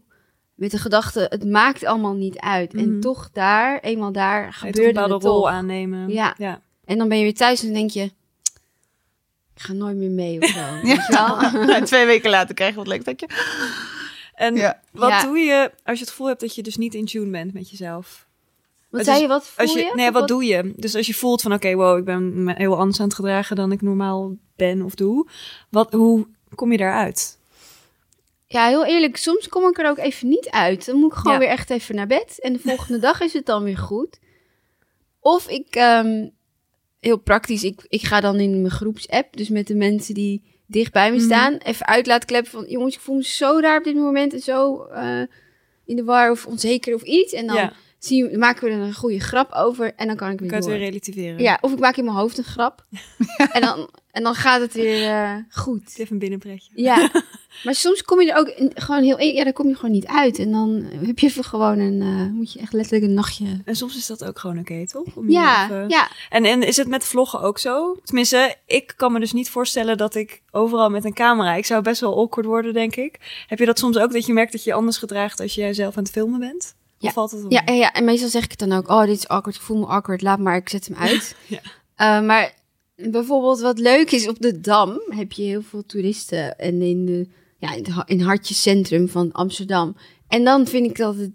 met 0.56 0.72
de 0.72 0.78
gedachte, 0.78 1.26
het 1.30 1.46
maakt 1.46 1.86
allemaal 1.86 2.14
niet 2.16 2.38
uit. 2.40 2.74
En 2.74 2.90
Mhm. 2.92 3.00
toch 3.00 3.30
daar, 3.32 3.80
eenmaal 3.80 4.12
daar, 4.12 4.42
Ga 4.42 4.48
je 4.48 4.52
toch 4.54 4.62
een 4.62 4.68
gebeurde 4.68 4.94
bepaalde 4.94 5.14
het 5.14 5.24
rol 5.24 5.42
toch. 5.42 5.50
aannemen. 5.50 6.10
Ja. 6.10 6.36
ja. 6.38 6.62
En 6.86 6.98
dan 6.98 7.08
ben 7.10 7.18
je 7.18 7.24
weer 7.24 7.34
thuis 7.36 7.64
en 7.64 7.74
denk 7.74 7.90
je, 7.90 8.04
ik 9.56 9.62
ga 9.62 9.74
nooit 9.74 9.96
meer 9.98 10.10
mee 10.10 10.42
of 10.42 10.48
zo. 10.50 10.60
Weet 10.84 11.06
je 11.08 11.14
wel? 11.14 11.42
En 11.76 11.84
twee 11.84 12.06
weken 12.06 12.30
later 12.30 12.56
krijg 12.56 12.72
je 12.72 12.78
wat 12.78 12.88
leuk. 12.88 13.06
Denk 13.06 13.20
je. 13.20 13.28
En 14.36 14.56
Ja. 14.56 14.80
wat 14.92 15.10
Ja. 15.10 15.22
doe 15.22 15.38
je 15.38 15.72
als 15.84 15.96
je 15.98 16.02
het 16.04 16.10
gevoel 16.10 16.28
hebt 16.28 16.40
dat 16.42 16.56
je 16.56 16.64
dus 16.64 16.78
niet 16.78 16.94
in 16.94 17.06
tune 17.06 17.30
bent 17.30 17.54
met 17.54 17.70
jezelf? 17.70 18.28
Wat 18.98 19.06
zei 19.06 19.22
je, 19.22 19.28
wat 19.28 19.48
voel 19.48 19.66
Als 19.66 19.74
je, 19.76 19.80
je? 19.80 19.92
nee, 19.96 20.12
wat 20.12 20.28
doe 20.28 20.46
je? 20.46 20.74
Dus 20.76 20.96
als 20.96 21.08
je 21.08 21.14
voelt 21.14 21.42
van 21.42 21.54
oké, 21.54 21.76
wow, 21.76 21.98
ik 21.98 22.06
ben 22.06 22.44
me 22.44 22.54
heel 22.58 22.78
anders 22.78 23.00
aan 23.00 23.06
het 23.06 23.16
gedragen 23.16 23.56
dan 23.56 23.72
ik 23.72 23.82
normaal 23.82 24.36
ben 24.56 24.82
of 24.82 24.96
doe. 24.96 25.28
Wat, 25.70 25.94
hoe 25.94 26.28
kom 26.56 26.72
je 26.72 26.78
daaruit? 26.78 27.38
Ja, 28.48 28.68
heel 28.68 28.86
eerlijk, 28.86 29.18
soms 29.18 29.48
kom 29.48 29.68
ik 29.68 29.78
er 29.80 29.90
ook 29.90 29.98
even 29.98 30.28
niet 30.28 30.50
uit. 30.50 30.86
Dan 30.86 30.96
moet 30.96 31.12
ik 31.12 31.18
gewoon 31.18 31.34
Ja. 31.34 31.40
weer 31.40 31.48
echt 31.50 31.70
even 31.70 31.96
naar 31.96 32.08
bed. 32.08 32.40
En 32.42 32.54
de 32.54 32.60
volgende 32.60 33.00
dag 33.00 33.22
is 33.22 33.34
het 33.34 33.46
dan 33.46 33.64
weer 33.64 33.78
goed. 33.78 34.20
Of 35.20 35.48
ik, 35.50 35.68
ehm, 35.76 36.28
heel 37.00 37.18
praktisch, 37.18 37.64
ik, 37.64 37.86
ik 37.88 38.02
ga 38.04 38.22
dan 38.22 38.40
in 38.40 38.62
mijn 38.62 38.74
groepsapp, 38.74 39.38
dus 39.38 39.50
met 39.50 39.68
de 39.68 39.76
mensen 39.76 40.14
die 40.14 40.44
dicht 40.68 40.92
bij 40.94 41.10
me 41.12 41.16
Mhm. 41.18 41.26
staan, 41.26 41.58
even 41.58 41.86
uit 41.86 42.08
laten 42.08 42.28
kleppen 42.28 42.52
van, 42.52 42.66
jongens, 42.68 42.96
ik 42.96 43.02
voel 43.02 43.16
me 43.16 43.24
zo 43.24 43.60
raar 43.60 43.78
op 43.78 43.84
dit 43.84 43.96
moment 43.96 44.34
en 44.34 44.40
zo 44.40 44.84
eh, 44.84 45.22
in 45.86 45.96
de 45.96 46.04
war 46.04 46.32
of 46.32 46.46
onzeker 46.46 46.96
of 46.96 47.02
iets. 47.02 47.34
En 47.34 47.48
dan 47.48 47.56
ja. 47.56 47.74
Zie, 48.06 48.38
maken 48.38 48.64
we 48.68 48.74
er 48.74 48.80
een 48.82 48.94
goede 48.94 49.20
grap 49.20 49.52
over 49.52 49.94
en 49.96 50.08
dan 50.08 50.16
kan 50.16 50.32
ik 50.32 50.40
weer 50.40 50.50
Kan 50.50 50.58
het 50.58 50.68
weer 50.68 50.78
relativeren? 50.78 51.42
Ja, 51.42 51.58
of 51.62 51.72
ik 51.72 51.80
maak 51.80 51.98
in 51.98 52.04
mijn 52.06 52.18
hoofd 52.18 52.38
een 52.38 52.44
grap. 52.44 52.86
en, 53.54 53.62
dan, 53.62 53.90
en 54.12 54.24
dan 54.24 54.36
gaat 54.36 54.62
het 54.62 54.74
weer 54.74 55.10
eh, 55.10 55.36
goed. 55.50 55.94
Even 55.98 56.12
een 56.14 56.20
binnenpretje. 56.20 56.72
Ja, 56.76 57.10
maar 57.64 57.76
soms 57.76 58.04
kom 58.04 58.22
je 58.22 58.32
er 58.32 58.38
ook 58.38 58.48
in- 58.48 58.72
gewoon 58.76 59.04
heel... 59.04 59.20
Ja, 59.20 59.44
dan 59.44 59.54
kom 59.54 59.68
je 59.68 59.76
gewoon 59.76 59.92
niet 59.92 60.06
uit. 60.06 60.40
En 60.40 60.52
dan 60.52 60.86
heb 61.06 61.20
je 61.20 61.28
even 61.28 61.44
gewoon 61.44 61.80
een... 61.80 62.02
eh, 62.02 62.32
moet 62.32 62.54
je 62.54 62.60
echt 62.60 62.74
letterlijk 62.74 63.04
een 63.06 63.14
nachtje... 63.14 63.62
En 63.66 63.76
soms 63.76 63.96
is 63.98 64.06
dat 64.08 64.24
ook 64.26 64.40
gewoon 64.40 64.60
oké, 64.60 64.88
toch? 64.88 65.16
Om 65.16 65.26
je 65.28 65.32
Ja, 65.34 65.64
even- 65.66 65.90
ja. 65.90 66.10
En, 66.30 66.46
en 66.46 66.64
is 66.64 66.78
het 66.78 66.88
met 66.88 67.06
vloggen 67.06 67.42
ook 67.42 67.60
zo? 67.60 67.98
Tenminste, 68.04 68.56
ik 68.66 68.94
kan 68.96 69.12
me 69.12 69.20
dus 69.20 69.34
niet 69.34 69.50
voorstellen 69.50 69.98
dat 69.98 70.16
ik 70.16 70.42
overal 70.52 70.90
met 70.90 71.06
een 71.06 71.14
camera... 71.14 71.54
Ik 71.56 71.66
zou 71.66 71.82
best 71.82 72.02
wel 72.02 72.18
awkward 72.18 72.46
worden, 72.48 72.74
denk 72.74 72.96
ik. 72.96 73.44
Heb 73.48 73.60
je 73.60 73.66
dat 73.66 73.80
soms 73.80 73.98
ook, 73.98 74.12
dat 74.14 74.26
je 74.26 74.34
merkt 74.34 74.52
dat 74.52 74.64
je 74.64 74.70
je 74.70 74.76
anders 74.76 74.98
gedraagt... 74.98 75.40
als 75.40 75.56
jij 75.56 75.74
zelf 75.74 75.98
aan 75.98 76.04
het 76.04 76.12
filmen 76.12 76.40
bent? 76.40 76.76
Ja. 77.04 77.10
Of 77.10 77.14
valt 77.14 77.32
het 77.32 77.46
Ja, 77.50 77.62
ja, 77.66 77.74
ja, 77.74 77.92
en 77.94 78.04
meestal 78.06 78.30
zeg 78.30 78.44
ik 78.44 78.50
het 78.52 78.60
dan 78.60 78.72
ook. 78.72 78.90
Oh, 78.90 79.00
dit 79.06 79.18
is 79.18 79.28
awkward. 79.28 79.56
Ik 79.56 79.62
voel 79.62 79.78
me 79.78 79.86
awkward. 79.86 80.22
Laat 80.22 80.40
maar, 80.40 80.56
ik 80.56 80.70
zet 80.70 80.88
hem 80.88 80.98
uit. 80.98 81.36
Ja. 81.48 81.60
Eh, 81.96 82.26
maar 82.26 82.54
bijvoorbeeld 82.96 83.60
wat 83.62 83.80
leuk 83.80 84.12
is, 84.12 84.28
op 84.28 84.40
de 84.40 84.60
Dam 84.60 85.02
heb 85.08 85.32
je 85.32 85.44
heel 85.44 85.62
veel 85.62 85.86
toeristen. 85.86 86.58
En 86.60 86.82
in, 86.82 87.06
de, 87.06 87.28
ja, 87.58 87.74
in, 87.74 87.86
het 87.86 88.10
in 88.10 88.22
Hartje 88.22 88.54
Centrum 88.54 89.10
van 89.10 89.32
Amsterdam. 89.32 89.96
En 90.28 90.44
dan 90.44 90.68
vind 90.68 90.86
ik 90.86 90.98
dat 90.98 91.16
het 91.16 91.32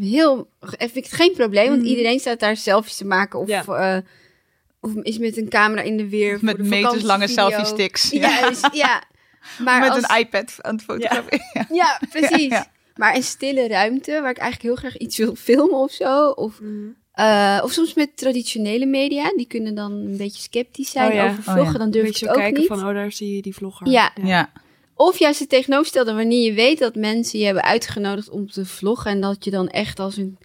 heel... 0.00 0.50
Vind 0.60 0.96
ik 0.96 1.04
het 1.04 1.12
geen 1.12 1.32
probleem, 1.32 1.68
want 1.68 1.80
Mhm. 1.80 1.90
iedereen 1.90 2.20
staat 2.20 2.40
daar 2.40 2.56
selfies 2.56 2.96
te 2.96 3.04
maken. 3.04 3.38
Of, 3.38 3.48
Ja. 3.48 3.64
eh, 3.64 4.02
of 4.80 4.94
is 4.94 5.18
met 5.18 5.36
een 5.36 5.48
camera 5.48 5.82
in 5.82 5.96
de 5.96 6.08
weer. 6.08 6.38
Met 6.40 6.54
voor 6.56 6.64
de 6.64 6.68
meterslange 6.68 7.28
vakantievideo. 7.28 7.48
selfie-sticks. 7.48 8.10
Ja, 8.10 8.48
dus, 8.48 8.60
ja. 8.72 9.02
Maar 9.64 9.80
Met 9.80 9.90
als, 9.90 10.02
een 10.08 10.18
iPad 10.18 10.54
aan 10.58 10.74
het 10.74 10.84
fotograferen. 10.84 11.66
Ja, 11.76 12.00
precies. 12.10 12.62
Maar 12.98 13.14
een 13.16 13.22
stille 13.22 13.68
ruimte 13.68 14.12
waar 14.20 14.30
ik 14.30 14.38
eigenlijk 14.38 14.62
heel 14.62 14.90
graag 14.90 14.96
iets 15.00 15.16
wil 15.16 15.34
filmen 15.34 15.78
of 15.78 15.90
zo. 15.90 16.28
Of 16.30 16.60
Mhm. 16.60 16.88
eh, 17.12 17.60
of 17.64 17.72
soms 17.72 17.94
met 17.94 18.16
traditionele 18.16 18.86
media, 18.86 19.32
die 19.36 19.46
kunnen 19.46 19.74
dan 19.74 19.92
een 19.92 20.16
beetje 20.16 20.40
sceptisch 20.42 20.90
zijn 20.90 21.08
Oh 21.08 21.14
ja. 21.14 21.24
over 21.30 21.42
vloggen, 21.42 21.64
Oh 21.66 21.72
ja. 21.72 21.78
dan 21.78 21.86
Een 21.86 21.90
durf 21.92 22.04
ik 22.06 22.10
beetje 22.12 22.26
het 22.26 22.34
zo 22.34 22.40
ook 22.40 22.44
kijken 22.44 22.60
niet. 22.60 22.68
van, 22.80 22.88
oh, 22.88 22.94
daar 22.94 23.12
zie 23.12 23.36
je 23.36 23.42
die 23.42 23.54
vlogger. 23.54 23.88
Ja. 23.88 24.12
Ja. 24.22 24.52
Of 24.94 25.18
juist 25.18 25.40
het 25.40 25.48
tegenovergestelde, 25.48 26.14
wanneer 26.14 26.44
je 26.44 26.52
weet 26.52 26.78
dat 26.78 26.94
mensen 26.94 27.38
je 27.38 27.44
hebben 27.44 27.62
uitgenodigd 27.64 28.30
om 28.30 28.50
te 28.50 28.66
vloggen 28.66 29.10
en 29.10 29.20
dat 29.20 29.44
je 29.44 29.50
dan 29.50 29.68
echt 29.68 29.98
als 30.00 30.16
een 30.16 30.38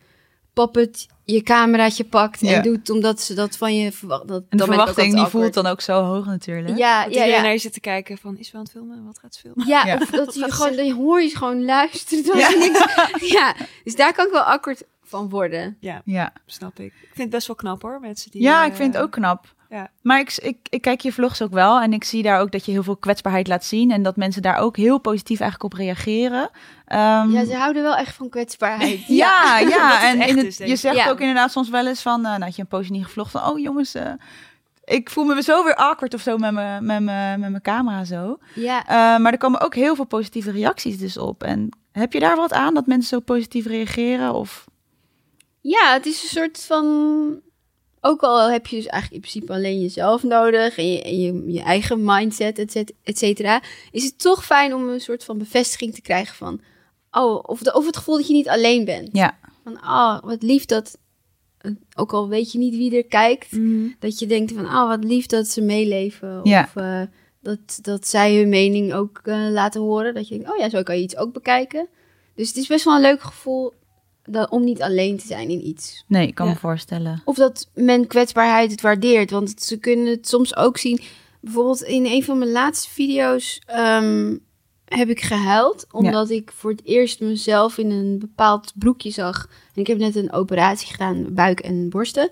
puppet 0.54 1.08
je 1.26 1.42
cameraatje 1.42 2.04
pakt 2.04 2.40
Ja. 2.40 2.54
en 2.54 2.62
doet 2.62 2.90
omdat 2.90 3.22
ze 3.22 3.34
dat 3.34 3.58
van 3.58 3.76
je 3.76 3.92
verwachten. 3.92 4.28
Dat, 4.28 4.44
En 4.50 4.58
de 4.58 4.64
verwachting 4.66 5.14
die 5.16 5.26
voelt 5.26 5.54
dan 5.54 5.66
ook 5.66 5.82
zo 5.82 6.02
hoog 6.04 6.26
natuurlijk. 6.26 6.78
Ja, 6.78 7.04
Dat 7.04 7.14
ja, 7.14 7.24
ja. 7.24 7.42
naar 7.42 7.52
je 7.52 7.58
zit 7.58 7.74
te 7.74 7.80
kijken 7.80 8.18
van, 8.18 8.38
is 8.38 8.48
ze 8.50 8.56
aan 8.56 8.62
het 8.62 8.72
filmen? 8.72 9.06
Wat 9.06 9.20
gaat 9.20 9.34
ze 9.36 9.40
filmen? 9.42 9.68
Ja, 9.68 9.86
Ja. 9.86 9.98
of 10.02 10.10
dat 10.10 10.34
je 10.34 10.52
gewoon, 10.52 10.76
dan 10.76 10.92
hoor 10.92 11.22
je 11.22 11.36
gewoon 11.38 11.66
luisteren. 11.66 12.24
ze 12.24 12.56
niks- 12.60 13.32
ja, 13.38 13.56
dus 13.84 13.96
daar 13.96 14.14
kan 14.14 14.26
ik 14.26 14.32
wel 14.32 14.42
awkward 14.42 14.84
van 15.04 15.30
worden. 15.30 15.78
Ja, 15.80 16.02
Ja. 16.06 16.34
snap 16.46 16.80
ik. 16.80 16.86
Ik 16.94 17.00
vind 17.02 17.18
het 17.18 17.30
best 17.30 17.48
wel 17.48 17.56
knap 17.56 17.82
hoor, 17.82 18.00
mensen 18.00 18.32
die... 18.32 18.42
Ja, 18.42 18.62
eh, 18.62 18.68
ik 18.70 18.76
vind 18.76 18.94
het 18.94 19.04
ook 19.04 19.12
knap. 19.12 19.54
ja. 19.70 19.90
Maar 20.02 20.20
ik, 20.20 20.38
ik, 20.38 20.58
ik 20.70 20.82
kijk 20.82 21.02
je 21.02 21.12
vlogs 21.14 21.42
ook 21.42 21.52
wel 21.54 21.82
en 21.82 21.94
ik 21.94 22.04
zie 22.04 22.24
daar 22.24 22.40
ook 22.40 22.52
dat 22.52 22.66
je 22.66 22.72
heel 22.72 22.84
veel 22.84 22.98
kwetsbaarheid 22.98 23.48
laat 23.48 23.66
zien 23.66 23.92
en 23.92 24.04
dat 24.04 24.16
mensen 24.16 24.42
daar 24.42 24.58
ook 24.58 24.78
heel 24.78 24.98
positief 25.00 25.40
eigenlijk 25.40 25.74
op 25.74 25.80
reageren. 25.80 26.50
Ehm, 26.86 27.30
Ja, 27.32 27.46
ze 27.46 27.56
houden 27.56 27.84
wel 27.84 27.96
echt 27.96 28.16
van 28.16 28.30
kwetsbaarheid. 28.30 29.08
ja, 29.24 29.60
ja. 29.60 30.10
en 30.10 30.20
echt 30.20 30.30
in 30.30 30.38
het, 30.38 30.46
is, 30.46 30.58
denk 30.58 30.70
je 30.70 30.76
zegt 30.76 30.96
Ja. 30.96 31.10
ook 31.10 31.20
inderdaad 31.20 31.52
soms 31.52 31.70
wel 31.70 31.88
eens 31.88 32.02
van, 32.02 32.26
eh, 32.26 32.32
nou 32.32 32.44
had 32.44 32.56
je 32.56 32.62
een 32.62 32.68
poosje 32.68 32.92
niet 32.92 33.04
gevlogd 33.06 33.32
van, 33.32 33.44
oh 33.50 33.60
jongens, 33.60 33.94
eh, 33.96 34.12
ik 34.86 35.10
voel 35.10 35.24
me 35.26 35.42
zo 35.42 35.64
weer 35.64 35.76
awkward 35.76 36.14
of 36.14 36.22
zo 36.22 36.38
met 36.38 36.52
mijn 36.54 36.86
met 36.86 37.02
met 37.04 37.38
mijn 37.40 37.62
camera 37.62 38.04
zo. 38.04 38.38
ja. 38.56 38.86
Eh, 38.86 39.22
maar 39.22 39.32
er 39.32 39.38
komen 39.38 39.62
ook 39.62 39.76
heel 39.76 39.96
veel 39.96 40.06
positieve 40.06 40.52
reacties 40.52 40.98
dus 40.98 41.18
op. 41.18 41.44
En 41.44 41.70
heb 41.92 42.14
je 42.14 42.20
daar 42.20 42.36
wat 42.36 42.54
aan 42.54 42.74
dat 42.74 42.86
mensen 42.88 43.10
zo 43.10 43.20
positief 43.20 43.66
reageren? 43.66 44.34
Of 44.34 44.66
Ja, 45.64 45.94
het 45.94 46.06
is 46.06 46.22
een 46.24 46.30
soort 46.30 46.60
van. 46.60 47.42
Ook 48.02 48.22
al 48.22 48.50
heb 48.52 48.68
je 48.68 48.76
dus 48.76 48.86
eigenlijk 48.86 49.24
in 49.24 49.30
principe 49.32 49.54
alleen 49.54 49.82
jezelf 49.82 50.24
nodig 50.24 50.78
en 50.78 50.92
je, 50.92 51.02
en 51.02 51.20
je, 51.20 51.52
je 51.52 51.62
eigen 51.62 52.04
mindset, 52.04 52.60
et 52.60 52.72
cet- 52.72 52.94
et 53.04 53.18
cetera, 53.18 53.62
is 53.92 54.04
het 54.04 54.20
toch 54.20 54.46
fijn 54.46 54.74
om 54.74 54.90
een 54.90 55.02
soort 55.02 55.24
van 55.24 55.38
bevestiging 55.38 55.94
te 55.94 56.02
krijgen 56.02 56.36
van. 56.36 56.62
Oh, 57.12 57.44
of, 57.46 57.60
de, 57.60 57.74
of 57.74 57.86
het 57.86 57.98
gevoel 57.98 58.16
dat 58.18 58.28
je 58.28 58.34
niet 58.34 58.50
alleen 58.50 58.86
bent. 58.86 59.10
ja, 59.12 59.38
Van, 59.64 59.80
ah, 59.82 60.24
wat 60.24 60.42
lief 60.44 60.66
dat. 60.66 60.98
Ook 61.96 62.14
al 62.14 62.28
weet 62.30 62.52
je 62.52 62.58
niet 62.58 62.76
wie 62.76 62.96
er 62.98 63.06
kijkt, 63.06 63.52
Mhm. 63.52 63.88
dat 64.00 64.20
je 64.20 64.26
denkt 64.26 64.52
van, 64.52 64.66
ah, 64.66 64.88
wat 64.88 65.04
lief 65.04 65.26
dat 65.26 65.48
ze 65.48 65.62
meeleven. 65.62 66.40
Ja. 66.44 66.64
Of 66.64 66.76
eh, 66.76 67.02
dat, 67.42 67.80
dat 67.82 68.08
zij 68.08 68.36
hun 68.36 68.50
mening 68.50 68.94
ook 68.94 69.22
eh, 69.24 69.48
laten 69.50 69.82
horen. 69.82 70.14
Dat 70.14 70.28
je 70.28 70.36
denkt, 70.36 70.52
oh 70.52 70.58
ja, 70.58 70.70
zo 70.70 70.84
kan 70.84 70.98
je 70.98 71.04
iets 71.04 71.18
ook 71.18 71.34
bekijken. 71.34 71.88
Dus 72.36 72.48
het 72.48 72.58
is 72.58 72.68
best 72.68 72.86
wel 72.86 72.96
een 72.96 73.02
leuk 73.02 73.22
gevoel 73.22 73.74
dat, 74.24 74.50
om 74.50 74.64
niet 74.64 74.82
alleen 74.82 75.18
te 75.18 75.26
zijn 75.28 75.50
in 75.50 75.68
iets. 75.68 76.04
nee, 76.08 76.28
ik 76.28 76.36
kan 76.36 76.48
Ja. 76.48 76.54
me 76.54 76.60
voorstellen. 76.60 77.22
Of 77.26 77.36
dat 77.36 77.70
men 77.74 78.08
kwetsbaarheid 78.08 78.72
het 78.72 78.82
waardeert. 78.82 79.32
Want 79.32 79.54
ze 79.62 79.78
kunnen 79.78 80.06
het 80.08 80.28
soms 80.28 80.56
ook 80.56 80.78
zien. 80.78 81.00
Bijvoorbeeld 81.42 81.82
in 81.82 82.06
een 82.06 82.24
van 82.24 82.38
mijn 82.38 82.52
laatste 82.52 82.90
video's 82.90 83.62
ehm, 83.66 84.38
heb 84.86 85.10
ik 85.10 85.22
gehuild. 85.22 85.86
Omdat 85.92 86.30
ik 86.30 86.52
voor 86.56 86.72
het 86.72 86.82
eerst 86.86 87.20
mezelf 87.20 87.78
in 87.78 87.92
een 87.92 88.20
bepaald 88.20 88.72
broekje 88.76 89.10
zag. 89.12 89.50
En 89.76 89.82
ik 89.82 89.88
heb 89.88 89.98
net 89.98 90.16
een 90.16 90.32
operatie 90.32 90.88
gedaan, 90.92 91.34
buik 91.34 91.60
en 91.60 91.90
borsten. 91.90 92.30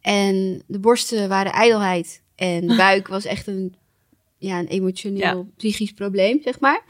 En 0.00 0.62
de 0.66 0.78
borsten 0.78 1.28
waren 1.28 1.52
ijdelheid. 1.52 2.22
En 2.34 2.66
de 2.66 2.76
buik 2.86 3.08
was 3.08 3.24
echt 3.24 3.46
een, 3.46 3.74
ja, 4.38 4.58
een 4.58 4.66
emotioneel, 4.66 5.20
Ja. 5.38 5.44
psychisch 5.56 5.92
probleem, 5.92 6.40
zeg 6.42 6.60
maar. 6.60 6.82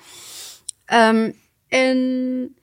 Ehm, 0.85 1.31
en 1.69 2.57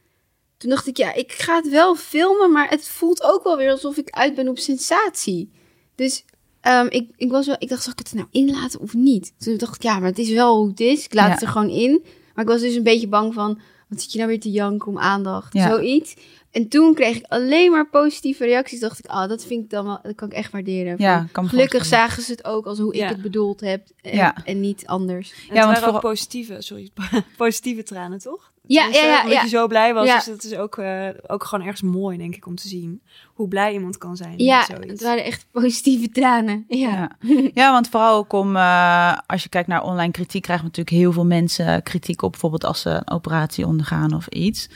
toen 0.63 0.71
dacht 0.76 0.88
ik, 0.88 0.97
ja, 0.97 1.13
ik 1.13 1.32
ga 1.32 1.56
het 1.56 1.69
wel 1.69 1.95
filmen, 1.95 2.52
maar 2.52 2.69
het 2.69 2.88
voelt 2.88 3.23
ook 3.23 3.43
wel 3.43 3.58
weer 3.58 3.71
alsof 3.71 3.97
ik 3.97 4.10
uit 4.10 4.36
ben 4.36 4.47
op 4.47 4.58
sensatie. 4.60 5.52
Dus 5.95 6.26
ehm, 6.62 6.86
ik, 6.89 7.10
ik, 7.15 7.32
was 7.32 7.45
wel, 7.45 7.56
ik 7.60 7.69
dacht, 7.69 7.84
zal 7.84 7.91
ik 7.91 7.99
het 7.99 8.10
er 8.10 8.15
nou 8.15 8.28
inlaten 8.32 8.80
of 8.80 8.93
niet? 8.93 9.34
Toen 9.38 9.58
dacht 9.58 9.76
ik, 9.76 9.82
ja, 9.84 9.99
maar 9.99 10.10
het 10.10 10.19
is 10.19 10.30
wel 10.32 10.58
hoe 10.58 10.67
het 10.69 10.80
is. 10.80 11.06
Ik 11.06 11.13
laat 11.13 11.28
Ja. 11.28 11.34
het 11.34 11.41
er 11.41 11.47
gewoon 11.47 11.69
in. 11.69 12.04
Maar 12.34 12.43
ik 12.43 12.49
was 12.52 12.62
dus 12.62 12.76
een 12.76 12.84
beetje 12.84 13.08
bang 13.08 13.34
van, 13.34 13.60
wat 13.89 14.02
zit 14.02 14.12
je 14.12 14.17
nou 14.17 14.30
weer 14.30 14.39
te 14.39 14.52
janken 14.52 14.88
om 14.88 14.99
aandacht? 14.99 15.54
Ja. 15.54 15.69
Zoiets. 15.69 16.13
En 16.52 16.67
toen 16.67 16.93
kreeg 16.93 17.17
ik 17.17 17.26
alleen 17.28 17.71
maar 17.71 17.89
positieve 17.89 18.45
reacties. 18.45 18.80
Dacht 18.80 18.99
ik, 18.99 19.06
ah, 19.06 19.30
dat 19.30 19.45
vind 19.45 19.63
ik 19.63 19.69
dan 19.69 19.86
wel, 19.86 19.99
dat 20.04 20.15
kan 20.15 20.28
ik 20.28 20.34
echt 20.34 20.52
waarderen. 20.52 20.95
Ja, 20.97 21.17
Van, 21.17 21.32
kan 21.32 21.43
me 21.43 21.49
gelukkig 21.49 21.86
zagen 21.86 22.23
ze 22.23 22.32
het 22.32 22.43
ook 22.45 22.65
als 22.65 22.80
hoe 22.80 22.95
Ja. 22.95 23.04
ik 23.04 23.10
het 23.10 23.21
bedoeld 23.21 23.60
heb. 23.62 23.88
En, 24.02 24.15
Ja. 24.15 24.36
en 24.45 24.60
niet 24.60 24.86
anders. 24.86 25.32
En 25.32 25.36
Ja, 25.38 25.41
het 25.41 25.49
want 25.54 25.63
waren 25.65 25.78
vooral- 25.80 25.95
ook 25.95 26.02
positieve, 26.02 26.56
sorry, 26.62 26.89
positieve 27.38 27.84
tranen, 27.84 28.19
toch? 28.19 28.52
Ja, 28.67 28.88
ja, 28.88 29.04
ja. 29.04 29.17
Omdat 29.17 29.34
ja. 29.34 29.41
je 29.41 29.47
zo 29.47 29.67
blij 29.67 29.93
was. 29.93 30.08
Ja. 30.08 30.15
Dus 30.15 30.26
dat 30.26 30.43
is 30.43 30.56
ook, 30.56 30.78
eh, 30.78 31.08
ook 31.28 31.43
gewoon 31.43 31.65
ergens 31.65 31.91
mooi, 31.91 32.17
denk 32.17 32.36
ik, 32.36 32.45
om 32.45 32.56
te 32.56 32.67
zien. 32.67 33.02
Hoe 33.34 33.47
blij 33.47 33.73
iemand 33.73 33.97
kan 33.97 34.15
zijn. 34.15 34.34
Ja, 34.38 34.58
met 34.58 34.65
zoiets. 34.67 34.91
het 34.91 35.02
waren 35.02 35.23
echt 35.23 35.45
positieve 35.52 36.10
tranen. 36.10 36.65
Ja. 36.67 37.17
Ja. 37.19 37.49
ja, 37.54 37.71
want 37.71 37.89
vooral 37.89 38.17
ook 38.17 38.34
om, 38.34 38.56
eh, 38.56 39.17
als 39.26 39.43
je 39.43 39.49
kijkt 39.49 39.67
naar 39.67 39.84
online 39.84 40.12
kritiek, 40.12 40.41
krijgen 40.41 40.65
natuurlijk 40.65 40.95
heel 40.97 41.12
veel 41.12 41.26
mensen 41.26 41.84
kritiek 41.84 42.21
op, 42.21 42.32
bijvoorbeeld 42.32 42.63
als 42.63 42.82
ze 42.82 42.89
een 42.89 43.10
operatie 43.10 43.65
ondergaan 43.67 44.13
of 44.13 44.28
iets. 44.28 44.69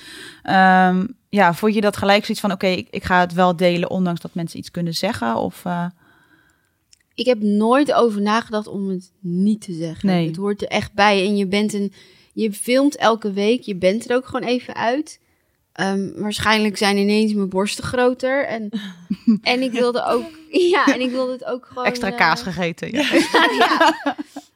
Ehm, 0.43 1.05
ja, 1.29 1.53
vond 1.53 1.73
je 1.73 1.81
dat 1.81 1.97
gelijk 1.97 2.21
zoiets 2.25 2.41
van, 2.43 2.51
oké, 2.51 2.67
ik, 2.67 2.87
ik 2.89 3.03
ga 3.03 3.19
het 3.19 3.33
wel 3.33 3.55
delen, 3.55 3.89
ondanks 3.89 4.21
dat 4.21 4.33
mensen 4.33 4.59
iets 4.59 4.71
kunnen 4.71 4.93
zeggen? 4.93 5.35
Of, 5.35 5.65
eh, 5.65 5.85
Ik 7.13 7.25
heb 7.25 7.41
nooit 7.41 7.93
over 7.93 8.21
nagedacht 8.21 8.67
om 8.67 8.89
het 8.89 9.11
niet 9.19 9.61
te 9.61 9.73
zeggen. 9.73 10.07
Nee. 10.07 10.27
Het 10.27 10.35
hoort 10.35 10.61
er 10.61 10.67
echt 10.67 10.93
bij. 10.93 11.25
En 11.25 11.37
je 11.37 11.47
bent 11.47 11.73
een. 11.73 11.93
Je 12.43 12.53
filmt 12.53 12.95
elke 12.95 13.31
week. 13.31 13.61
Je 13.61 13.75
bent 13.75 14.09
er 14.09 14.15
ook 14.15 14.25
gewoon 14.25 14.47
even 14.47 14.75
uit. 14.75 15.19
Ehm, 15.73 16.11
waarschijnlijk 16.15 16.77
zijn 16.77 16.97
ineens 16.97 17.33
mijn 17.33 17.49
borsten 17.49 17.83
groter. 17.83 18.45
En, 18.45 18.69
en 19.41 19.61
ik 19.61 19.71
wilde 19.71 20.03
ook. 20.05 20.23
Ja, 20.51 20.85
en 20.85 21.01
ik 21.01 21.09
wilde 21.11 21.31
het 21.31 21.45
ook 21.45 21.65
gewoon. 21.65 21.85
extra 21.85 22.11
eh, 22.11 22.17
kaas 22.17 22.41
gegeten? 22.41 22.91
Ja. 22.91 23.13
ja. 23.59 23.95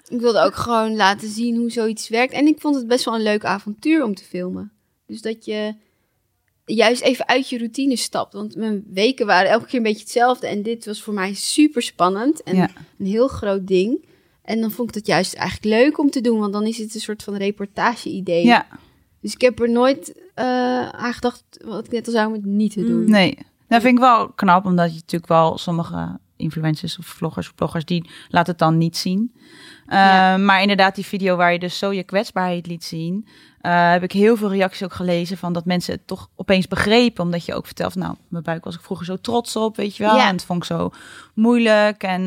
Ik 0.07 0.19
wilde 0.19 0.39
ook 0.39 0.55
gewoon 0.55 0.95
laten 0.95 1.29
zien 1.29 1.55
hoe 1.55 1.69
zoiets 1.71 2.09
werkt. 2.09 2.33
En 2.33 2.47
ik 2.47 2.59
vond 2.59 2.75
het 2.75 2.87
best 2.87 3.05
wel 3.05 3.15
een 3.15 3.21
leuk 3.21 3.45
avontuur 3.45 4.03
om 4.03 4.15
te 4.15 4.23
filmen. 4.23 4.71
Dus 5.07 5.21
dat 5.21 5.45
je 5.45 5.75
juist 6.65 7.01
even 7.01 7.27
uit 7.27 7.49
je 7.49 7.57
routine 7.57 7.95
stapt. 7.95 8.33
Want 8.33 8.55
mijn 8.55 8.83
weken 8.87 9.25
waren 9.25 9.51
elke 9.51 9.65
keer 9.65 9.77
een 9.77 9.83
beetje 9.83 10.01
hetzelfde. 10.01 10.47
En 10.47 10.63
dit 10.63 10.85
was 10.85 11.01
voor 11.01 11.13
mij 11.13 11.33
super 11.33 11.81
spannend. 11.81 12.43
En 12.43 12.55
Ja. 12.55 12.69
een 12.99 13.05
heel 13.05 13.27
groot 13.27 13.67
ding. 13.67 14.05
En 14.51 14.61
dan 14.61 14.71
vond 14.71 14.89
ik 14.89 14.95
het 14.95 15.07
juist 15.07 15.33
eigenlijk 15.33 15.65
leuk 15.81 15.99
om 15.99 16.09
te 16.09 16.21
doen. 16.21 16.39
Want 16.39 16.53
dan 16.53 16.65
is 16.65 16.77
het 16.77 16.95
een 16.95 17.01
soort 17.01 17.23
van 17.23 17.35
reportage-idee. 17.35 18.45
ja, 18.45 18.65
Dus 19.21 19.33
ik 19.33 19.41
heb 19.41 19.59
er 19.59 19.69
nooit 19.69 20.21
eh 20.33 20.89
aan 20.89 21.13
gedacht, 21.13 21.43
wat 21.65 21.85
ik 21.85 21.91
net 21.91 22.05
al 22.07 22.13
zei, 22.13 22.27
om 22.27 22.33
het 22.33 22.45
niet 22.45 22.73
te 22.73 22.85
doen. 22.85 23.09
nee. 23.09 23.37
Dat 23.67 23.81
vind 23.81 23.93
ik 23.97 24.03
wel 24.03 24.29
knap, 24.29 24.65
omdat 24.65 24.89
je 24.89 24.95
natuurlijk 24.95 25.31
wel 25.31 25.57
sommige 25.57 26.19
influencers 26.35 26.97
of 26.97 27.05
vloggers 27.05 27.47
of 27.47 27.55
bloggers, 27.55 27.85
die 27.85 28.09
laten 28.29 28.49
het 28.51 28.59
dan 28.59 28.77
niet 28.77 28.97
zien. 28.97 29.31
Eh, 29.87 29.97
Ja. 29.97 30.37
Maar 30.37 30.61
inderdaad, 30.61 30.95
die 30.95 31.05
video 31.05 31.35
waar 31.35 31.53
je 31.53 31.59
dus 31.59 31.77
zo 31.77 31.91
je 31.91 32.03
kwetsbaarheid 32.03 32.67
liet 32.67 32.83
zien, 32.83 33.27
eh, 33.61 33.91
heb 33.91 34.03
ik 34.03 34.11
heel 34.11 34.37
veel 34.37 34.49
reacties 34.51 34.83
ook 34.83 34.93
gelezen 34.93 35.37
van 35.37 35.53
dat 35.53 35.65
mensen 35.65 35.93
het 35.93 36.07
toch 36.07 36.29
opeens 36.35 36.67
begrepen. 36.67 37.23
Omdat 37.23 37.45
je 37.45 37.53
ook 37.53 37.65
vertelt, 37.65 37.95
nou, 37.95 38.15
mijn 38.27 38.43
buik 38.43 38.63
was 38.63 38.75
ik 38.75 38.81
vroeger 38.81 39.05
zo 39.05 39.15
trots 39.15 39.55
op, 39.55 39.75
weet 39.75 39.95
je 39.95 40.03
wel. 40.03 40.15
Ja. 40.15 40.27
En 40.27 40.35
het 40.35 40.45
vond 40.45 40.59
ik 40.59 40.65
zo 40.65 40.91
moeilijk. 41.33 42.03
En 42.03 42.23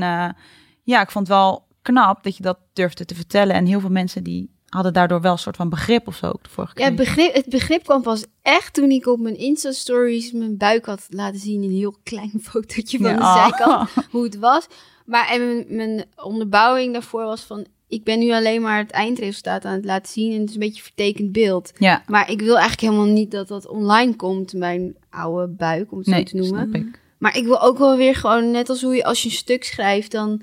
ja, 0.82 1.00
ik 1.00 1.10
vond 1.10 1.28
wel 1.28 1.64
knap 1.84 2.22
dat 2.22 2.36
je 2.36 2.42
dat 2.42 2.58
durfde 2.72 3.04
te 3.04 3.14
vertellen. 3.14 3.54
En 3.54 3.66
heel 3.66 3.80
veel 3.80 3.90
mensen 3.90 4.22
die 4.24 4.50
hadden 4.68 4.92
daardoor 4.92 5.20
wel 5.20 5.32
een 5.32 5.38
soort 5.38 5.56
van 5.56 5.68
begrip 5.68 6.06
of 6.06 6.16
zo 6.16 6.26
ook 6.26 6.42
de 6.44 6.50
vorige 6.50 6.72
Ja, 6.80 6.88
keer. 6.88 6.96
het 6.98 7.06
begrip, 7.06 7.34
het 7.34 7.46
begrip 7.48 7.82
kwam 7.82 8.02
pas 8.02 8.24
echt 8.42 8.74
toen 8.74 8.90
ik 8.90 9.06
op 9.06 9.20
mijn 9.20 9.36
Insta-stories 9.38 10.32
mijn 10.32 10.56
buik 10.56 10.86
had 10.86 11.06
laten 11.08 11.40
zien. 11.40 11.62
Een 11.62 11.70
heel 11.76 11.96
klein 12.02 12.40
fotootje 12.50 12.98
van 12.98 13.10
Ja. 13.10 13.16
de 13.16 13.22
Oh. 13.22 13.42
zijkant, 13.42 13.90
hoe 14.12 14.24
het 14.24 14.38
was. 14.38 14.66
Maar 15.06 15.28
en 15.30 15.40
mijn, 15.46 15.64
mijn 15.68 16.04
onderbouwing 16.24 16.92
daarvoor 16.92 17.24
was 17.24 17.40
van... 17.40 17.66
Ik 17.88 18.04
ben 18.04 18.18
nu 18.18 18.32
alleen 18.32 18.62
maar 18.62 18.78
het 18.78 18.90
eindresultaat 18.90 19.64
aan 19.64 19.72
het 19.74 19.84
laten 19.84 20.12
zien. 20.12 20.32
En 20.32 20.38
het 20.40 20.48
is 20.48 20.54
een 20.54 20.60
beetje 20.60 20.76
een 20.76 20.82
vertekend 20.82 21.32
beeld. 21.32 21.72
Ja, 21.78 22.02
Maar 22.06 22.30
ik 22.30 22.40
wil 22.40 22.58
eigenlijk 22.58 22.80
helemaal 22.80 23.12
niet 23.14 23.30
dat 23.30 23.48
dat 23.48 23.66
online 23.68 24.16
komt, 24.16 24.52
mijn 24.52 24.96
oude 25.10 25.48
buik, 25.52 25.92
om 25.92 25.98
het 25.98 26.06
nee, 26.06 26.18
zo 26.18 26.24
te 26.24 26.36
noemen. 26.36 26.68
snap 26.70 26.82
ik. 26.82 27.00
Maar 27.18 27.36
ik 27.36 27.44
wil 27.44 27.60
ook 27.62 27.78
wel 27.78 27.96
weer 27.96 28.14
gewoon, 28.14 28.50
net 28.50 28.68
als 28.68 28.82
hoe 28.82 28.94
je 28.94 29.04
als 29.04 29.22
je 29.22 29.28
een 29.28 29.34
stuk 29.34 29.64
schrijft, 29.64 30.10
dan 30.10 30.42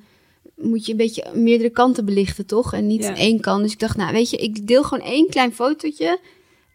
moet 0.62 0.86
je 0.86 0.92
een 0.92 0.98
beetje 0.98 1.26
meerdere 1.34 1.70
kanten 1.70 2.06
belichten, 2.06 2.46
toch? 2.46 2.74
En 2.74 2.88
niet 2.88 3.04
Ja. 3.04 3.16
één 3.16 3.40
kant. 3.40 3.64
Dus 3.64 3.72
ik 3.72 3.80
dacht, 3.80 3.98
nou, 3.98 4.14
weet 4.14 4.30
je, 4.30 4.38
ik 4.38 4.68
deel 4.68 4.84
gewoon 4.84 5.06
één 5.08 5.30
klein 5.30 5.54
fotootje. 5.54 6.20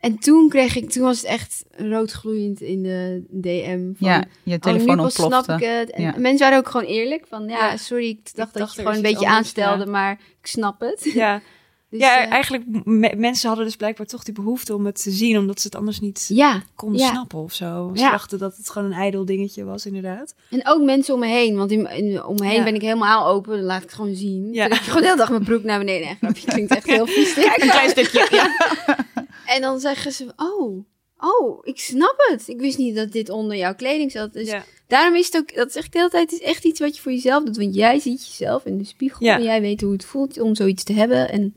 En 0.01 0.19
toen 0.19 0.49
kreeg 0.49 0.77
ik, 0.77 0.91
toen 0.91 1.03
was 1.03 1.17
het 1.17 1.27
echt 1.27 1.65
roodgloeiend 1.71 2.61
in 2.61 2.83
de 2.83 3.25
DM. 3.31 3.93
Van, 3.99 4.09
Ja, 4.09 4.25
je 4.43 4.55
oh, 4.55 4.59
telefoon 4.61 5.01
ontplofte. 5.01 5.43
snap 5.45 5.61
ik 5.61 5.67
het. 5.69 5.91
En 5.91 6.03
Ja. 6.03 6.15
mensen 6.19 6.39
waren 6.39 6.59
ook 6.59 6.69
gewoon 6.69 6.87
eerlijk. 6.87 7.25
Van, 7.29 7.49
ja, 7.49 7.77
sorry, 7.77 8.09
ik 8.09 8.19
dacht 8.35 8.53
dat 8.53 8.63
dacht 8.63 8.75
je 8.75 8.81
gewoon 8.81 8.97
een 8.97 9.03
beetje 9.03 9.19
anders, 9.27 9.37
aanstelde, 9.37 9.85
ja. 9.85 9.91
maar 9.91 10.13
ik 10.41 10.47
snap 10.47 10.81
het. 10.81 11.11
Ja, 11.15 11.41
Dus, 11.91 12.01
ja 12.01 12.25
eh, 12.25 12.31
eigenlijk 12.33 12.65
me- 12.85 13.15
mensen 13.17 13.49
hadden 13.49 13.67
dus 13.67 13.77
blijkbaar 13.77 14.07
toch 14.07 14.23
die 14.25 14.35
behoefte 14.35 14.75
om 14.75 14.87
het 14.87 15.03
te 15.03 15.11
zien, 15.11 15.39
omdat 15.39 15.61
ze 15.61 15.67
het 15.67 15.77
anders 15.77 16.01
niet 16.01 16.25
ja, 16.29 16.63
konden 16.75 17.01
Ja. 17.01 17.09
snappen 17.11 17.39
of 17.39 17.53
zo. 17.53 17.91
Ze 17.95 18.01
Ja. 18.01 18.11
dachten 18.11 18.39
dat 18.39 18.57
het 18.57 18.71
gewoon 18.71 18.93
een 18.93 18.99
ijdel 18.99 19.25
dingetje 19.25 19.65
was, 19.65 19.87
inderdaad. 19.87 20.35
En 20.51 20.67
ook 20.67 20.83
mensen 20.83 21.15
om 21.15 21.21
me 21.21 21.27
heen. 21.27 21.57
Want 21.57 21.71
in, 21.71 21.87
in- 21.91 22.25
om 22.25 22.35
me 22.37 22.47
heen 22.47 22.65
ben 22.65 22.75
ik 22.75 22.81
helemaal 22.81 23.27
open. 23.27 23.57
Dan 23.57 23.65
laat 23.67 23.77
ik 23.77 23.83
het 23.83 23.95
gewoon 23.95 24.15
zien. 24.15 24.53
Ja. 24.53 24.67
Ja. 24.67 24.75
ik 24.75 24.81
gewoon 24.81 25.01
de 25.01 25.05
hele 25.07 25.19
dag 25.19 25.31
mijn 25.31 25.45
broek 25.45 25.63
naar 25.63 25.79
beneden. 25.79 26.09
En 26.09 26.17
grapje 26.21 26.47
klinkt 26.47 26.75
echt 26.75 26.87
heel 26.87 27.07
vies. 27.07 27.35
dit. 27.35 27.45
Een 27.63 27.69
klein 27.71 27.91
stukje. 27.91 28.27
Ja. 28.37 28.55
En 29.47 29.61
dan 29.61 29.81
zeggen 29.81 30.13
ze, 30.13 30.33
oh, 30.37 30.85
oh, 31.19 31.59
ik 31.63 31.79
snap 31.81 32.15
het. 32.17 32.49
Ik 32.49 32.61
wist 32.61 32.79
niet 32.79 32.97
dat 32.97 33.13
dit 33.13 33.29
onder 33.31 33.57
jouw 33.57 33.75
kleding 33.75 34.11
zat. 34.11 34.33
Dus 34.33 34.49
ja. 34.51 34.65
daarom 34.87 35.15
is 35.17 35.27
het 35.27 35.37
ook, 35.37 35.55
dat 35.55 35.73
zeg 35.73 35.85
ik 35.85 35.93
de 35.93 35.99
hele 35.99 36.11
tijd, 36.11 36.31
het 36.31 36.41
is 36.41 36.47
echt 36.47 36.65
iets 36.65 36.81
wat 36.81 36.97
je 36.97 37.03
voor 37.03 37.13
jezelf 37.13 37.45
doet. 37.45 37.57
Want 37.57 37.75
jij 37.75 37.99
ziet 37.99 38.27
jezelf 38.27 38.65
in 38.65 38.79
de 38.79 38.85
spiegel. 38.85 39.27
Ja. 39.27 39.37
En 39.37 39.43
jij 39.43 39.61
weet 39.61 39.81
hoe 39.81 39.93
het 39.93 40.05
voelt 40.05 40.41
om 40.41 40.55
zoiets 40.55 40.85
te 40.85 40.93
hebben. 40.93 41.31
En 41.31 41.53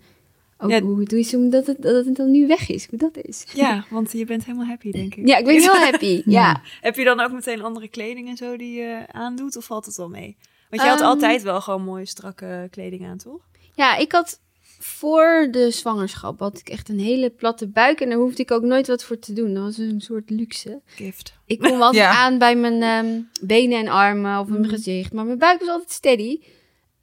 ook 0.62 0.70
Ja. 0.70 0.82
hoe 0.82 1.00
het 1.00 1.14
is 1.14 1.34
omdat 1.36 1.66
het, 1.68 1.82
dat 1.82 2.06
het 2.06 2.16
dan 2.16 2.32
nu 2.32 2.48
weg 2.48 2.70
is. 2.70 2.88
Hoe 2.90 3.00
dat 3.00 3.18
is. 3.18 3.46
ja, 3.54 3.86
want 3.90 4.12
je 4.12 4.26
bent 4.26 4.46
helemaal 4.46 4.68
happy, 4.68 4.92
denk 4.92 5.16
ik. 5.16 5.28
Ja, 5.28 5.38
ik 5.38 5.46
ben 5.46 5.60
heel 5.62 5.76
happy. 5.76 6.22
Ja. 6.26 6.62
Heb 6.82 6.96
je 6.96 7.04
dan 7.04 7.20
ook 7.20 7.32
meteen 7.32 7.62
andere 7.62 7.88
kleding 7.88 8.28
en 8.30 8.38
zo 8.38 8.58
die 8.58 8.74
je 8.80 9.04
aandoet, 9.12 9.58
of 9.58 9.66
valt 9.66 9.86
het 9.86 9.96
wel 9.96 10.10
mee? 10.10 10.38
Want 10.70 10.82
je 10.82 10.88
had 10.88 11.00
Ehm. 11.00 11.08
altijd 11.08 11.42
wel 11.44 11.62
gewoon 11.62 11.84
mooie, 11.84 12.06
strakke 12.06 12.68
kleding 12.72 13.06
aan, 13.08 13.18
toch? 13.18 13.48
Ja, 13.76 13.96
ik 13.98 14.12
had 14.12 14.40
voor 14.82 15.48
de 15.52 15.72
zwangerschap 15.72 16.40
had 16.40 16.60
ik 16.60 16.70
echt 16.70 16.90
een 16.90 17.00
hele 17.00 17.30
platte 17.30 17.68
buik 17.68 18.02
en 18.02 18.10
daar 18.10 18.18
hoefde 18.18 18.42
ik 18.44 18.52
ook 18.52 18.62
nooit 18.64 18.88
wat 18.88 19.04
voor 19.04 19.20
te 19.20 19.34
doen. 19.34 19.54
Dat 19.54 19.64
was 19.64 19.78
een 19.78 20.02
soort 20.02 20.30
luxe. 20.30 20.82
Gift. 20.86 21.34
Ik 21.46 21.60
kom 21.60 21.82
altijd 21.82 22.04
Ja. 22.04 22.12
aan 22.12 22.38
bij 22.38 22.56
mijn 22.56 22.82
ehm, 22.82 23.22
benen 23.48 23.80
en 23.80 23.88
armen 23.88 24.40
of 24.40 24.48
mijn 24.48 24.62
Mhm. 24.62 24.70
gezicht, 24.70 25.14
maar 25.14 25.26
mijn 25.26 25.38
buik 25.38 25.60
was 25.60 25.70
altijd 25.70 25.92
steady. 25.92 26.40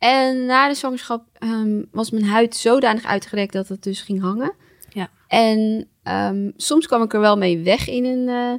En 0.07 0.47
na 0.47 0.69
de 0.69 0.75
zwangerschap 0.75 1.25
ehm, 1.39 1.83
was 1.91 2.11
mijn 2.11 2.25
huid 2.25 2.57
zodanig 2.57 3.05
uitgerekt 3.05 3.53
dat 3.53 3.69
het 3.69 3.83
dus 3.83 4.01
ging 4.01 4.21
hangen. 4.21 4.53
Ja. 4.89 5.11
En 5.29 5.89
ehm, 6.03 6.51
soms 6.57 6.87
kwam 6.87 7.03
ik 7.03 7.15
er 7.15 7.21
wel 7.21 7.37
mee 7.37 7.59
weg 7.59 7.89
in 7.89 8.05
een 8.05 8.29
eh, 8.29 8.53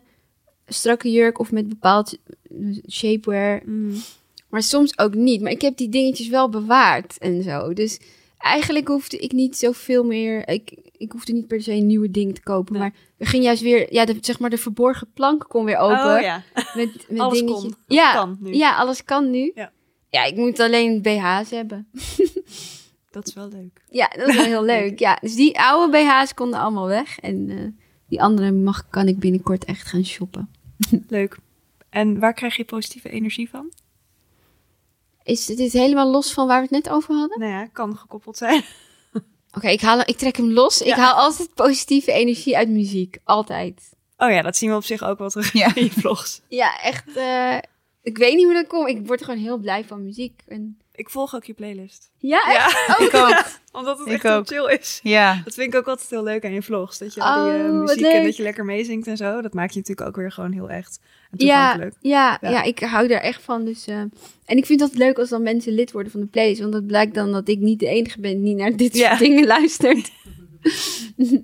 strakke 0.68 1.12
jurk 1.12 1.40
of 1.40 1.52
met 1.52 1.70
bepaald 1.70 2.18
shapewear. 2.90 3.62
Mm. 3.66 3.94
Maar 4.50 4.64
soms 4.64 4.98
ook 4.98 5.14
niet. 5.14 5.42
Maar 5.42 5.52
ik 5.52 5.62
heb 5.62 5.78
die 5.78 5.90
dingetjes 5.90 6.28
wel 6.28 6.50
bewaard 6.50 7.18
en 7.18 7.44
zo. 7.44 7.74
Dus 7.74 8.00
eigenlijk 8.38 8.88
hoefde 8.88 9.18
ik 9.18 9.32
niet 9.32 9.58
zoveel 9.58 10.04
meer. 10.04 10.50
Ik, 10.50 10.78
ik 10.98 11.12
hoefde 11.12 11.34
niet 11.34 11.48
per 11.48 11.62
se 11.62 11.72
een 11.72 11.88
nieuwe 11.88 12.12
ding 12.12 12.36
te 12.36 12.42
kopen. 12.42 12.74
Nee. 12.74 12.82
Maar 12.82 12.94
er 13.18 13.28
ging 13.28 13.44
juist 13.44 13.62
weer. 13.62 13.94
Ja, 13.94 14.06
de, 14.06 14.18
zeg 14.22 14.40
maar 14.40 14.50
de 14.50 14.58
verborgen 14.58 15.08
plank 15.14 15.46
kon 15.48 15.66
weer 15.66 15.78
open. 15.78 16.16
Oh 16.16 16.22
ja, 16.22 16.44
Met, 16.76 17.06
met 17.10 17.20
alles 17.20 17.44
kon. 17.44 17.76
Ja, 17.88 18.14
kan 18.14 18.38
nu. 18.40 18.54
ja, 18.54 18.76
alles 18.76 19.04
kan 19.04 19.30
nu. 19.30 19.52
Ja. 19.56 19.72
Ja, 20.10 20.24
ik 20.24 20.36
moet 20.36 20.60
alleen 20.60 21.02
BH's 21.02 21.50
hebben. 21.50 21.88
Dat 23.12 23.28
is 23.28 23.34
wel 23.34 23.48
leuk. 23.50 23.82
Ja, 23.90 24.08
dat 24.08 24.28
is 24.28 24.36
wel 24.36 24.46
heel 24.46 24.64
leuk. 24.76 25.00
Ja, 25.00 25.18
dus 25.22 25.36
die 25.36 25.60
oude 25.60 25.92
BH's 25.92 26.34
konden 26.34 26.60
allemaal 26.60 26.88
weg. 26.88 27.20
En 27.20 27.50
eh, 27.50 27.84
die 28.08 28.22
andere 28.22 28.52
mag, 28.52 28.88
kan 28.90 29.08
ik 29.08 29.20
binnenkort 29.20 29.66
echt 29.66 29.88
gaan 29.88 30.06
shoppen. 30.06 30.50
Leuk. 31.08 31.38
En 31.90 32.20
waar 32.20 32.34
krijg 32.34 32.56
je 32.56 32.66
positieve 32.66 33.10
energie 33.10 33.50
van? 33.50 33.72
Is 35.24 35.46
dit 35.46 35.72
helemaal 35.74 36.12
los 36.12 36.34
van 36.34 36.48
waar 36.48 36.58
we 36.58 36.68
het 36.76 36.84
net 36.84 36.94
over 36.94 37.16
hadden? 37.16 37.40
Nou 37.40 37.52
ja, 37.52 37.66
kan 37.68 37.98
gekoppeld 37.98 38.38
zijn. 38.38 38.64
Oké, 39.54 39.68
ik, 39.70 39.82
haal, 39.82 40.00
ik 40.00 40.18
trek 40.18 40.38
hem 40.38 40.52
los. 40.52 40.82
Ik 40.82 40.94
haal 40.94 41.14
altijd 41.16 41.54
positieve 41.54 42.12
energie 42.12 42.58
uit 42.58 42.70
muziek. 42.70 43.18
Altijd. 43.24 43.94
Oh 44.18 44.30
ja, 44.32 44.42
dat 44.42 44.58
zien 44.58 44.70
we 44.70 44.76
op 44.76 44.84
zich 44.84 45.04
ook 45.04 45.18
wel 45.18 45.30
terug 45.30 45.54
Ja. 45.54 45.76
in 45.76 45.84
je 45.84 45.92
vlogs. 45.92 46.42
Ja, 46.48 46.82
echt. 46.82 47.16
eh, 47.16 47.58
ik 48.08 48.18
weet 48.18 48.36
niet 48.36 48.46
hoe 48.46 48.54
dat 48.54 48.68
komt. 48.68 48.90
Ik 48.90 49.08
word 49.08 49.24
gewoon 49.24 49.40
heel 49.40 49.58
blij 49.58 49.84
van 49.86 50.04
muziek. 50.04 50.42
En... 50.48 50.78
Ik 50.96 51.10
volg 51.10 51.36
ook 51.36 51.44
je 51.44 51.54
playlist. 51.54 52.12
Ja, 52.18 52.44
echt? 52.56 52.72
Ja, 52.88 53.06
Ik 53.06 53.14
ook. 53.14 53.44
omdat 53.80 53.98
het 54.00 54.08
Ik 54.08 54.14
echt 54.14 54.24
heel 54.24 54.36
ook. 54.38 54.48
chill 54.48 54.78
is. 54.80 55.00
Ja. 55.04 55.42
Dat 55.44 55.54
vind 55.54 55.74
ik 55.74 55.80
ook 55.80 55.88
altijd 55.88 56.10
heel 56.10 56.24
leuk 56.24 56.46
aan 56.46 56.54
je 56.54 56.62
vlogs. 56.62 56.98
Dat 56.98 57.14
je 57.14 57.22
al 57.24 57.44
die 57.46 57.54
eh, 57.54 57.60
Oh, 57.66 57.72
wat 57.78 57.88
muziek 57.96 58.06
en 58.14 58.24
dat 58.24 58.36
je 58.38 58.44
lekker 58.44 58.66
meezingt 58.66 59.08
en 59.08 59.18
zo. 59.18 59.42
Dat 59.42 59.54
maakt 59.54 59.74
je 59.74 59.80
natuurlijk 59.80 60.08
ook 60.08 60.16
weer 60.16 60.32
gewoon 60.32 60.52
heel 60.52 60.70
echt 60.70 61.00
en 61.32 61.46
Ja, 61.46 61.56
toegankelijk. 61.72 61.96
ja, 62.02 62.38
Ja. 62.42 62.50
ja. 62.50 62.64
ik 62.64 62.80
hou 62.80 63.08
daar 63.08 63.22
echt 63.22 63.42
van. 63.44 63.66
Dus, 63.66 63.88
eh, 63.88 63.96
en 64.46 64.58
ik 64.58 64.66
vind 64.66 64.80
dat 64.80 64.94
leuk 64.96 65.18
als 65.20 65.30
dan 65.30 65.42
mensen 65.44 65.74
lid 65.74 65.92
worden 65.92 66.12
van 66.12 66.22
de 66.22 66.28
playlist. 66.28 66.62
Want 66.62 66.74
dat 66.74 66.88
blijkt 66.88 67.14
dan 67.14 67.32
dat 67.32 67.48
ik 67.48 67.60
niet 67.60 67.80
de 67.80 67.88
enige 67.88 68.20
ben 68.20 68.42
die 68.44 68.56
naar 68.56 68.76
dit 68.76 68.96
Ja. 68.98 69.08
soort 69.08 69.20
dingen 69.20 69.46
luistert. 69.48 70.12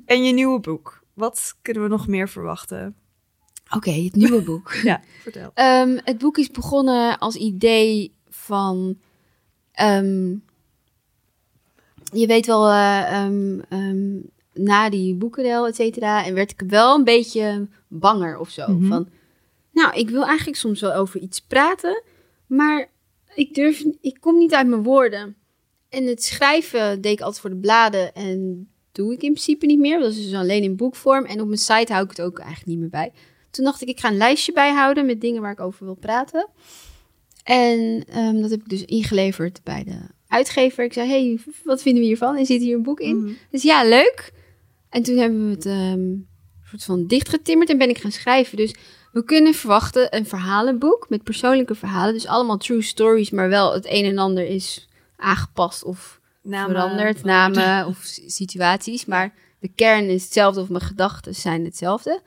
En 0.05 0.23
je 0.23 0.33
nieuwe 0.33 0.59
boek. 0.59 1.03
Wat 1.13 1.55
kunnen 1.61 1.83
we 1.83 1.89
nog 1.89 2.07
meer 2.07 2.29
verwachten? 2.29 2.95
Oké, 3.75 3.91
het 3.91 4.15
nieuwe 4.15 4.41
boek. 4.41 4.73
Ja, 4.83 5.01
vertel. 5.21 5.51
Ehm, 5.53 5.97
het 6.03 6.17
boek 6.17 6.37
is 6.37 6.51
begonnen 6.51 7.17
als 7.19 7.35
idee 7.35 8.13
van. 8.29 8.97
ehm, 9.71 10.29
je 12.13 12.27
weet 12.27 12.45
wel, 12.45 12.67
eh, 12.69 13.23
ehm, 13.23 14.19
na 14.53 14.89
die 14.89 15.15
boekenrel, 15.15 15.67
et 15.67 15.75
cetera, 15.75 16.25
en 16.25 16.33
werd 16.33 16.51
ik 16.51 16.63
wel 16.67 16.95
een 16.95 17.03
beetje 17.03 17.67
banger 17.87 18.37
of 18.37 18.49
zo. 18.49 18.67
Mhm. 18.67 18.87
Van, 18.87 19.09
nou, 19.71 19.93
ik 19.95 20.09
wil 20.09 20.25
eigenlijk 20.25 20.57
soms 20.57 20.81
wel 20.81 20.93
over 20.93 21.19
iets 21.19 21.39
praten, 21.41 22.03
maar 22.47 22.89
ik 23.35 23.53
durf, 23.53 23.83
ik 24.01 24.17
kom 24.19 24.37
niet 24.37 24.53
uit 24.53 24.67
mijn 24.67 24.83
woorden. 24.83 25.35
En 25.89 26.05
het 26.05 26.23
schrijven 26.23 27.01
deed 27.01 27.11
ik 27.13 27.21
altijd 27.21 27.41
voor 27.41 27.49
de 27.49 27.55
bladen 27.55 28.13
en 28.13 28.67
doe 28.91 29.13
ik 29.13 29.21
in 29.21 29.31
principe 29.31 29.65
niet 29.65 29.79
meer. 29.79 29.99
Dat 29.99 30.11
is 30.11 30.23
dus 30.23 30.33
alleen 30.33 30.63
in 30.63 30.75
boekvorm. 30.75 31.25
En 31.25 31.41
op 31.41 31.47
mijn 31.47 31.59
site 31.59 31.91
hou 31.93 32.03
ik 32.03 32.09
het 32.09 32.21
ook 32.21 32.39
eigenlijk 32.39 32.67
niet 32.67 32.79
meer 32.79 32.89
bij. 32.89 33.11
Toen 33.53 33.65
dacht 33.65 33.81
ik, 33.81 33.87
ik 33.87 33.99
ga 33.99 34.09
een 34.09 34.17
lijstje 34.17 34.53
bijhouden 34.53 35.05
met 35.05 35.21
dingen 35.21 35.41
waar 35.41 35.51
ik 35.51 35.59
over 35.59 35.85
wil 35.85 35.95
praten. 35.95 36.49
En 37.43 38.05
ehm, 38.09 38.41
dat 38.41 38.49
heb 38.49 38.59
ik 38.59 38.69
dus 38.69 38.85
ingeleverd 38.85 39.59
bij 39.63 39.83
de 39.83 39.99
uitgever. 40.27 40.83
Ik 40.83 40.93
zei, 40.93 41.09
hey, 41.09 41.39
wat 41.63 41.81
vinden 41.81 42.01
we 42.01 42.07
hiervan? 42.07 42.35
En 42.35 42.45
zit 42.45 42.61
hier 42.61 42.75
een 42.75 42.83
boek 42.83 42.99
in? 42.99 43.37
Dus 43.49 43.63
ja, 43.63 43.83
leuk. 43.83 44.33
En 44.89 45.03
toen 45.03 45.17
hebben 45.17 45.45
we 45.45 45.51
het 45.51 45.65
ehm 45.65 46.31
soort 46.77 46.99
van 46.99 47.07
dichtgetimmerd 47.07 47.69
en 47.69 47.77
ben 47.77 47.89
ik 47.89 47.97
gaan 47.97 48.11
schrijven. 48.11 48.57
Dus 48.57 48.75
we 49.11 49.23
kunnen 49.23 49.53
verwachten 49.53 50.15
een 50.15 50.25
verhalenboek 50.25 51.05
met 51.09 51.23
persoonlijke 51.23 51.75
verhalen. 51.75 52.13
Dus 52.13 52.27
allemaal 52.27 52.57
true 52.57 52.81
stories, 52.81 53.29
maar 53.29 53.49
wel 53.49 53.73
het 53.73 53.85
een 53.89 54.05
en 54.05 54.17
ander 54.17 54.45
is 54.45 54.87
aangepast 55.15 55.83
of 55.83 56.21
Namen 56.41 56.75
veranderd. 56.75 57.23
Namen 57.23 57.87
of 57.87 57.97
situaties. 58.25 59.05
Maar 59.05 59.33
de 59.59 59.71
kern 59.75 60.09
is 60.09 60.23
hetzelfde 60.23 60.61
of 60.61 60.69
mijn 60.69 60.83
gedachten 60.83 61.35
zijn 61.35 61.65
hetzelfde. 61.65 62.21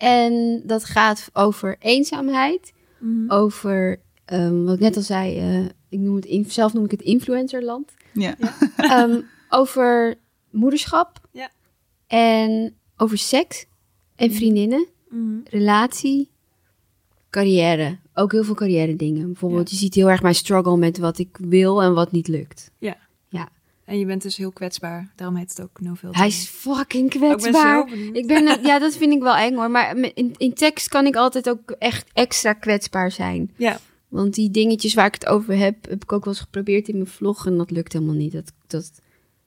En 0.00 0.62
dat 0.66 0.84
gaat 0.84 1.30
over 1.32 1.76
eenzaamheid, 1.78 2.72
Mhm. 2.98 3.30
over 3.30 4.00
ehm, 4.24 4.64
wat 4.64 4.74
ik 4.74 4.80
net 4.80 4.96
al 4.96 5.02
zei, 5.02 5.36
eh, 5.38 5.64
ik 5.88 5.98
noem 5.98 6.14
het 6.16 6.24
in, 6.24 6.44
zelf 6.50 6.72
noem 6.72 6.84
ik 6.84 6.90
het 6.90 7.02
influencerland. 7.02 7.92
Ja. 8.12 8.36
Ehm, 8.76 9.20
over 9.48 10.14
moederschap. 10.50 11.20
Ja. 11.32 11.50
En 12.06 12.74
over 12.96 13.18
seks 13.18 13.66
en 14.16 14.32
vriendinnen, 14.32 14.86
Mhm. 15.08 15.38
relatie, 15.44 16.30
carrière. 17.30 17.98
Ook 18.14 18.32
heel 18.32 18.44
veel 18.44 18.54
carrière 18.54 18.96
dingen. 18.96 19.26
Bijvoorbeeld, 19.26 19.70
je 19.70 19.76
ziet 19.76 19.94
heel 19.94 20.10
erg 20.10 20.22
mijn 20.22 20.34
struggle 20.34 20.76
met 20.76 20.98
wat 20.98 21.18
ik 21.18 21.36
wil 21.40 21.82
en 21.82 21.94
wat 21.94 22.12
niet 22.12 22.28
lukt. 22.28 22.70
En 23.90 23.98
je 23.98 24.06
bent 24.06 24.22
dus 24.22 24.36
heel 24.36 24.50
kwetsbaar. 24.52 25.12
Daarom 25.16 25.36
heet 25.36 25.48
het 25.48 25.62
ook 25.62 25.80
No 25.80 25.94
Filter. 25.94 26.18
Hij 26.18 26.28
is 26.28 26.48
fucking 26.48 27.08
Oh, 27.08 27.14
ik 27.14 27.20
ben 27.20 27.36
kwetsbaar. 27.38 27.78
zo 27.88 27.94
benieuwd. 27.94 28.16
Ik 28.16 28.26
ben, 28.26 28.46
eh, 28.46 28.64
ja, 28.70 28.78
dat 28.78 28.94
vind 28.96 29.12
ik 29.12 29.22
wel 29.22 29.36
eng 29.36 29.54
hoor. 29.56 29.70
Maar 29.70 29.96
met- 29.96 30.12
in, 30.14 30.34
in 30.36 30.54
tekst 30.54 30.88
kan 30.88 31.06
ik 31.06 31.16
altijd 31.16 31.48
ook 31.48 31.70
echt 31.78 32.06
extra 32.12 32.52
kwetsbaar 32.52 33.10
zijn. 33.10 33.50
Ja. 33.56 33.78
Want 34.08 34.34
die 34.34 34.50
dingetjes 34.50 34.94
waar 34.94 35.06
ik 35.06 35.14
het 35.14 35.26
over 35.26 35.56
heb, 35.56 35.76
heb 35.88 36.02
ik 36.02 36.12
ook 36.12 36.24
wel 36.24 36.32
eens 36.34 36.42
geprobeerd 36.42 36.88
in 36.88 36.94
mijn 36.96 37.06
vlog. 37.06 37.46
En 37.46 37.56
dat 37.56 37.70
lukt 37.70 37.92
helemaal 37.92 38.14
niet. 38.14 38.32
Dat, 38.32 38.52
dat 38.66 38.90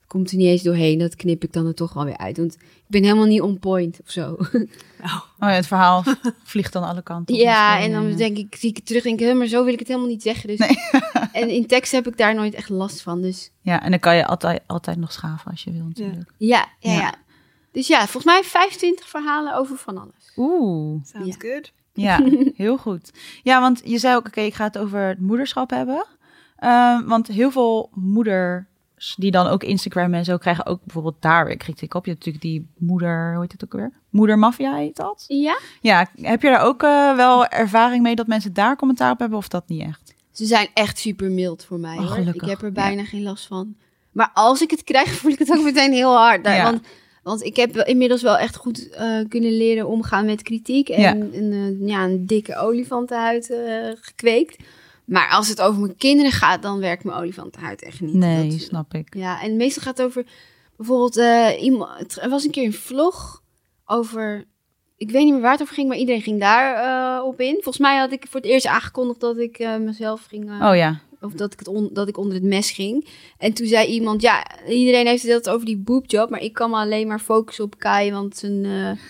komt 0.08 0.32
er 0.32 0.38
niet 0.38 0.48
eens 0.48 0.64
doorheen. 0.64 1.00
Dat 1.00 1.16
knip 1.16 1.44
ik 1.44 1.54
dan 1.54 1.66
er 1.68 1.74
toch 1.76 1.94
wel 1.94 2.06
weer 2.06 2.18
uit. 2.18 2.38
Want 2.38 2.54
ik 2.54 2.60
ben 2.88 3.04
helemaal 3.04 3.26
niet 3.26 3.42
on 3.42 3.60
point 3.60 4.00
of 4.04 4.12
zo. 4.12 4.32
Oh, 4.32 4.54
Oh 5.40 5.50
ja, 5.50 5.56
het 5.56 5.68
verhaal 5.68 6.04
vliegt 6.44 6.74
dan 6.74 6.84
alle 6.84 7.04
kanten. 7.04 7.36
op 7.36 7.42
ja, 7.42 7.80
en 7.80 7.92
dan 7.92 8.08
eh, 8.08 8.18
denk 8.18 8.38
ik, 8.38 8.56
zie 8.56 8.70
ik 8.70 8.76
het 8.76 8.86
terug 8.86 9.04
en 9.04 9.10
denk 9.10 9.20
ik, 9.22 9.28
"Huh, 9.28 9.38
maar 9.38 9.48
zo 9.48 9.64
wil 9.64 9.74
ik 9.74 9.80
het 9.80 9.88
helemaal 9.88 10.10
niet 10.10 10.22
zeggen. 10.22 10.48
Dus 10.48 10.58
en 11.34 11.50
in 11.50 11.68
tekst 11.68 11.92
heb 11.92 12.08
ik 12.08 12.18
daar 12.18 12.36
nooit 12.36 12.54
echt 12.54 12.70
last 12.70 13.02
van. 13.02 13.22
Dus 13.22 13.52
Ja, 13.62 13.82
en 13.84 13.90
dan 13.90 14.00
kan 14.00 14.16
je 14.16 14.26
altijd, 14.26 14.62
altijd 14.68 14.98
nog 14.98 15.12
schaven 15.12 15.52
als 15.52 15.64
je 15.64 15.72
wil 15.72 15.86
natuurlijk. 15.86 16.32
ja, 16.38 16.68
ja, 16.80 16.92
Ja. 16.92 17.00
ja. 17.00 17.14
Dus 17.72 17.88
ja, 17.88 17.98
volgens 17.98 18.26
mij 18.26 18.44
25 18.44 19.08
verhalen 19.10 19.56
over 19.56 19.78
van 19.78 19.98
alles. 19.98 20.32
Oeh, 20.38 21.04
Sounds 21.06 21.36
good. 21.40 21.72
ja, 21.94 22.20
heel 22.56 22.78
goed. 22.78 23.12
Ja, 23.44 23.62
want 23.62 23.82
je 23.86 23.98
zei 23.98 24.16
ook, 24.16 24.28
oké, 24.28 24.42
ik 24.42 24.54
ga 24.54 24.64
het 24.64 24.78
over 24.78 25.00
het 25.00 25.20
moederschap 25.20 25.70
hebben. 25.70 26.06
Ehm, 26.58 27.04
want 27.06 27.28
heel 27.28 27.52
veel 27.52 27.90
moeders 27.94 29.16
die 29.16 29.32
dan 29.32 29.48
ook 29.48 29.64
Instagram 29.64 30.14
en 30.14 30.26
zo 30.26 30.38
krijgen 30.38 30.66
ook 30.66 30.80
bijvoorbeeld 30.84 31.16
daar 31.22 31.46
weer 31.46 31.58
kritiek 31.58 31.94
op. 31.94 32.06
Je 32.06 32.12
hebt 32.12 32.26
natuurlijk 32.26 32.54
die 32.54 32.70
moeder, 32.88 33.32
hoe 33.34 33.42
heet 33.42 33.52
het 33.52 33.64
ook 33.64 33.74
weer? 33.74 33.92
Moedermafia 34.10 34.76
heet 34.76 34.96
dat? 34.96 35.26
Ja? 35.28 35.60
Ja, 35.82 36.08
heb 36.22 36.42
je 36.42 36.50
daar 36.50 36.62
ook 36.62 36.84
eh, 36.84 37.16
wel 37.16 37.48
ervaring 37.48 38.04
mee 38.04 38.16
dat 38.16 38.28
mensen 38.28 38.54
daar 38.54 38.76
commentaar 38.76 39.12
op 39.12 39.20
hebben 39.20 39.38
of 39.38 39.48
dat 39.48 39.68
niet 39.68 39.82
echt? 39.82 40.13
Ze 40.34 40.46
zijn 40.46 40.68
echt 40.74 40.98
super 41.00 41.32
mild 41.32 41.64
voor 41.66 41.80
mij. 41.80 41.98
Oh, 41.98 42.06
hoor. 42.06 42.16
gelukkig. 42.16 42.42
Ik 42.42 42.50
heb 42.50 42.62
er 42.62 42.72
bijna 42.72 43.04
geen 43.06 43.24
last 43.24 43.48
van. 43.48 43.76
Maar 44.12 44.32
als 44.34 44.62
ik 44.62 44.72
het 44.72 44.84
krijg, 44.84 45.10
voel 45.20 45.32
ik 45.32 45.40
het 45.40 45.52
ook 45.58 45.64
meteen 45.64 45.94
heel 45.94 46.16
hard. 46.18 46.46
Ja. 46.46 46.64
Want, 46.64 46.82
want 47.24 47.44
ik 47.44 47.56
heb 47.56 47.76
inmiddels 47.78 48.22
wel 48.22 48.38
echt 48.38 48.56
goed 48.56 48.90
eh, 48.90 49.20
kunnen 49.30 49.58
leren 49.58 49.88
omgaan 49.88 50.26
met 50.26 50.42
kritiek. 50.42 50.90
En 50.90 51.02
Ja. 51.02 51.16
een, 51.16 51.52
eh, 51.82 51.88
ja, 51.88 52.04
een 52.04 52.26
dikke 52.26 52.56
olifantenhuid 52.58 53.50
eh, 53.50 53.90
gekweekt. 54.02 54.64
Maar 55.06 55.30
als 55.30 55.48
het 55.50 55.62
over 55.62 55.82
mijn 55.82 55.98
kinderen 55.98 56.32
gaat, 56.32 56.62
dan 56.62 56.80
werkt 56.80 57.04
mijn 57.04 57.18
olifantenhuid 57.18 57.82
echt 57.84 58.02
niet. 58.02 58.14
Nee, 58.14 58.50
Dat- 58.50 58.60
snap 58.60 58.94
ik. 58.94 59.16
Ja, 59.16 59.42
en 59.42 59.56
meestal 59.58 59.84
gaat 59.84 59.98
het 59.98 60.06
over 60.08 60.26
bijvoorbeeld 60.78 61.16
iemand. 61.60 62.22
Er 62.22 62.30
was 62.30 62.44
een 62.44 62.52
keer 62.52 62.66
een 62.66 62.74
vlog 62.74 63.42
over. 63.86 64.46
Ik 64.98 65.12
weet 65.12 65.24
niet 65.24 65.34
meer 65.34 65.42
waar 65.42 65.52
het 65.52 65.62
over 65.62 65.74
ging, 65.76 65.88
maar 65.88 65.98
iedereen 65.98 66.22
ging 66.22 66.40
daar 66.40 66.76
eh, 66.76 67.26
op 67.26 67.40
in. 67.40 67.54
Volgens 67.54 67.78
mij 67.78 67.98
had 67.98 68.12
ik 68.12 68.26
voor 68.30 68.40
het 68.42 68.50
eerst 68.50 68.68
aangekondigd 68.68 69.20
dat 69.20 69.38
ik 69.38 69.58
eh, 69.60 69.76
mezelf 69.78 70.26
ging. 70.30 70.50
eh, 70.50 70.68
Oh 70.70 70.76
ja, 70.76 71.00
Of 71.22 71.32
dat 71.34 71.54
ik, 71.54 71.60
het 71.60 71.68
on- 71.68 71.90
dat 71.94 72.08
ik 72.08 72.18
onder 72.18 72.34
het 72.34 72.44
mes 72.44 72.72
ging. 72.72 73.08
En 73.38 73.54
toen 73.54 73.68
zei 73.68 73.88
iemand, 73.88 74.22
ja, 74.22 74.46
iedereen 74.68 75.08
heeft 75.08 75.24
het 75.24 75.50
over 75.50 75.66
die 75.66 75.78
boobjob, 75.78 76.30
maar 76.30 76.42
ik 76.42 76.54
kan 76.54 76.70
me 76.70 76.76
alleen 76.76 77.08
maar 77.08 77.20
focussen 77.20 77.64
op 77.64 77.78
Kai, 77.80 78.12
want 78.12 78.38
zijn 78.38 78.66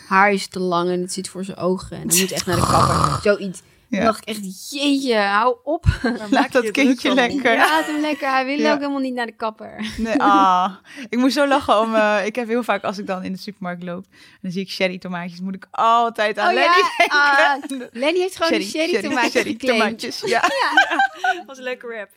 haar 0.07 0.31
is 0.31 0.47
te 0.47 0.59
lang 0.59 0.89
en 0.89 1.01
het 1.01 1.13
zit 1.13 1.29
voor 1.29 1.43
zijn 1.43 1.57
ogen 1.57 1.97
en 1.97 2.07
hij 2.09 2.19
moet 2.19 2.31
echt 2.31 2.45
naar 2.45 2.55
de 2.55 2.61
kapper. 2.61 3.19
Zoiets. 3.31 3.61
Ja. 3.93 3.99
Toen 3.99 4.07
dacht 4.07 4.21
ik 4.21 4.27
echt, 4.35 4.69
jeetje, 4.71 5.15
hou 5.15 5.57
op. 5.63 5.85
laat 6.31 6.51
dat 6.51 6.71
kindje 6.71 7.13
lekker. 7.13 7.55
Laat 7.57 7.85
hem 7.85 8.01
lekker, 8.01 8.29
hij 8.31 8.45
wil 8.45 8.57
Ja. 8.59 8.71
ook 8.73 8.79
helemaal 8.79 8.99
niet 8.99 9.13
naar 9.13 9.25
de 9.25 9.31
kapper. 9.35 9.85
Nee, 9.97 10.21
ah, 10.21 10.71
ik 11.09 11.17
moest 11.17 11.33
zo 11.33 11.47
lachen 11.47 11.79
om. 11.79 11.95
eh, 11.95 12.25
ik 12.25 12.35
heb 12.35 12.47
heel 12.47 12.63
vaak 12.63 12.83
als 12.83 12.97
ik 12.97 13.07
dan 13.07 13.23
in 13.23 13.31
de 13.31 13.37
supermarkt 13.37 13.83
loop, 13.83 14.05
dan 14.41 14.51
zie 14.51 14.61
ik 14.61 14.69
sherry 14.69 14.97
tomaatjes, 14.97 15.39
moet 15.39 15.55
ik 15.55 15.67
altijd 15.71 16.37
aan 16.37 16.47
Oh 16.47 16.53
Lenny 16.53 16.69
ja, 16.97 17.59
denken. 17.59 17.79
ah, 17.81 17.87
Lenny 17.91 18.19
heeft 18.19 18.35
gewoon 18.35 18.59
de 18.59 18.65
sherry 18.65 19.01
tomaatjes 19.01 19.31
sherry 19.31 19.55
tomaatjes. 19.55 20.21
Ja, 20.33 20.41
Dat 20.41 21.43
was 21.45 21.57
een 21.57 21.63
leuke 21.63 21.87
rap. 21.87 22.09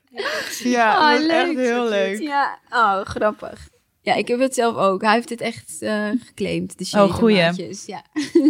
ja 0.59 0.99
Oh, 0.99 1.11
dat 1.13 1.21
is 1.21 1.27
echt 1.29 1.57
heel 1.57 1.89
leuk. 1.89 2.21
Ja, 2.21 2.59
oh, 2.71 3.01
grappig. 3.01 3.69
Ja, 4.01 4.15
ik 4.15 4.29
heb 4.29 4.39
het 4.41 4.55
zelf 4.55 4.77
ook. 4.77 5.03
Hij 5.03 5.13
heeft 5.15 5.29
het 5.29 5.41
echt 5.41 5.77
eh 5.83 6.09
geclaimd, 6.27 6.79
de 6.79 6.85
sherry 6.85 7.05
Oh, 7.09 7.15
goeie. 7.15 7.37
tomaatjes. 7.37 7.87
Ja. 7.87 8.03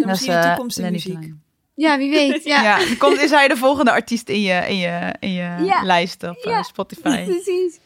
Dan 0.05 0.17
zie 0.17 0.31
je 0.31 0.41
toekomst 0.49 0.79
in 0.79 0.93
muziek. 0.93 1.12
Klein. 1.12 1.45
Ja, 1.77 1.99
wie 1.99 2.11
weet. 2.11 2.45
Ja, 2.45 2.62
Ja, 2.62 2.79
dan 2.79 2.97
komt, 2.97 3.19
is 3.21 3.31
hij 3.31 3.49
de 3.49 3.57
volgende 3.57 3.91
artiest 3.91 4.29
in 4.29 4.41
je, 4.41 4.65
in 4.69 4.77
je, 4.77 5.15
in 5.21 5.33
je 5.33 5.57
Ja. 5.65 5.83
lijst 5.83 6.23
op 6.23 6.37
eh, 6.37 6.53
Ja. 6.53 6.62
Spotify. 6.62 7.25
precies. 7.31 7.79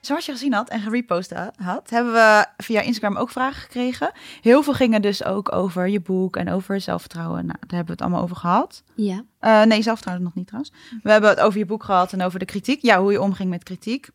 Zoals 0.00 0.26
je 0.26 0.32
gezien 0.32 0.52
had 0.52 0.68
en 0.68 0.80
gerepost 0.80 1.30
ha- 1.30 1.52
had, 1.56 1.90
hebben 1.90 2.12
we 2.12 2.46
via 2.56 2.80
Instagram 2.80 3.16
ook 3.16 3.30
vragen 3.30 3.62
gekregen. 3.62 4.12
Heel 4.40 4.62
veel 4.62 4.72
gingen 4.74 5.02
dus 5.02 5.24
ook 5.24 5.52
over 5.52 5.88
je 5.88 6.00
boek 6.00 6.36
en 6.36 6.50
over 6.50 6.80
zelfvertrouwen. 6.80 7.46
Nou, 7.46 7.58
daar 7.60 7.76
hebben 7.76 7.86
we 7.86 7.92
het 7.92 8.00
allemaal 8.00 8.22
over 8.22 8.36
gehad. 8.36 8.82
Ja. 8.94 9.24
Eh, 9.38 9.62
nee, 9.62 9.82
zelfvertrouwen 9.82 10.24
nog 10.26 10.34
niet 10.34 10.46
trouwens. 10.46 10.72
We 11.02 11.10
hebben 11.10 11.30
het 11.30 11.40
over 11.40 11.58
je 11.58 11.66
boek 11.66 11.84
gehad 11.84 12.12
en 12.12 12.22
over 12.22 12.38
de 12.38 12.44
kritiek. 12.44 12.82
Ja, 12.82 13.00
hoe 13.00 13.12
je 13.12 13.20
omging 13.20 13.50
met 13.50 13.62
kritiek. 13.62 14.08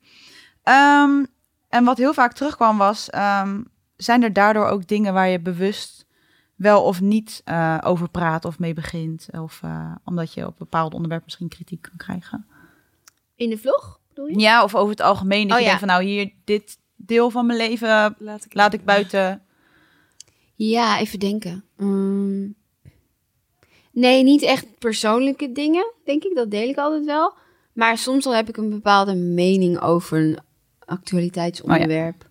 Ehm, 0.64 1.24
en 1.70 1.84
wat 1.84 1.98
heel 1.98 2.14
vaak 2.14 2.34
terugkwam 2.34 2.78
was, 2.78 3.10
ehm, 3.10 3.62
zijn 3.96 4.24
er 4.24 4.34
daardoor 4.34 4.66
ook 4.68 4.88
dingen 4.88 5.14
waar 5.14 5.30
je 5.30 5.40
bewust 5.40 6.06
wel 6.56 6.84
of 6.84 7.02
niet 7.02 7.42
eh, 7.46 7.78
over 7.84 8.10
praat 8.10 8.46
of 8.46 8.60
mee 8.60 8.74
begint? 8.74 9.28
Of 9.32 9.60
eh, 9.64 9.96
omdat 10.04 10.34
je 10.34 10.48
op 10.48 10.58
bepaalde 10.58 10.96
onderwerpen 10.96 11.26
misschien 11.28 11.50
kritiek 11.50 11.82
kan 11.82 11.98
krijgen? 11.98 12.46
In 13.36 13.50
de 13.50 13.58
vlog, 13.58 14.00
bedoel 14.08 14.28
je? 14.28 14.40
Ja, 14.40 14.64
of 14.64 14.76
over 14.76 14.90
het 14.90 15.02
algemeen. 15.02 15.48
Dat 15.48 15.58
Oh, 15.58 15.64
je 15.64 15.70
ja. 15.70 15.78
denkt 15.78 15.86
van 15.86 15.96
nou, 15.98 16.04
hier, 16.04 16.32
dit 16.44 16.78
deel 16.96 17.30
van 17.30 17.46
mijn 17.46 17.58
leven 17.58 18.16
Laat 18.18 18.46
ik, 18.46 18.54
laat 18.54 18.74
ik 18.74 18.86
buiten. 18.86 19.42
Ja, 20.56 21.00
even 21.00 21.20
denken. 21.20 21.64
Mm. 21.78 22.56
Nee, 23.92 24.24
niet 24.24 24.42
echt 24.42 24.80
persoonlijke 24.80 25.52
dingen, 25.52 25.92
denk 26.06 26.24
ik. 26.24 26.36
Dat 26.36 26.52
deel 26.52 26.70
ik 26.70 26.78
altijd 26.78 27.06
wel. 27.06 27.34
Maar 27.74 27.98
soms 27.98 28.26
al 28.26 28.36
heb 28.36 28.50
ik 28.50 28.58
een 28.58 28.70
bepaalde 28.70 29.16
mening 29.16 29.80
over 29.80 30.18
een 30.18 30.40
actualiteitsonderwerp. 30.86 32.30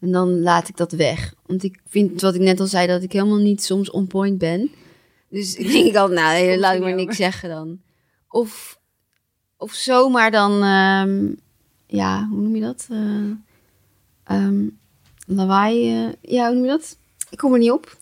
En 0.00 0.12
dan 0.12 0.40
laat 0.40 0.68
ik 0.68 0.76
dat 0.76 0.92
weg. 0.92 1.34
Want 1.46 1.62
ik 1.62 1.80
vind, 1.88 2.20
wat 2.20 2.34
ik 2.34 2.40
net 2.40 2.60
al 2.60 2.66
zei, 2.66 2.86
dat 2.86 3.02
ik 3.02 3.12
helemaal 3.12 3.38
niet 3.38 3.62
soms 3.64 3.90
on 3.90 4.06
point 4.06 4.38
ben. 4.38 4.70
Dus 5.28 5.54
ik 5.54 5.66
denk 5.72 5.96
altijd, 5.96 6.18
nou, 6.20 6.46
Komt 6.48 6.60
laat 6.60 6.74
ik 6.74 6.80
maar 6.80 6.94
niks 6.94 7.16
zeggen 7.16 7.48
dan. 7.48 7.80
Of, 8.28 8.78
of 9.56 9.72
zomaar 9.72 10.30
dan, 10.30 10.52
ehm, 10.62 11.32
ja, 11.86 12.26
hoe 12.30 12.40
noem 12.40 12.54
je 12.54 12.60
dat? 12.60 12.86
Eh, 12.90 13.30
ehm, 14.24 14.66
lawaai, 15.26 15.90
eh, 16.06 16.12
ja, 16.20 16.46
hoe 16.46 16.54
noem 16.54 16.64
je 16.64 16.70
dat? 16.70 16.96
Ik 17.30 17.38
kom 17.38 17.52
er 17.52 17.58
niet 17.58 17.70
op. 17.70 17.96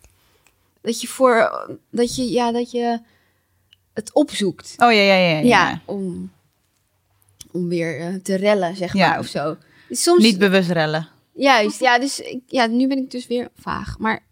Dat 0.81 1.01
je 1.01 1.07
voor, 1.09 1.67
dat 1.91 2.17
je, 2.17 2.31
ja, 2.31 2.53
dat 2.53 2.71
je 2.71 3.01
het 3.93 4.13
opzoekt. 4.13 4.75
Oh 4.79 4.93
ja, 4.93 5.01
ja, 5.01 5.15
ja. 5.15 5.29
ja, 5.39 5.43
Ja, 5.43 5.81
om, 5.85 6.31
om 7.51 7.69
weer 7.69 8.01
eh, 8.01 8.15
te 8.15 8.35
rellen, 8.35 8.77
zeg 8.77 8.93
Ja. 8.95 9.09
maar, 9.09 9.19
of 9.19 9.27
zo. 9.27 9.57
Soms, 9.97 10.23
Niet 10.23 10.39
bewust 10.39 10.71
rellen. 10.71 11.09
Juist, 11.35 11.81
ja, 11.81 11.99
dus 11.99 12.21
ik, 12.21 12.41
ja, 12.47 12.67
nu 12.67 12.87
ben 12.89 12.99
ik 12.99 13.11
dus 13.11 13.27
weer 13.27 13.49
vaag. 13.55 13.99
Maar 13.99 14.25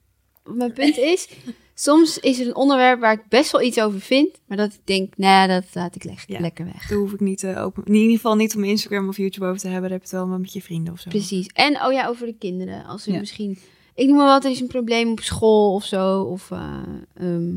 mijn 0.44 0.72
punt 0.72 0.96
is, 0.96 1.28
soms 1.74 2.18
is 2.18 2.40
er 2.40 2.46
een 2.46 2.54
onderwerp 2.56 3.00
waar 3.00 3.12
ik 3.12 3.22
best 3.28 3.52
wel 3.52 3.62
iets 3.62 3.80
over 3.80 4.00
vind, 4.00 4.40
maar 4.46 4.56
dat 4.56 4.72
ik 4.72 4.80
denk, 4.84 5.16
nee, 5.16 5.48
dat 5.48 5.64
laat 5.72 5.94
ik 5.94 6.04
le- 6.04 6.14
Ja. 6.26 6.40
lekker 6.40 6.64
weg. 6.64 6.88
Daar 6.88 6.98
hoef 6.98 7.12
ik 7.12 7.20
niet 7.20 7.38
te 7.38 7.56
open. 7.58 7.84
In 7.84 7.94
ieder 7.94 8.14
geval 8.16 8.34
niet 8.36 8.56
om 8.56 8.64
Instagram 8.64 9.08
of 9.08 9.16
YouTube 9.16 9.46
over 9.46 9.58
te 9.60 9.68
hebben. 9.68 9.90
Daar 9.90 9.98
heb 9.98 10.08
je 10.08 10.16
het 10.16 10.26
wel 10.26 10.38
met 10.38 10.52
je 10.52 10.62
vrienden 10.62 10.92
of 10.92 11.00
zo. 11.00 11.08
Precies. 11.08 11.46
En, 11.46 11.82
oh 11.84 11.92
ja, 11.92 12.06
over 12.06 12.26
de 12.26 12.34
kinderen. 12.38 12.84
Als 12.84 13.06
er 13.06 13.12
Ja. 13.12 13.18
misschien, 13.18 13.58
ik 13.94 14.06
noem 14.06 14.16
maar 14.16 14.26
wat, 14.26 14.44
er 14.44 14.50
is 14.50 14.60
een 14.60 14.66
probleem 14.66 15.10
op 15.10 15.20
school 15.20 15.74
of 15.74 15.84
zo, 15.84 16.20
of 16.22 16.50
eh, 16.50 16.82
ehm, 17.14 17.56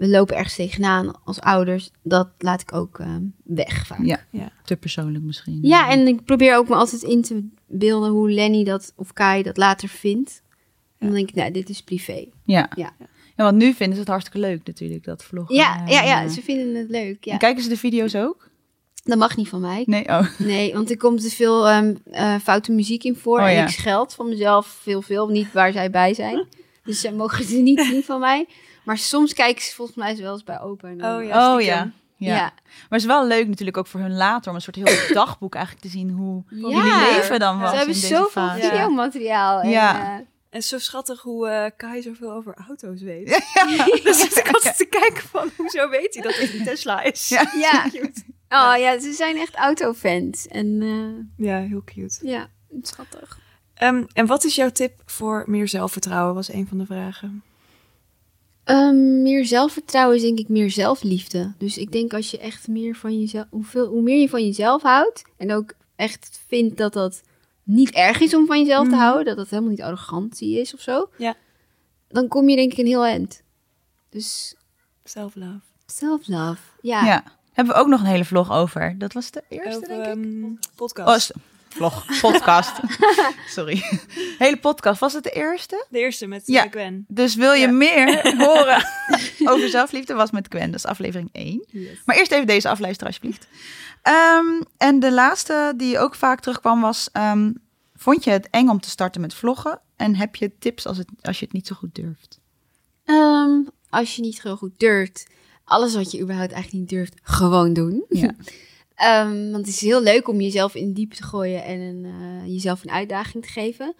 we 0.00 0.08
lopen 0.08 0.36
ergens 0.36 0.54
tegenaan 0.54 1.24
als 1.24 1.40
ouders, 1.40 1.90
dat 2.02 2.28
laat 2.38 2.60
ik 2.60 2.72
ook 2.74 2.98
ehm, 2.98 3.22
weg 3.44 3.86
vaak. 3.86 4.04
Ja. 4.04 4.20
Ja. 4.30 4.52
Te 4.64 4.76
persoonlijk 4.76 5.24
misschien. 5.24 5.58
Ja, 5.62 5.90
en 5.90 6.06
ik 6.06 6.24
probeer 6.24 6.56
ook 6.56 6.68
me 6.68 6.74
altijd 6.74 7.02
in 7.02 7.22
te 7.22 7.48
beelden 7.66 8.10
hoe 8.10 8.30
Lenny 8.30 8.64
dat 8.64 8.92
of 8.96 9.12
Kai 9.12 9.42
dat 9.42 9.56
later 9.56 9.88
vindt. 9.88 10.42
En 10.98 11.06
dan 11.06 11.16
denk 11.16 11.28
ik, 11.28 11.34
nou, 11.34 11.50
dit 11.50 11.68
is 11.68 11.82
privé. 11.82 12.26
Ja. 12.44 12.70
Ja. 12.76 12.92
Ja, 13.36 13.44
want 13.44 13.56
nu 13.56 13.72
vinden 13.72 13.94
ze 13.94 14.00
het 14.00 14.08
hartstikke 14.08 14.38
leuk 14.38 14.66
natuurlijk, 14.66 15.04
dat 15.04 15.24
vloggen. 15.24 15.54
Ja, 15.54 15.82
ja, 15.86 16.02
ja, 16.02 16.22
En, 16.22 16.30
ze 16.30 16.42
vinden 16.42 16.74
het 16.74 16.90
leuk. 16.90 17.24
Ja. 17.24 17.32
en 17.32 17.38
kijken 17.38 17.62
ze 17.62 17.68
de 17.68 17.76
video's 17.76 18.14
ook? 18.14 18.50
Dat 19.04 19.18
mag 19.18 19.36
niet 19.36 19.48
van 19.48 19.60
mij. 19.60 19.82
Nee, 19.86 20.08
oh. 20.08 20.26
Nee, 20.38 20.72
want 20.72 20.90
er 20.90 20.96
komt 20.96 21.22
te 21.22 21.30
veel 21.30 21.68
ehm, 21.68 21.94
eh, 22.10 22.34
foute 22.42 22.72
muziek 22.72 23.04
in 23.04 23.16
voor. 23.16 23.38
Oh, 23.38 23.46
en 23.46 23.54
ja. 23.54 23.62
ik 23.62 23.68
scheld 23.68 24.14
van 24.14 24.28
mezelf 24.28 24.66
veel, 24.66 25.02
veel. 25.02 25.28
Niet 25.28 25.52
waar 25.52 25.72
zij 25.72 25.90
bij 25.90 26.14
zijn. 26.14 26.46
Dus 26.84 27.00
zij 27.00 27.12
mogen 27.12 27.44
ze 27.44 27.56
niet 27.56 27.80
zien 27.80 28.02
van 28.02 28.20
mij. 28.20 28.46
Maar 28.84 28.98
soms 28.98 29.32
kijken 29.34 29.62
ze 29.62 29.74
volgens 29.74 29.96
mij 29.96 30.16
wel 30.16 30.32
eens 30.32 30.44
bij 30.44 30.60
opa. 30.60 30.88
En 30.88 31.04
Oh 31.04 31.24
ja. 31.24 31.54
Oh 31.54 31.60
ja. 31.62 31.90
Ja. 32.16 32.34
ja. 32.34 32.40
Maar 32.42 32.52
het 32.88 33.00
is 33.00 33.06
wel 33.06 33.26
leuk 33.26 33.48
natuurlijk 33.48 33.76
ook 33.76 33.86
voor 33.86 34.00
hun 34.00 34.16
later 34.16 34.48
om 34.50 34.54
een 34.56 34.62
soort 34.62 34.76
heel 34.76 35.14
dagboek 35.14 35.54
eigenlijk 35.54 35.84
te 35.84 35.90
zien 35.90 36.10
hoe 36.10 36.42
Ja. 36.48 36.56
jullie 36.68 37.12
leven 37.16 37.38
dan 37.38 37.58
was 37.58 37.70
Ze 37.70 37.76
hebben 37.76 37.94
in 37.94 38.00
deze 38.00 38.14
zoveel 38.14 38.28
fase. 38.30 38.62
Ja. 38.62 38.70
videomateriaal. 38.70 39.60
En, 39.60 39.70
Ja. 39.70 40.14
eh, 40.18 40.24
En 40.50 40.62
zo 40.62 40.78
schattig 40.78 41.20
hoe 41.22 41.48
eh, 41.48 41.70
Kai 41.76 42.02
zoveel 42.02 42.32
over 42.32 42.54
auto's 42.68 43.02
weet. 43.02 43.26
dus 44.04 44.24
ik 44.38 44.48
altijd 44.54 44.76
te 44.76 44.84
kijken 44.90 45.22
van, 45.28 45.50
hoezo 45.56 45.88
weet 45.88 46.14
hij 46.14 46.22
dat 46.22 46.36
het 46.36 46.54
een 46.54 46.64
Tesla 46.64 47.02
is? 47.02 47.28
Ja. 47.28 47.52
ja. 47.56 47.84
Oh 48.48 48.74
ja, 48.78 48.98
ze 49.00 49.12
zijn 49.12 49.36
echt 49.36 49.54
autofans. 49.54 50.46
En 50.48 50.78
eh, 50.82 51.46
Ja, 51.46 51.58
heel 51.58 51.82
cute. 51.84 52.18
ja, 52.28 52.48
schattig. 52.82 53.38
Ehm, 53.74 54.04
en 54.12 54.26
wat 54.26 54.44
is 54.44 54.54
jouw 54.54 54.70
tip 54.70 55.02
voor 55.06 55.44
meer 55.46 55.68
zelfvertrouwen, 55.68 56.34
was 56.34 56.52
een 56.52 56.66
van 56.68 56.78
de 56.78 56.86
vragen. 56.86 57.42
Ehm, 58.70 59.22
meer 59.22 59.44
zelfvertrouwen 59.46 60.16
is 60.16 60.22
denk 60.22 60.38
ik 60.38 60.48
meer 60.48 60.70
zelfliefde. 60.70 61.52
Dus 61.58 61.78
ik 61.78 61.92
denk 61.92 62.12
als 62.14 62.30
je 62.30 62.38
echt 62.38 62.68
meer 62.68 62.94
van 62.94 63.20
jezelf, 63.20 63.46
hoeveel, 63.50 63.86
hoe 63.86 64.02
meer 64.02 64.20
je 64.20 64.28
van 64.28 64.44
jezelf 64.46 64.82
houdt 64.82 65.22
en 65.36 65.52
ook 65.52 65.72
echt 65.96 66.40
vindt 66.46 66.76
dat 66.76 66.92
dat 66.92 67.22
niet 67.62 67.90
erg 67.90 68.20
is 68.20 68.34
om 68.34 68.46
van 68.46 68.58
jezelf 68.58 68.84
te 68.88 68.94
Mhm. 68.94 69.00
houden, 69.02 69.24
dat 69.24 69.36
dat 69.36 69.48
helemaal 69.48 69.70
niet 69.70 69.82
arrogantie 69.82 70.60
is 70.60 70.74
of 70.74 70.80
zo, 70.80 71.08
Ja. 71.16 71.34
dan 72.08 72.28
kom 72.28 72.48
je 72.48 72.56
denk 72.56 72.72
ik 72.72 72.78
een 72.78 72.86
heel 72.86 73.04
eind. 73.04 73.42
Dus 74.08 74.54
Self-love. 75.04 75.60
self-love. 75.86 76.60
Ja. 76.80 77.04
Ja. 77.06 77.24
Hebben 77.52 77.74
we 77.74 77.80
ook 77.80 77.88
nog 77.88 78.00
een 78.00 78.06
hele 78.06 78.24
vlog 78.24 78.50
over. 78.52 78.94
Dat 78.98 79.12
was 79.12 79.30
de 79.30 79.42
eerste, 79.48 79.76
Over, 79.76 79.88
denk 79.88 80.00
ik. 80.04 80.06
ehm, 80.42 80.52
podcast. 80.76 81.30
Oh, 81.36 81.42
vlog, 81.74 82.20
podcast. 82.20 82.72
Sorry. 83.56 83.82
Hele 84.38 84.56
podcast. 84.58 85.00
Was 85.00 85.12
het 85.12 85.22
de 85.24 85.30
eerste? 85.30 85.86
De 85.90 85.98
eerste 85.98 86.26
met 86.26 86.42
Ja. 86.46 86.62
ja. 86.62 86.68
Gwen. 86.70 87.04
Dus 87.08 87.34
wil 87.34 87.52
je 87.52 87.60
Ja. 87.66 87.70
meer 87.72 88.34
horen 88.46 88.84
over 89.44 89.68
zelfliefde, 89.68 90.14
was 90.14 90.30
met 90.30 90.46
Gwen. 90.48 90.70
Dat 90.70 90.74
is 90.80 90.86
aflevering 90.86 91.28
1. 91.32 91.66
Maar 92.04 92.16
eerst 92.16 92.32
even 92.32 92.46
deze 92.46 92.68
afluisteren, 92.68 93.06
alsjeblieft. 93.06 93.46
Ehm, 94.02 94.62
en 94.76 94.98
de 95.00 95.12
laatste 95.12 95.72
die 95.76 95.98
ook 95.98 96.14
vaak 96.14 96.40
terugkwam 96.40 96.80
was... 96.80 97.08
ehm, 97.12 97.52
vond 97.96 98.24
je 98.24 98.30
het 98.30 98.48
eng 98.50 98.68
om 98.68 98.80
te 98.80 98.90
starten 98.90 99.20
met 99.20 99.34
vloggen? 99.34 99.80
En 99.96 100.16
heb 100.16 100.36
je 100.36 100.58
tips 100.58 100.86
als, 100.86 100.98
het, 100.98 101.08
als 101.22 101.38
je 101.38 101.44
het 101.44 101.54
niet 101.54 101.66
zo 101.66 101.74
goed 101.74 101.94
durft? 101.94 102.38
Ehm, 103.04 103.50
als 103.90 104.16
je 104.16 104.22
niet 104.22 104.42
heel 104.42 104.56
goed 104.56 104.72
durft, 104.76 105.26
alles 105.64 105.94
wat 105.94 106.10
je 106.10 106.20
überhaupt 106.20 106.52
eigenlijk 106.52 106.82
niet 106.82 106.98
durft, 106.98 107.14
gewoon 107.22 107.72
doen. 107.72 108.04
Ja. 108.08 108.30
Ehm, 109.00 109.50
want 109.50 109.66
het 109.66 109.74
is 109.74 109.80
heel 109.80 110.02
leuk 110.02 110.28
om 110.28 110.40
jezelf 110.40 110.74
in 110.74 110.92
diep 110.92 111.12
te 111.12 111.22
gooien 111.22 111.64
en 111.64 111.80
een, 111.80 112.04
eh, 112.04 112.52
jezelf 112.52 112.82
een 112.82 112.90
uitdaging 112.90 113.44
te 113.44 113.50
geven. 113.50 113.94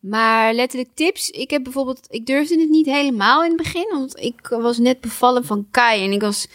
Maar 0.00 0.54
letterlijk 0.54 0.94
tips. 0.94 1.30
Ik 1.30 1.50
heb 1.50 1.62
bijvoorbeeld, 1.62 2.06
ik 2.10 2.26
durfde 2.26 2.60
het 2.60 2.68
niet 2.68 2.86
helemaal 2.86 3.42
in 3.42 3.48
het 3.48 3.62
begin, 3.62 3.88
want 3.90 4.20
ik 4.20 4.48
was 4.48 4.78
net 4.78 5.00
bevallen 5.00 5.44
van 5.44 5.66
Kai 5.70 6.04
en 6.04 6.12
ik 6.12 6.20
was 6.20 6.48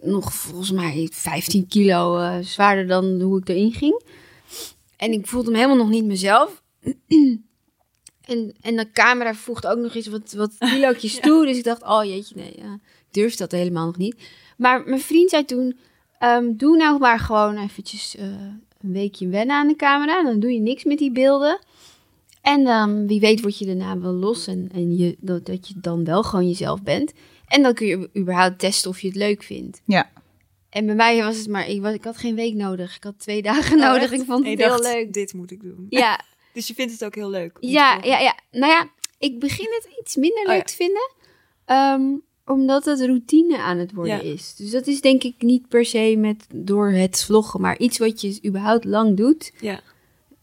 nog 0.00 0.34
volgens 0.34 0.70
mij 0.70 1.08
15 1.12 1.66
kilo 1.66 2.18
eh, 2.18 2.38
zwaarder 2.40 2.86
dan 2.86 3.20
hoe 3.20 3.38
ik 3.38 3.48
erin 3.48 3.72
ging. 3.72 4.02
En 4.96 5.12
ik 5.12 5.26
voelde 5.26 5.50
me 5.50 5.56
helemaal 5.56 5.76
nog 5.76 5.90
niet 5.90 6.04
mezelf. 6.04 6.62
En, 8.24 8.54
en 8.60 8.76
de 8.76 8.90
camera 8.90 9.34
voegt 9.34 9.66
ook 9.66 9.78
nog 9.78 9.94
eens 9.94 10.06
wat, 10.06 10.32
wat 10.32 10.54
kilootjes 10.70 11.20
toe. 11.20 11.46
Dus 11.46 11.56
ik 11.56 11.64
dacht, 11.64 11.82
oh 11.82 12.04
jeetje, 12.04 12.34
nee, 12.34 12.52
ja, 12.56 12.74
ik 12.74 13.06
durf 13.10 13.34
dat 13.34 13.50
helemaal 13.50 13.86
nog 13.86 13.96
niet. 13.96 14.16
Maar 14.56 14.82
mijn 14.84 15.00
vriend 15.00 15.30
zei 15.30 15.44
toen, 15.44 15.78
ehm, 16.18 16.52
doe 16.56 16.76
nou 16.76 16.98
maar 16.98 17.18
gewoon 17.18 17.56
eventjes 17.56 18.16
eh, 18.16 18.24
een 18.80 18.92
weekje 18.92 19.28
wennen 19.28 19.56
aan 19.56 19.68
de 19.68 19.76
camera. 19.76 20.22
Dan 20.22 20.40
doe 20.40 20.52
je 20.52 20.60
niks 20.60 20.84
met 20.84 20.98
die 20.98 21.12
beelden. 21.12 21.58
En 22.40 22.64
dan, 22.64 23.06
wie 23.06 23.20
weet 23.20 23.40
word 23.40 23.58
je 23.58 23.66
daarna 23.66 23.98
wel 23.98 24.12
los 24.12 24.46
en, 24.46 24.70
en 24.74 24.96
je, 24.96 25.16
dat, 25.20 25.46
dat 25.46 25.68
je 25.68 25.74
dan 25.76 26.04
wel 26.04 26.22
gewoon 26.22 26.48
jezelf 26.48 26.82
bent. 26.82 27.12
En 27.48 27.62
dan 27.62 27.74
kun 27.74 27.86
je 27.86 28.10
überhaupt 28.16 28.58
testen 28.58 28.90
of 28.90 29.00
je 29.00 29.06
het 29.06 29.16
leuk 29.16 29.42
vindt. 29.42 29.80
Ja. 29.84 30.10
En 30.70 30.86
bij 30.86 30.94
mij 30.94 31.22
was 31.22 31.36
het 31.36 31.48
maar, 31.48 31.68
ik, 31.68 31.80
was, 31.82 31.92
ik 31.94 32.04
had 32.04 32.16
geen 32.16 32.34
week 32.34 32.54
nodig. 32.54 32.96
Ik 32.96 33.04
had 33.04 33.18
twee 33.18 33.42
dagen 33.42 33.78
nodig. 33.78 34.12
Ik 34.12 34.22
vond 34.26 34.46
het 34.46 34.58
heel 34.58 34.68
dacht, 34.68 34.82
leuk. 34.92 35.12
dit 35.12 35.32
moet 35.34 35.50
ik 35.50 35.62
doen. 35.62 35.86
Ja, 35.88 36.20
Dus 36.54 36.66
je 36.66 36.74
vindt 36.74 36.92
het 36.92 37.04
ook 37.04 37.14
heel 37.14 37.30
leuk. 37.30 37.56
ja, 37.60 37.98
ja, 38.02 38.18
ja. 38.18 38.34
Nou 38.50 38.72
ja, 38.72 38.88
ik 39.18 39.38
begin 39.40 39.66
het 39.70 39.88
iets 40.00 40.16
minder 40.16 40.42
Oh, 40.42 40.48
leuk 40.48 40.56
ja. 40.58 40.62
te 40.64 40.74
vinden. 40.74 41.10
ehm, 41.64 42.02
omdat 42.46 42.84
het 42.84 43.00
routine 43.00 43.58
aan 43.58 43.78
het 43.78 43.92
worden 43.92 44.16
Ja. 44.16 44.32
is. 44.32 44.54
Dus 44.54 44.70
dat 44.70 44.86
is 44.86 45.00
denk 45.00 45.22
ik 45.22 45.34
niet 45.42 45.68
per 45.68 45.84
se 45.84 46.16
met, 46.18 46.46
door 46.54 46.90
het 46.90 47.24
vloggen. 47.24 47.60
Maar 47.60 47.78
iets 47.78 47.98
wat 47.98 48.20
je 48.20 48.38
überhaupt 48.46 48.84
lang 48.84 49.16
doet. 49.16 49.52
Ja. 49.60 49.80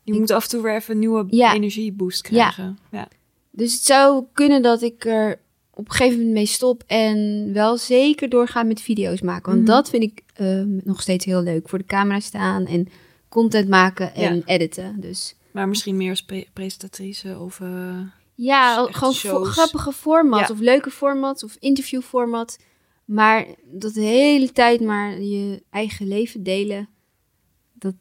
Je 0.03 0.13
Ik- 0.13 0.19
moet 0.19 0.31
af 0.31 0.43
en 0.43 0.49
toe 0.49 0.61
weer 0.61 0.75
even 0.75 0.93
een 0.93 0.99
nieuwe 0.99 1.25
Ja. 1.29 1.53
energieboost 1.53 2.21
krijgen. 2.21 2.77
Ja. 2.91 3.07
Dus 3.51 3.73
het 3.73 3.81
zou 3.83 4.25
kunnen 4.33 4.61
dat 4.61 4.81
ik 4.81 5.05
er 5.05 5.39
op 5.73 5.85
een 5.85 5.91
gegeven 5.91 6.17
moment 6.17 6.33
mee 6.35 6.45
stop. 6.45 6.83
En 6.87 7.49
wel 7.53 7.77
zeker 7.77 8.29
doorga 8.29 8.63
met 8.63 8.81
video's 8.81 9.21
maken. 9.21 9.51
Want 9.51 9.63
Mhm. 9.63 9.71
dat 9.75 9.89
vind 9.89 10.03
ik 10.03 10.21
ehm, 10.33 10.77
nog 10.83 11.01
steeds 11.01 11.25
heel 11.25 11.41
leuk. 11.43 11.69
Voor 11.69 11.77
de 11.79 11.85
camera 11.85 12.19
staan 12.19 12.65
en 12.65 12.87
content 13.29 13.67
maken 13.69 14.15
en 14.15 14.35
Ja. 14.35 14.41
editen. 14.45 14.95
Dus 14.99 15.35
Maar 15.51 15.67
misschien 15.67 15.97
meer 15.97 16.09
als 16.09 16.23
pre- 16.23 16.45
presentatrice 16.53 17.39
of... 17.39 17.59
eh, 17.59 17.99
Ja, 18.43 18.88
gewoon 18.91 19.13
vo- 19.13 19.43
grappige 19.43 19.91
formats 19.91 20.47
Ja. 20.47 20.54
of 20.54 20.60
leuke 20.60 20.89
formats 20.91 21.43
of 21.43 21.56
interviewformat. 21.60 22.58
Maar 23.06 23.45
dat 23.65 23.93
de 23.93 24.01
hele 24.01 24.51
tijd 24.51 24.82
maar 24.82 25.19
je 25.21 25.63
eigen 25.69 26.08
leven 26.08 26.43
delen. 26.43 26.89
Dat, 27.73 27.93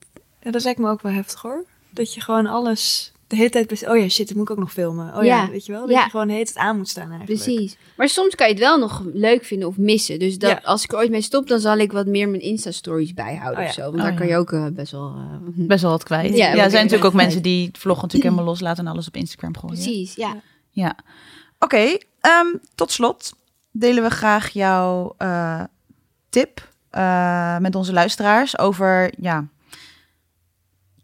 Ja, 0.42 0.50
dat 0.50 0.64
lijkt 0.64 0.78
me 0.80 0.90
ook 0.90 1.02
wel 1.02 1.12
heftig 1.12 1.40
hoor. 1.42 1.64
Dat 1.90 2.14
je 2.14 2.20
gewoon 2.20 2.46
alles 2.46 3.12
de 3.30 3.36
hele 3.36 3.50
tijd... 3.50 3.66
bes- 3.66 3.86
Oh 3.86 3.96
ja, 3.98 4.08
shit, 4.08 4.26
dat 4.28 4.36
moet 4.36 4.44
ik 4.48 4.50
ook 4.50 4.58
nog 4.58 4.72
filmen. 4.72 5.16
Oh 5.16 5.24
ja, 5.24 5.42
Ja. 5.42 5.50
weet 5.50 5.66
je 5.66 5.72
wel? 5.72 5.80
Dat 5.80 5.90
Ja. 5.90 6.04
je 6.04 6.10
gewoon 6.10 6.26
de 6.26 6.32
hele 6.32 6.44
tijd 6.44 6.56
aan 6.58 6.76
moet 6.76 6.88
staan 6.88 7.10
eigenlijk. 7.10 7.40
precies. 7.42 7.76
Maar 7.96 8.08
soms 8.08 8.34
kan 8.34 8.46
je 8.46 8.52
het 8.52 8.62
wel 8.62 8.78
nog 8.78 9.02
leuk 9.12 9.44
vinden 9.44 9.68
of 9.68 9.76
missen. 9.76 10.18
Dus 10.18 10.38
dat, 10.38 10.50
Ja. 10.50 10.60
als 10.64 10.82
ik 10.84 10.92
er 10.92 10.98
ooit 10.98 11.10
mee 11.10 11.20
stop, 11.22 11.48
dan 11.48 11.60
zal 11.60 11.76
ik 11.78 11.92
wat 11.92 12.06
meer 12.06 12.28
mijn 12.28 12.42
Insta-stories 12.42 13.14
bijhouden 13.14 13.56
Oh 13.58 13.62
ja. 13.62 13.68
of 13.68 13.74
zo. 13.74 13.82
Want 13.82 13.94
Oh 13.94 14.00
daar 14.02 14.12
ja. 14.12 14.18
kan 14.18 14.26
je 14.26 14.36
ook 14.36 14.52
eh, 14.52 14.66
best 14.72 14.92
wel... 14.92 15.14
eh, 15.16 15.66
Best 15.66 15.82
wel 15.82 15.90
wat 15.90 16.02
kwijt. 16.02 16.36
Ja, 16.36 16.46
er 16.48 16.56
zijn 16.56 16.70
natuurlijk 16.72 17.04
ook 17.04 17.10
kwijt. 17.10 17.14
mensen 17.26 17.42
die 17.42 17.66
het 17.66 17.78
vloggen 17.78 18.02
natuurlijk 18.06 18.30
helemaal 18.34 18.52
loslaten 18.52 18.84
en 18.86 18.90
alles 18.92 19.06
op 19.06 19.16
Instagram 19.16 19.56
gooien. 19.56 19.74
precies, 19.82 20.14
ja. 20.14 20.36
Ja. 20.70 20.96
Oké, 21.58 21.96
ehm, 22.20 22.46
tot 22.74 22.90
slot 22.90 23.32
delen 23.72 24.02
we 24.02 24.10
graag 24.10 24.48
jouw 24.48 25.14
eh, 25.18 25.62
tip 26.28 26.68
eh, 26.90 27.58
met 27.58 27.74
onze 27.74 27.92
luisteraars 27.92 28.58
over, 28.58 29.12
ja, 29.20 29.46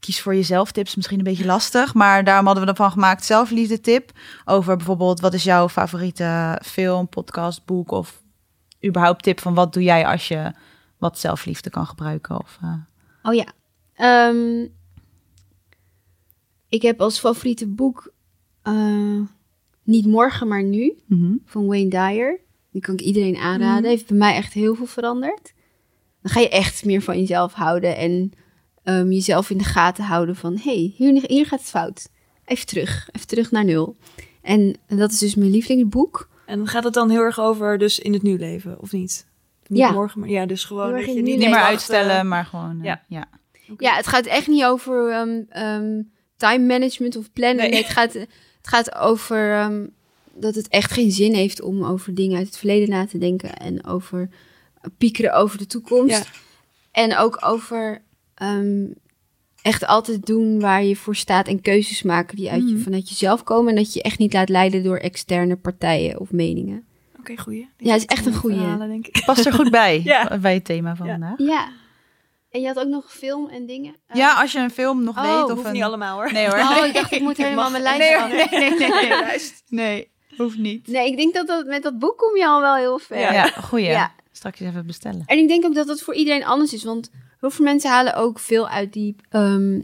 kies 0.06 0.20
voor 0.20 0.34
jezelf 0.34 0.72
tips, 0.72 0.94
misschien 0.94 1.18
een 1.18 1.24
beetje 1.24 1.44
lastig, 1.44 1.94
maar 1.94 2.24
daarom 2.24 2.46
hadden 2.46 2.64
we 2.64 2.70
ervan 2.70 2.90
gemaakt 2.90 3.24
zelfliefde 3.24 3.80
tip 3.80 4.10
over 4.44 4.76
bijvoorbeeld 4.76 5.20
wat 5.20 5.34
is 5.34 5.44
jouw 5.44 5.68
favoriete 5.68 6.60
film, 6.64 7.08
podcast, 7.08 7.64
boek 7.64 7.90
of 7.90 8.22
überhaupt 8.84 9.22
tip 9.22 9.40
van 9.40 9.54
wat 9.54 9.72
doe 9.72 9.82
jij 9.82 10.06
als 10.06 10.28
je 10.28 10.52
wat 10.98 11.18
zelfliefde 11.18 11.70
kan 11.70 11.86
gebruiken 11.86 12.38
of 12.38 12.58
eh, 12.62 12.74
Oh 13.22 13.34
ja. 13.34 13.46
Ehm, 13.94 14.66
ik 16.68 16.82
heb 16.82 17.00
als 17.00 17.18
favoriete 17.18 17.66
boek 17.66 18.12
eh, 18.62 19.20
Niet 19.82 20.06
Morgen, 20.06 20.48
maar 20.48 20.62
Nu. 20.62 20.98
mhm. 21.06 21.34
van 21.44 21.66
Wayne 21.66 21.90
Dyer. 21.90 22.40
Die 22.70 22.82
kan 22.82 22.94
ik 22.94 23.00
iedereen 23.00 23.36
aanraden. 23.36 23.80
Mhm. 23.80 23.90
Heeft 23.90 24.06
bij 24.06 24.16
mij 24.16 24.34
echt 24.34 24.52
heel 24.52 24.74
veel 24.74 24.86
veranderd. 24.86 25.54
Dan 26.22 26.32
ga 26.32 26.40
je 26.40 26.48
echt 26.48 26.84
meer 26.84 27.02
van 27.02 27.18
jezelf 27.18 27.52
houden 27.52 27.96
en 27.96 28.32
ehm, 28.86 29.10
jezelf 29.10 29.50
in 29.50 29.58
de 29.58 29.64
gaten 29.64 30.04
houden 30.04 30.36
van... 30.36 30.58
hey, 30.62 30.92
hier, 30.96 31.24
hier 31.26 31.46
gaat 31.46 31.60
het 31.60 31.68
fout. 31.68 32.08
Even 32.44 32.66
terug. 32.66 33.08
Even 33.12 33.26
terug 33.26 33.50
naar 33.50 33.64
nul. 33.64 33.96
En 34.42 34.76
dat 34.86 35.12
is 35.12 35.18
dus 35.18 35.34
mijn 35.34 35.50
lievelingsboek. 35.50 36.28
En 36.46 36.66
gaat 36.66 36.84
het 36.84 36.94
dan 36.94 37.10
heel 37.10 37.20
erg 37.20 37.40
over 37.40 37.78
dus 37.78 37.98
in 37.98 38.12
het 38.12 38.22
nu 38.22 38.38
leven, 38.38 38.80
of 38.80 38.92
niet? 38.92 39.26
Niet 39.66 39.78
Ja. 39.78 39.90
morgen, 39.90 40.20
maar 40.20 40.28
ja, 40.28 40.46
dus 40.46 40.64
gewoon 40.64 40.92
dat 40.92 41.04
je 41.04 41.22
niet, 41.22 41.38
meer 41.38 41.54
uitstellen, 41.54 42.28
maar 42.28 42.44
gewoon, 42.44 42.78
eh, 42.78 42.84
ja. 42.84 43.02
ja. 43.08 43.28
Ja, 43.78 43.94
het 43.96 44.06
gaat 44.06 44.26
echt 44.26 44.46
niet 44.46 44.64
over 44.64 45.10
ehm, 45.10 45.42
ehm, 45.48 46.02
time 46.36 46.66
management 46.66 47.16
of 47.16 47.32
plannen. 47.32 47.56
Nee. 47.56 47.70
Nee, 47.70 47.82
het, 47.82 47.92
gaat, 47.92 48.12
het 48.12 48.28
gaat 48.62 48.94
over 48.94 49.70
dat 50.34 50.54
het 50.54 50.68
echt 50.68 50.92
geen 50.92 51.10
zin 51.10 51.34
heeft 51.34 51.60
om 51.60 51.84
over 51.84 52.14
dingen 52.14 52.36
uit 52.38 52.46
het 52.46 52.58
verleden 52.58 52.88
na 52.88 53.06
te 53.06 53.18
denken. 53.18 53.56
En 53.56 53.86
over 53.86 54.28
piekeren 54.98 55.34
over 55.34 55.58
de 55.58 55.66
toekomst. 55.66 56.16
Ja. 56.16 56.24
En 56.92 57.16
ook 57.16 57.38
over 57.44 58.02
ehm, 58.36 58.84
echt 59.62 59.86
altijd 59.86 60.26
doen 60.26 60.60
waar 60.60 60.84
je 60.84 60.96
voor 60.96 61.16
staat 61.16 61.48
en 61.48 61.60
keuzes 61.60 62.02
maken 62.02 62.36
die 62.36 62.50
uit 62.50 62.68
je, 62.68 62.74
Mhm. 62.74 62.82
vanuit 62.82 63.08
jezelf 63.08 63.42
komen. 63.42 63.70
En 63.70 63.76
dat 63.76 63.92
je 63.92 64.02
echt 64.02 64.18
niet 64.18 64.32
laat 64.32 64.48
leiden 64.48 64.82
door 64.82 64.96
externe 64.96 65.56
partijen 65.56 66.20
of 66.20 66.30
meningen. 66.32 66.84
Oké, 67.18 67.36
goeie. 67.36 67.68
Ja, 67.78 67.92
het 67.92 68.00
is 68.00 68.06
echt 68.06 68.26
een 68.26 68.34
goeie. 68.34 68.56
Verhalen, 68.58 68.88
denk 68.88 69.06
ik. 69.06 69.22
Past 69.24 69.46
er 69.46 69.52
goed 69.52 69.70
bij, 69.70 70.00
Ja. 70.04 70.38
bij 70.38 70.54
het 70.54 70.64
thema 70.64 70.96
van 70.96 71.06
Ja. 71.06 71.12
vandaag. 71.12 71.38
Ja. 71.38 71.68
En 72.50 72.60
je 72.60 72.66
had 72.66 72.78
ook 72.78 72.88
nog 72.88 73.12
film 73.12 73.48
en 73.48 73.66
dingen? 73.66 73.96
Eh, 74.06 74.16
Ja, 74.16 74.34
als 74.40 74.52
je 74.52 74.58
een 74.58 74.70
film 74.70 75.04
nog 75.04 75.16
Oh, 75.16 75.22
weet 75.22 75.44
of 75.44 75.50
Hoeft 75.50 75.64
een... 75.66 75.72
niet 75.72 75.82
allemaal 75.82 76.14
hoor. 76.16 76.32
Nee 76.32 76.46
hoor. 76.46 76.58
Oh, 76.58 76.84
ik 76.86 76.94
dacht, 76.94 77.12
ik 77.12 77.20
moet 77.20 77.36
helemaal 77.36 77.70
mijn 77.70 77.82
lijst 77.82 77.98
nee, 77.98 78.16
af. 78.16 78.28
nee, 78.30 78.48
nee, 78.60 78.78
nee, 78.78 79.08
nee. 79.08 79.40
Nee, 79.68 80.08
hoeft 80.36 80.58
niet. 80.58 80.86
Nee, 80.86 81.06
ik 81.10 81.16
denk 81.16 81.34
dat, 81.34 81.46
dat 81.46 81.66
met 81.66 81.82
dat 81.82 81.98
boek 81.98 82.16
kom 82.18 82.36
je 82.36 82.46
al 82.46 82.60
wel 82.60 82.74
heel 82.76 82.98
ver. 82.98 83.18
Ja, 83.18 83.46
goeie. 83.46 83.84
Ja. 83.86 84.12
Straks 84.32 84.60
even 84.60 84.86
bestellen. 84.86 85.22
En 85.26 85.38
ik 85.38 85.48
denk 85.48 85.64
ook 85.64 85.74
dat 85.74 85.86
dat 85.86 86.00
voor 86.00 86.14
iedereen 86.14 86.44
anders 86.44 86.72
is. 86.72 86.84
Want 86.84 87.10
heel 87.46 87.56
veel 87.56 87.64
mensen 87.64 87.90
halen 87.90 88.14
ook 88.14 88.38
veel 88.38 88.68
uit 88.68 88.92
die 88.92 89.16
ehm, 89.30 89.80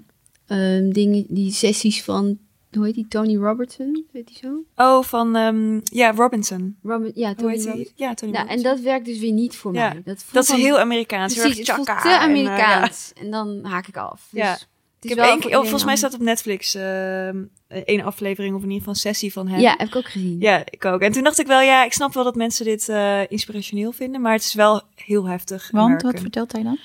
ehm, 0.46 0.90
dingen, 0.90 1.24
die 1.28 1.52
sessies 1.52 2.02
van, 2.04 2.38
hoe 2.72 2.84
heet 2.84 2.94
die, 2.94 3.08
Tony 3.08 3.36
Robertson? 3.36 4.06
Weet 4.12 4.26
die 4.26 4.36
zo? 4.36 4.64
Oh, 4.76 5.02
van 5.02 5.36
ehm, 5.36 5.80
ja, 5.84 6.12
Robinson. 6.12 6.76
Ja, 7.14 7.34
Tony? 7.34 7.90
Ja, 7.94 8.14
Tony 8.14 8.32
Nou, 8.32 8.48
en 8.48 8.62
dat 8.62 8.80
werkt 8.80 9.04
dus 9.04 9.18
weer 9.18 9.32
niet 9.32 9.56
voor 9.56 9.74
Ja, 9.74 9.88
mij. 9.92 10.14
Dat, 10.32 10.42
is 10.42 10.50
heel 10.50 10.78
Amerikaans. 10.78 11.34
heel 11.34 11.42
Precies, 11.44 11.68
erg 11.68 11.76
het 11.76 11.86
te 11.86 11.92
en, 11.92 12.14
eh, 12.14 12.22
Amerikaans. 12.22 13.12
En 13.20 13.30
dan 13.30 13.64
haak 13.64 13.86
ik 13.86 13.96
af. 13.96 14.28
Dus 14.30 14.40
Ja. 14.40 14.52
het 14.52 14.68
Ik 15.00 15.08
heb 15.08 15.18
wel 15.18 15.26
één 15.26 15.40
voor 15.40 15.50
keer, 15.50 15.58
oh, 15.58 15.62
volgens 15.62 15.84
mij 15.84 15.96
staat 15.96 16.14
op 16.14 16.20
Netflix 16.20 16.74
ehm 16.74 17.42
één 17.84 18.02
aflevering 18.02 18.54
of 18.54 18.62
in 18.62 18.70
ieder 18.70 18.78
geval 18.78 18.94
een 18.94 19.00
sessie 19.00 19.32
van 19.32 19.48
hem. 19.48 19.60
Ja, 19.60 19.74
heb 19.76 19.88
ik 19.88 19.96
ook 19.96 20.08
gezien. 20.08 20.36
Ja, 20.40 20.62
ik 20.70 20.84
ook. 20.84 21.00
En 21.00 21.12
toen 21.12 21.22
dacht 21.22 21.38
ik 21.38 21.46
wel, 21.46 21.60
ja, 21.60 21.84
ik 21.84 21.92
snap 21.92 22.14
wel 22.14 22.24
dat 22.24 22.34
mensen 22.34 22.64
dit 22.64 22.88
eh, 22.88 23.30
inspirationeel 23.30 23.92
vinden, 23.92 24.20
maar 24.20 24.32
het 24.32 24.42
is 24.42 24.54
wel 24.54 24.82
heel 24.94 25.28
heftig. 25.28 25.70
Want, 25.70 25.84
American. 25.84 26.12
wat 26.12 26.20
vertelt 26.20 26.52
hij 26.52 26.62
dan? 26.62 26.78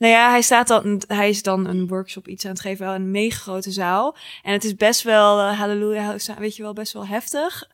Nou 0.00 0.12
ja, 0.12 0.30
hij, 0.30 0.42
staat 0.42 0.68
dan, 0.68 1.02
hij 1.06 1.28
is 1.28 1.42
dan 1.42 1.66
een 1.66 1.86
workshop 1.86 2.28
iets 2.28 2.44
aan 2.44 2.50
het 2.50 2.60
geven, 2.60 2.84
wel 2.86 2.94
in 2.94 3.00
een 3.00 3.10
mega 3.10 3.36
grote 3.38 3.70
zaal. 3.70 4.16
En 4.42 4.52
het 4.52 4.64
is 4.64 4.74
best 4.74 5.02
wel, 5.02 5.40
eh, 5.40 5.58
halleluja, 5.58 6.14
weet 6.38 6.56
je 6.56 6.62
wel, 6.62 6.72
best 6.72 6.92
wel 6.92 7.06
heftig. 7.06 7.68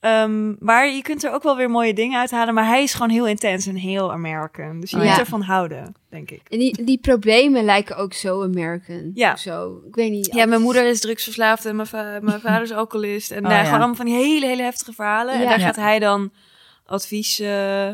Ehm, 0.00 0.64
maar 0.64 0.88
je 0.88 1.02
kunt 1.02 1.24
er 1.24 1.32
ook 1.32 1.42
wel 1.42 1.56
weer 1.56 1.70
mooie 1.70 1.94
dingen 1.94 2.18
uithalen. 2.18 2.54
Maar 2.54 2.66
hij 2.66 2.82
is 2.82 2.92
gewoon 2.92 3.10
heel 3.10 3.26
intens 3.26 3.66
en 3.66 3.74
heel 3.76 4.12
American. 4.12 4.80
Dus 4.80 4.90
je 4.90 4.96
Oh, 4.96 5.02
moet 5.02 5.12
ja. 5.12 5.18
ervan 5.18 5.42
houden, 5.42 5.94
denk 6.10 6.30
ik. 6.30 6.40
En 6.48 6.58
die, 6.58 6.84
die 6.84 6.98
problemen 6.98 7.64
lijken 7.64 7.96
ook 7.96 8.12
zo 8.12 8.42
American. 8.42 9.10
Ja. 9.14 9.36
Zo. 9.36 9.82
Ik 9.88 9.94
weet 9.94 10.10
niet. 10.10 10.34
Ja, 10.34 10.46
mijn 10.46 10.60
moeder 10.62 10.86
is 10.86 11.00
drugsverslaafd 11.00 11.64
en 11.66 11.76
mijn, 11.76 11.88
va- 11.88 12.18
mijn 12.22 12.40
vader 12.46 12.62
is 12.62 12.72
alcoholist. 12.72 13.30
En 13.30 13.36
Oh, 13.38 13.42
nou, 13.42 13.54
ja. 13.54 13.62
gewoon 13.62 13.78
allemaal 13.78 13.96
van 13.96 14.06
die 14.06 14.14
hele, 14.14 14.46
hele 14.46 14.62
heftige 14.62 14.92
verhalen. 14.92 15.34
En 15.34 15.40
daar 15.40 15.58
Ja. 15.58 15.64
gaat 15.66 15.76
hij 15.76 15.98
dan 15.98 16.32
advies 16.86 17.38
eh, 17.40 17.88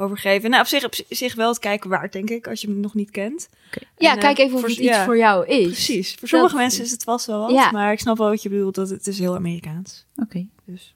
over 0.00 0.18
geven. 0.18 0.50
Nou, 0.50 0.62
op 0.62 0.68
zich, 0.68 0.84
op 0.84 0.94
zich 1.08 1.34
wel 1.34 1.48
het 1.48 1.58
kijken 1.58 1.90
waard, 1.90 2.12
denk 2.12 2.30
ik, 2.30 2.46
als 2.46 2.60
je 2.60 2.66
hem 2.66 2.80
nog 2.80 2.94
niet 2.94 3.10
kent. 3.10 3.48
Ja, 3.96 4.10
En, 4.10 4.16
eh, 4.16 4.22
kijk 4.22 4.38
even 4.38 4.54
of 4.54 4.60
voor- 4.60 4.68
het 4.68 4.78
iets 4.78 4.88
ja, 4.88 5.04
voor 5.04 5.16
jou 5.16 5.46
is. 5.46 5.62
Precies. 5.66 6.14
Voor 6.14 6.28
sommige 6.28 6.52
Dat- 6.52 6.62
mensen 6.62 6.84
is 6.84 6.90
het 6.90 7.02
vast 7.04 7.26
wel 7.26 7.40
wat, 7.40 7.50
Ja. 7.50 7.70
maar 7.70 7.92
ik 7.92 8.00
snap 8.00 8.18
wel 8.18 8.28
wat 8.28 8.42
je 8.42 8.48
bedoelt, 8.48 8.74
dat 8.74 8.88
het 8.90 9.06
is 9.06 9.18
heel 9.18 9.34
Amerikaans. 9.34 10.04
Oké. 10.16 10.46
Dus 10.64 10.94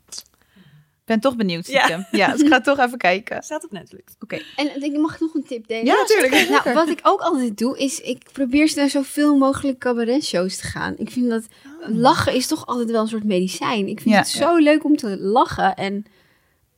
Ik 1.07 1.11
ben 1.11 1.21
toch 1.21 1.37
benieuwd, 1.37 1.67
Ja. 1.67 2.09
Ja, 2.11 2.33
dus 2.33 2.41
ik 2.41 2.49
ga 2.49 2.61
toch 2.61 2.79
even 2.79 2.99
kijken. 2.99 3.43
staat 3.43 3.65
op 3.65 3.73
Netflix. 3.73 4.13
En 4.57 4.83
ik 4.83 4.97
mag 4.99 5.21
nog 5.21 5.35
een 5.35 5.45
tip 5.45 5.67
delen. 5.67 5.85
Ja, 5.85 5.95
natuurlijk. 5.95 6.49
Nou, 6.65 6.75
wat 6.75 6.89
ik 6.89 7.01
ook 7.03 7.21
altijd 7.21 7.59
doe, 7.59 7.79
is 7.79 8.01
ik 8.01 8.23
probeer 8.33 8.73
naar 8.75 8.91
zoveel 8.91 9.37
mogelijk 9.37 9.79
cabaret-shows 9.79 10.57
te 10.57 10.63
gaan. 10.67 10.95
Ik 10.99 11.11
vind 11.11 11.31
dat 11.31 11.43
lachen 11.87 12.35
is 12.35 12.47
toch 12.47 12.67
altijd 12.67 12.91
wel 12.91 13.01
een 13.03 13.09
soort 13.09 13.25
medicijn. 13.25 13.89
Ik 13.89 14.01
vind 14.01 14.15
Ja, 14.15 14.21
het 14.21 14.29
zo 14.29 14.57
leuk 14.57 14.85
om 14.85 14.97
te 14.97 15.19
lachen. 15.19 15.75
En, 15.75 16.05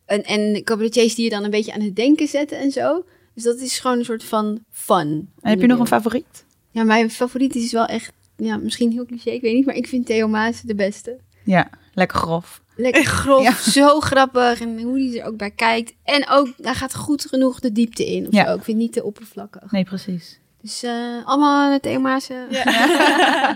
en, 0.06 0.22
en 0.24 0.64
cabaretiers 0.64 1.14
die 1.14 1.24
je 1.24 1.30
dan 1.30 1.44
een 1.44 1.50
beetje 1.50 1.72
aan 1.72 1.80
het 1.80 1.96
denken 1.96 2.28
zetten 2.28 2.58
en 2.58 2.70
zo. 2.70 3.04
Dus 3.34 3.42
dat 3.44 3.58
is 3.60 3.78
gewoon 3.78 3.98
een 3.98 4.04
soort 4.04 4.24
van 4.24 4.58
fun. 4.70 5.28
En 5.40 5.50
heb 5.50 5.60
je 5.60 5.66
nog 5.66 5.78
een 5.78 5.86
favoriet? 5.86 6.44
Ja, 6.70 6.84
mijn 6.84 7.10
favoriet 7.10 7.54
is 7.54 7.72
wel 7.72 7.86
echt, 7.86 8.12
ja, 8.36 8.56
misschien 8.56 8.90
heel 8.92 9.06
cliché, 9.06 9.30
ik 9.30 9.40
weet 9.40 9.54
niet. 9.54 9.66
Maar 9.66 9.74
ik 9.74 9.86
vind 9.86 10.06
Theo 10.06 10.28
Maas 10.28 10.60
de 10.62 10.74
beste. 10.74 11.16
Ja, 11.44 11.70
lekker 11.94 12.18
grof. 12.18 12.62
Lekker 12.76 13.04
grof, 13.04 13.42
Ja. 13.42 13.70
zo 13.70 14.00
grappig. 14.00 14.60
En 14.60 14.80
hoe 14.82 14.98
hij 14.98 15.20
er 15.20 15.26
ook 15.26 15.36
bij 15.36 15.50
kijkt. 15.50 15.94
En 16.04 16.28
ook, 16.28 16.52
hij 16.62 16.74
gaat 16.74 16.94
goed 16.94 17.26
genoeg 17.26 17.60
de 17.60 17.72
diepte 17.72 18.06
in. 18.06 18.26
Of 18.26 18.32
Ja. 18.32 18.44
zo. 18.46 18.54
Ik 18.54 18.62
vind 18.62 18.66
het 18.66 18.76
niet 18.76 18.92
te 18.92 19.04
oppervlakkig. 19.04 19.70
Nee, 19.72 19.84
precies. 19.84 20.40
Dus 20.66 20.82
eh, 20.82 21.26
allemaal 21.26 21.78
Maas. 22.00 22.28
eh. 22.30 23.50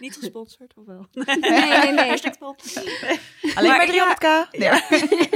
Niet 0.00 0.16
gesponsord, 0.16 0.72
of 0.76 0.86
wel? 0.86 1.06
Nee, 1.12 1.36
nee, 1.38 1.92
nee. 1.92 2.08
Hashtag. 2.10 2.36
Alleen 3.54 3.70
Maar 3.70 3.86
bij 3.86 4.16
300k? 4.16 4.50
Ja. 4.50 4.74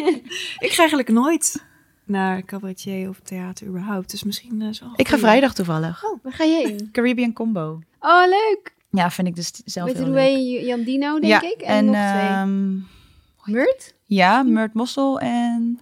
Ik 0.67 0.73
ga 0.73 0.79
eigenlijk 0.79 1.09
nooit 1.09 1.65
naar 2.05 2.45
cabaretier 2.45 3.09
of 3.09 3.21
theater 3.21 3.67
überhaupt, 3.67 4.11
dus 4.11 4.23
misschien 4.23 4.63
eh, 4.63 4.73
zo. 4.73 4.85
Ik 4.97 5.09
ga 5.09 5.19
vrijdag 5.19 5.55
toevallig. 5.55 6.03
Waar 6.23 6.33
ga 6.33 6.45
je 6.45 6.67
heen? 6.67 6.89
Caribbean 6.93 7.33
Combo. 7.33 7.81
Oh, 8.01 8.23
leuk. 8.27 8.75
Ja, 8.91 9.11
vind 9.11 9.29
ik 9.29 9.37
dus 9.37 9.53
zelf 9.65 9.89
Met 9.89 9.97
heel 9.97 10.09
leuk. 10.09 10.65
Jan 10.67 10.83
Dino, 10.83 11.21
denk 11.21 11.43
ja, 11.43 11.43
ik. 11.43 11.61
En, 11.61 11.85
nog 11.85 11.95
twee. 11.95 12.29
ehm, 12.29 12.75
Murt? 13.45 13.95
ja, 14.07 14.43
Murt 14.43 14.75
Mossel 14.75 15.21
en 15.21 15.81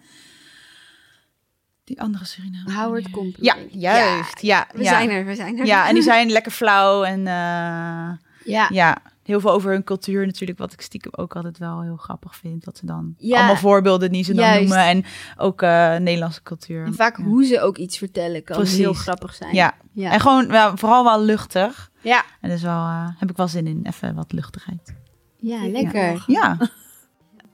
die 1.87 2.01
andere 2.01 2.24
Suriname. 2.24 2.72
Howard 2.74 3.11
Komp. 3.11 3.37
Ja, 3.41 3.57
juist. 3.70 4.41
Ja, 4.41 4.66
We 4.72 4.82
ja. 4.82 4.89
zijn 4.89 5.11
er, 5.11 5.24
we 5.24 5.34
zijn 5.34 5.59
er. 5.59 5.66
Ja, 5.66 5.89
en 5.89 5.95
die 5.95 6.03
zijn 6.12 6.30
lekker 6.30 6.53
flauw 6.53 7.05
en 7.05 7.18
eh, 7.18 8.12
Ja. 8.45 8.66
ja, 8.70 8.97
heel 9.22 9.41
veel 9.41 9.51
over 9.51 9.70
hun 9.70 9.84
cultuur 9.84 10.26
natuurlijk, 10.26 10.59
wat 10.59 10.72
ik 10.72 10.80
stiekem 10.80 11.12
ook 11.14 11.37
altijd 11.37 11.59
wel 11.59 11.82
heel 11.82 11.97
grappig 11.97 12.37
vind. 12.37 12.64
Dat 12.64 12.76
ze 12.78 12.87
dan 12.87 13.14
Ja. 13.18 13.37
allemaal 13.37 13.57
voorbeelden 13.57 14.12
die 14.12 14.24
ze 14.24 14.34
dan 14.34 14.45
Juist. 14.45 14.61
noemen 14.61 14.84
en 14.87 15.05
ook 15.37 15.62
eh, 15.62 15.97
Nederlandse 15.97 16.43
cultuur. 16.43 16.84
En 16.84 16.95
vaak 16.95 17.16
ja. 17.18 17.24
hoe 17.24 17.45
ze 17.45 17.61
ook 17.61 17.76
iets 17.76 17.99
vertellen 17.99 18.43
kan 18.45 18.57
Precies. 18.57 18.78
heel 18.78 18.93
grappig 18.93 19.34
zijn. 19.34 19.55
Ja. 19.55 19.74
Ja. 19.93 20.11
en 20.12 20.20
gewoon 20.20 20.47
ja, 20.49 20.76
vooral 20.76 21.05
wel 21.05 21.22
luchtig. 21.22 21.91
Ja. 22.01 22.24
En 22.41 22.51
dus 22.51 22.62
wel, 22.62 22.72
eh, 22.87 23.09
heb 23.18 23.30
ik 23.30 23.37
wel 23.37 23.49
zin 23.49 23.66
in, 23.66 23.80
even 23.82 24.14
wat 24.14 24.32
luchtigheid. 24.32 24.95
Ja, 25.37 25.66
lekker. 25.68 26.24
Ja, 26.26 26.57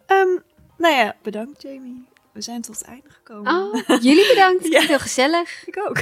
Ehm, 0.07 0.29
nou 0.79 0.95
ja, 0.95 1.15
bedankt 1.23 1.63
Jamie. 1.63 2.09
We 2.33 2.41
zijn 2.43 2.61
tot 2.61 2.79
het 2.79 2.85
einde 2.87 3.09
gekomen. 3.09 3.55
Oh, 3.55 3.75
jullie 4.03 4.29
bedankt. 4.29 4.69
Ja. 4.73 4.81
Heel 4.81 4.99
gezellig. 4.99 5.67
Ik 5.67 5.79
ook. 5.89 5.97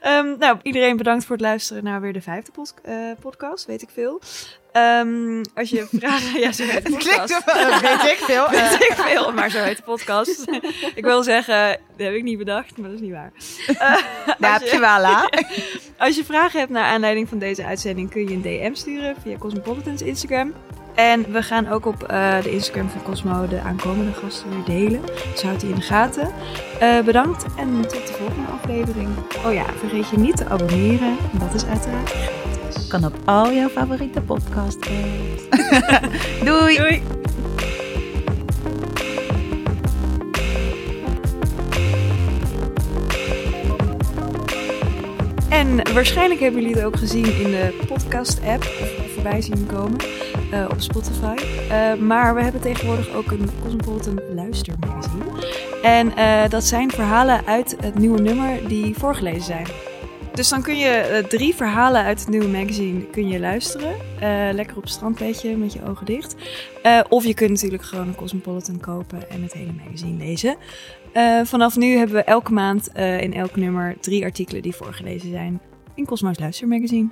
Ehm, 0.00 0.38
nou, 0.38 0.58
iedereen 0.62 0.96
bedankt 0.96 1.24
voor 1.24 1.36
het 1.36 1.44
luisteren 1.44 1.84
naar 1.84 2.00
weer 2.00 2.12
de 2.12 2.20
vijfde 2.22 2.52
eh, 2.82 2.94
podcast, 3.20 3.66
weet 3.66 3.82
ik 3.82 3.88
veel. 3.92 4.20
Ehm, 4.72 5.42
als 5.54 5.70
je 5.70 5.86
vragen... 6.00 6.40
Ja, 6.40 6.52
zo 6.52 6.64
heet 6.64 6.86
de 6.86 6.90
podcast. 6.96 7.44
weet 7.80 8.10
ik 8.10 8.18
veel. 8.20 8.46
eh. 8.46 8.70
Weet 8.70 8.82
ik 8.82 8.94
veel, 8.96 9.32
maar 9.32 9.50
zo 9.50 9.58
heet 9.62 9.76
de 9.76 9.82
podcast. 9.82 10.44
ik 10.94 11.04
wil 11.04 11.22
zeggen, 11.22 11.68
dat 11.96 12.06
heb 12.06 12.14
ik 12.14 12.22
niet 12.22 12.38
bedacht, 12.38 12.76
maar 12.76 12.88
dat 12.90 12.98
is 12.98 13.04
niet 13.04 13.12
waar. 13.12 13.32
Eh, 13.66 13.76
Daar 14.38 14.52
als 14.52 14.62
heb 14.62 14.72
je 14.72 14.78
wel? 14.80 15.28
Als 15.98 16.16
je 16.16 16.24
vragen 16.24 16.58
hebt 16.58 16.72
naar 16.72 16.84
aanleiding 16.84 17.28
van 17.28 17.38
deze 17.38 17.64
uitzending, 17.64 18.10
kun 18.10 18.28
je 18.28 18.34
een 18.34 18.42
DM 18.42 18.74
sturen 18.74 19.16
via 19.22 19.36
Cosmopolitan's 19.38 20.02
Instagram. 20.02 20.54
En 21.00 21.32
we 21.32 21.42
gaan 21.42 21.68
ook 21.68 21.86
op 21.86 22.02
eh, 22.02 22.42
de 22.42 22.50
Instagram 22.50 22.88
van 22.88 23.02
Cosmo 23.02 23.46
de 23.46 23.60
aankomende 23.60 24.12
gasten 24.12 24.50
weer 24.50 24.64
delen. 24.64 25.00
Dus 25.32 25.42
houd 25.42 25.60
die 25.60 25.68
in 25.68 25.74
de 25.74 25.80
gaten. 25.80 26.30
Eh, 26.80 27.00
bedankt 27.00 27.44
en 27.56 27.80
tot 27.80 28.06
de 28.06 28.12
volgende 28.12 28.50
aflevering. 28.50 29.08
Oh 29.46 29.52
ja, 29.52 29.64
vergeet 29.76 30.08
je 30.08 30.18
niet 30.18 30.36
te 30.36 30.48
abonneren. 30.48 31.16
Dat 31.32 31.54
is 31.54 31.64
uiteraard 31.64 32.10
gratis. 32.10 32.86
Kan 32.88 33.04
op 33.04 33.14
al 33.24 33.52
jouw 33.52 33.68
favoriete 33.68 34.20
podcast. 34.20 34.78
Doei! 36.44 36.76
Doei! 36.76 37.02
En 45.48 45.92
waarschijnlijk 45.94 46.40
hebben 46.40 46.60
jullie 46.60 46.76
het 46.76 46.84
ook 46.84 46.96
gezien 46.96 47.40
in 47.40 47.50
de 47.50 47.84
podcast-app, 47.86 48.62
of 48.62 49.12
voorbij 49.14 49.40
zien 49.40 49.66
komen 49.66 49.98
eh, 50.50 50.66
op 50.70 50.80
Spotify. 50.80 51.34
Eh, 51.70 51.94
maar 51.94 52.34
we 52.34 52.42
hebben 52.42 52.60
tegenwoordig 52.60 53.14
ook 53.14 53.30
een 53.30 53.48
Cosmopolitan 53.62 54.20
luistermagazine. 54.34 55.24
En 55.82 56.16
eh, 56.16 56.48
dat 56.48 56.64
zijn 56.64 56.90
verhalen 56.90 57.46
uit 57.46 57.76
het 57.80 57.98
nieuwe 57.98 58.20
nummer 58.20 58.68
die 58.68 58.94
voorgelezen 58.94 59.42
zijn. 59.42 59.66
Dus 60.34 60.48
dan 60.48 60.62
kun 60.62 60.78
je 60.78 61.24
drie 61.28 61.54
verhalen 61.54 62.02
uit 62.02 62.20
het 62.20 62.28
nieuwe 62.28 62.48
magazine 62.48 63.06
kun 63.06 63.28
je 63.28 63.40
luisteren. 63.40 63.94
Lekker 64.54 64.76
op 64.76 64.82
het 64.82 64.92
strandbedje 64.92 65.56
met 65.56 65.72
je 65.72 65.84
ogen 65.88 66.06
dicht. 66.06 66.34
Of 67.08 67.24
je 67.24 67.34
kunt 67.34 67.50
natuurlijk 67.50 67.82
gewoon 67.82 68.08
een 68.08 68.14
Cosmopolitan 68.14 68.80
kopen 68.80 69.30
en 69.30 69.42
het 69.42 69.52
hele 69.52 69.72
magazine 69.84 70.18
lezen. 70.18 70.56
Vanaf 71.44 71.76
nu 71.76 71.96
hebben 71.96 72.16
we 72.16 72.22
elke 72.22 72.52
maand 72.52 72.88
in 72.96 73.34
elk 73.34 73.56
nummer 73.56 73.96
drie 74.00 74.24
artikelen 74.24 74.62
die 74.62 74.74
voorgelezen 74.74 75.30
zijn 75.30 75.60
in 75.94 76.06
Cosmo's 76.06 76.38
Luistermagazine. 76.38 77.08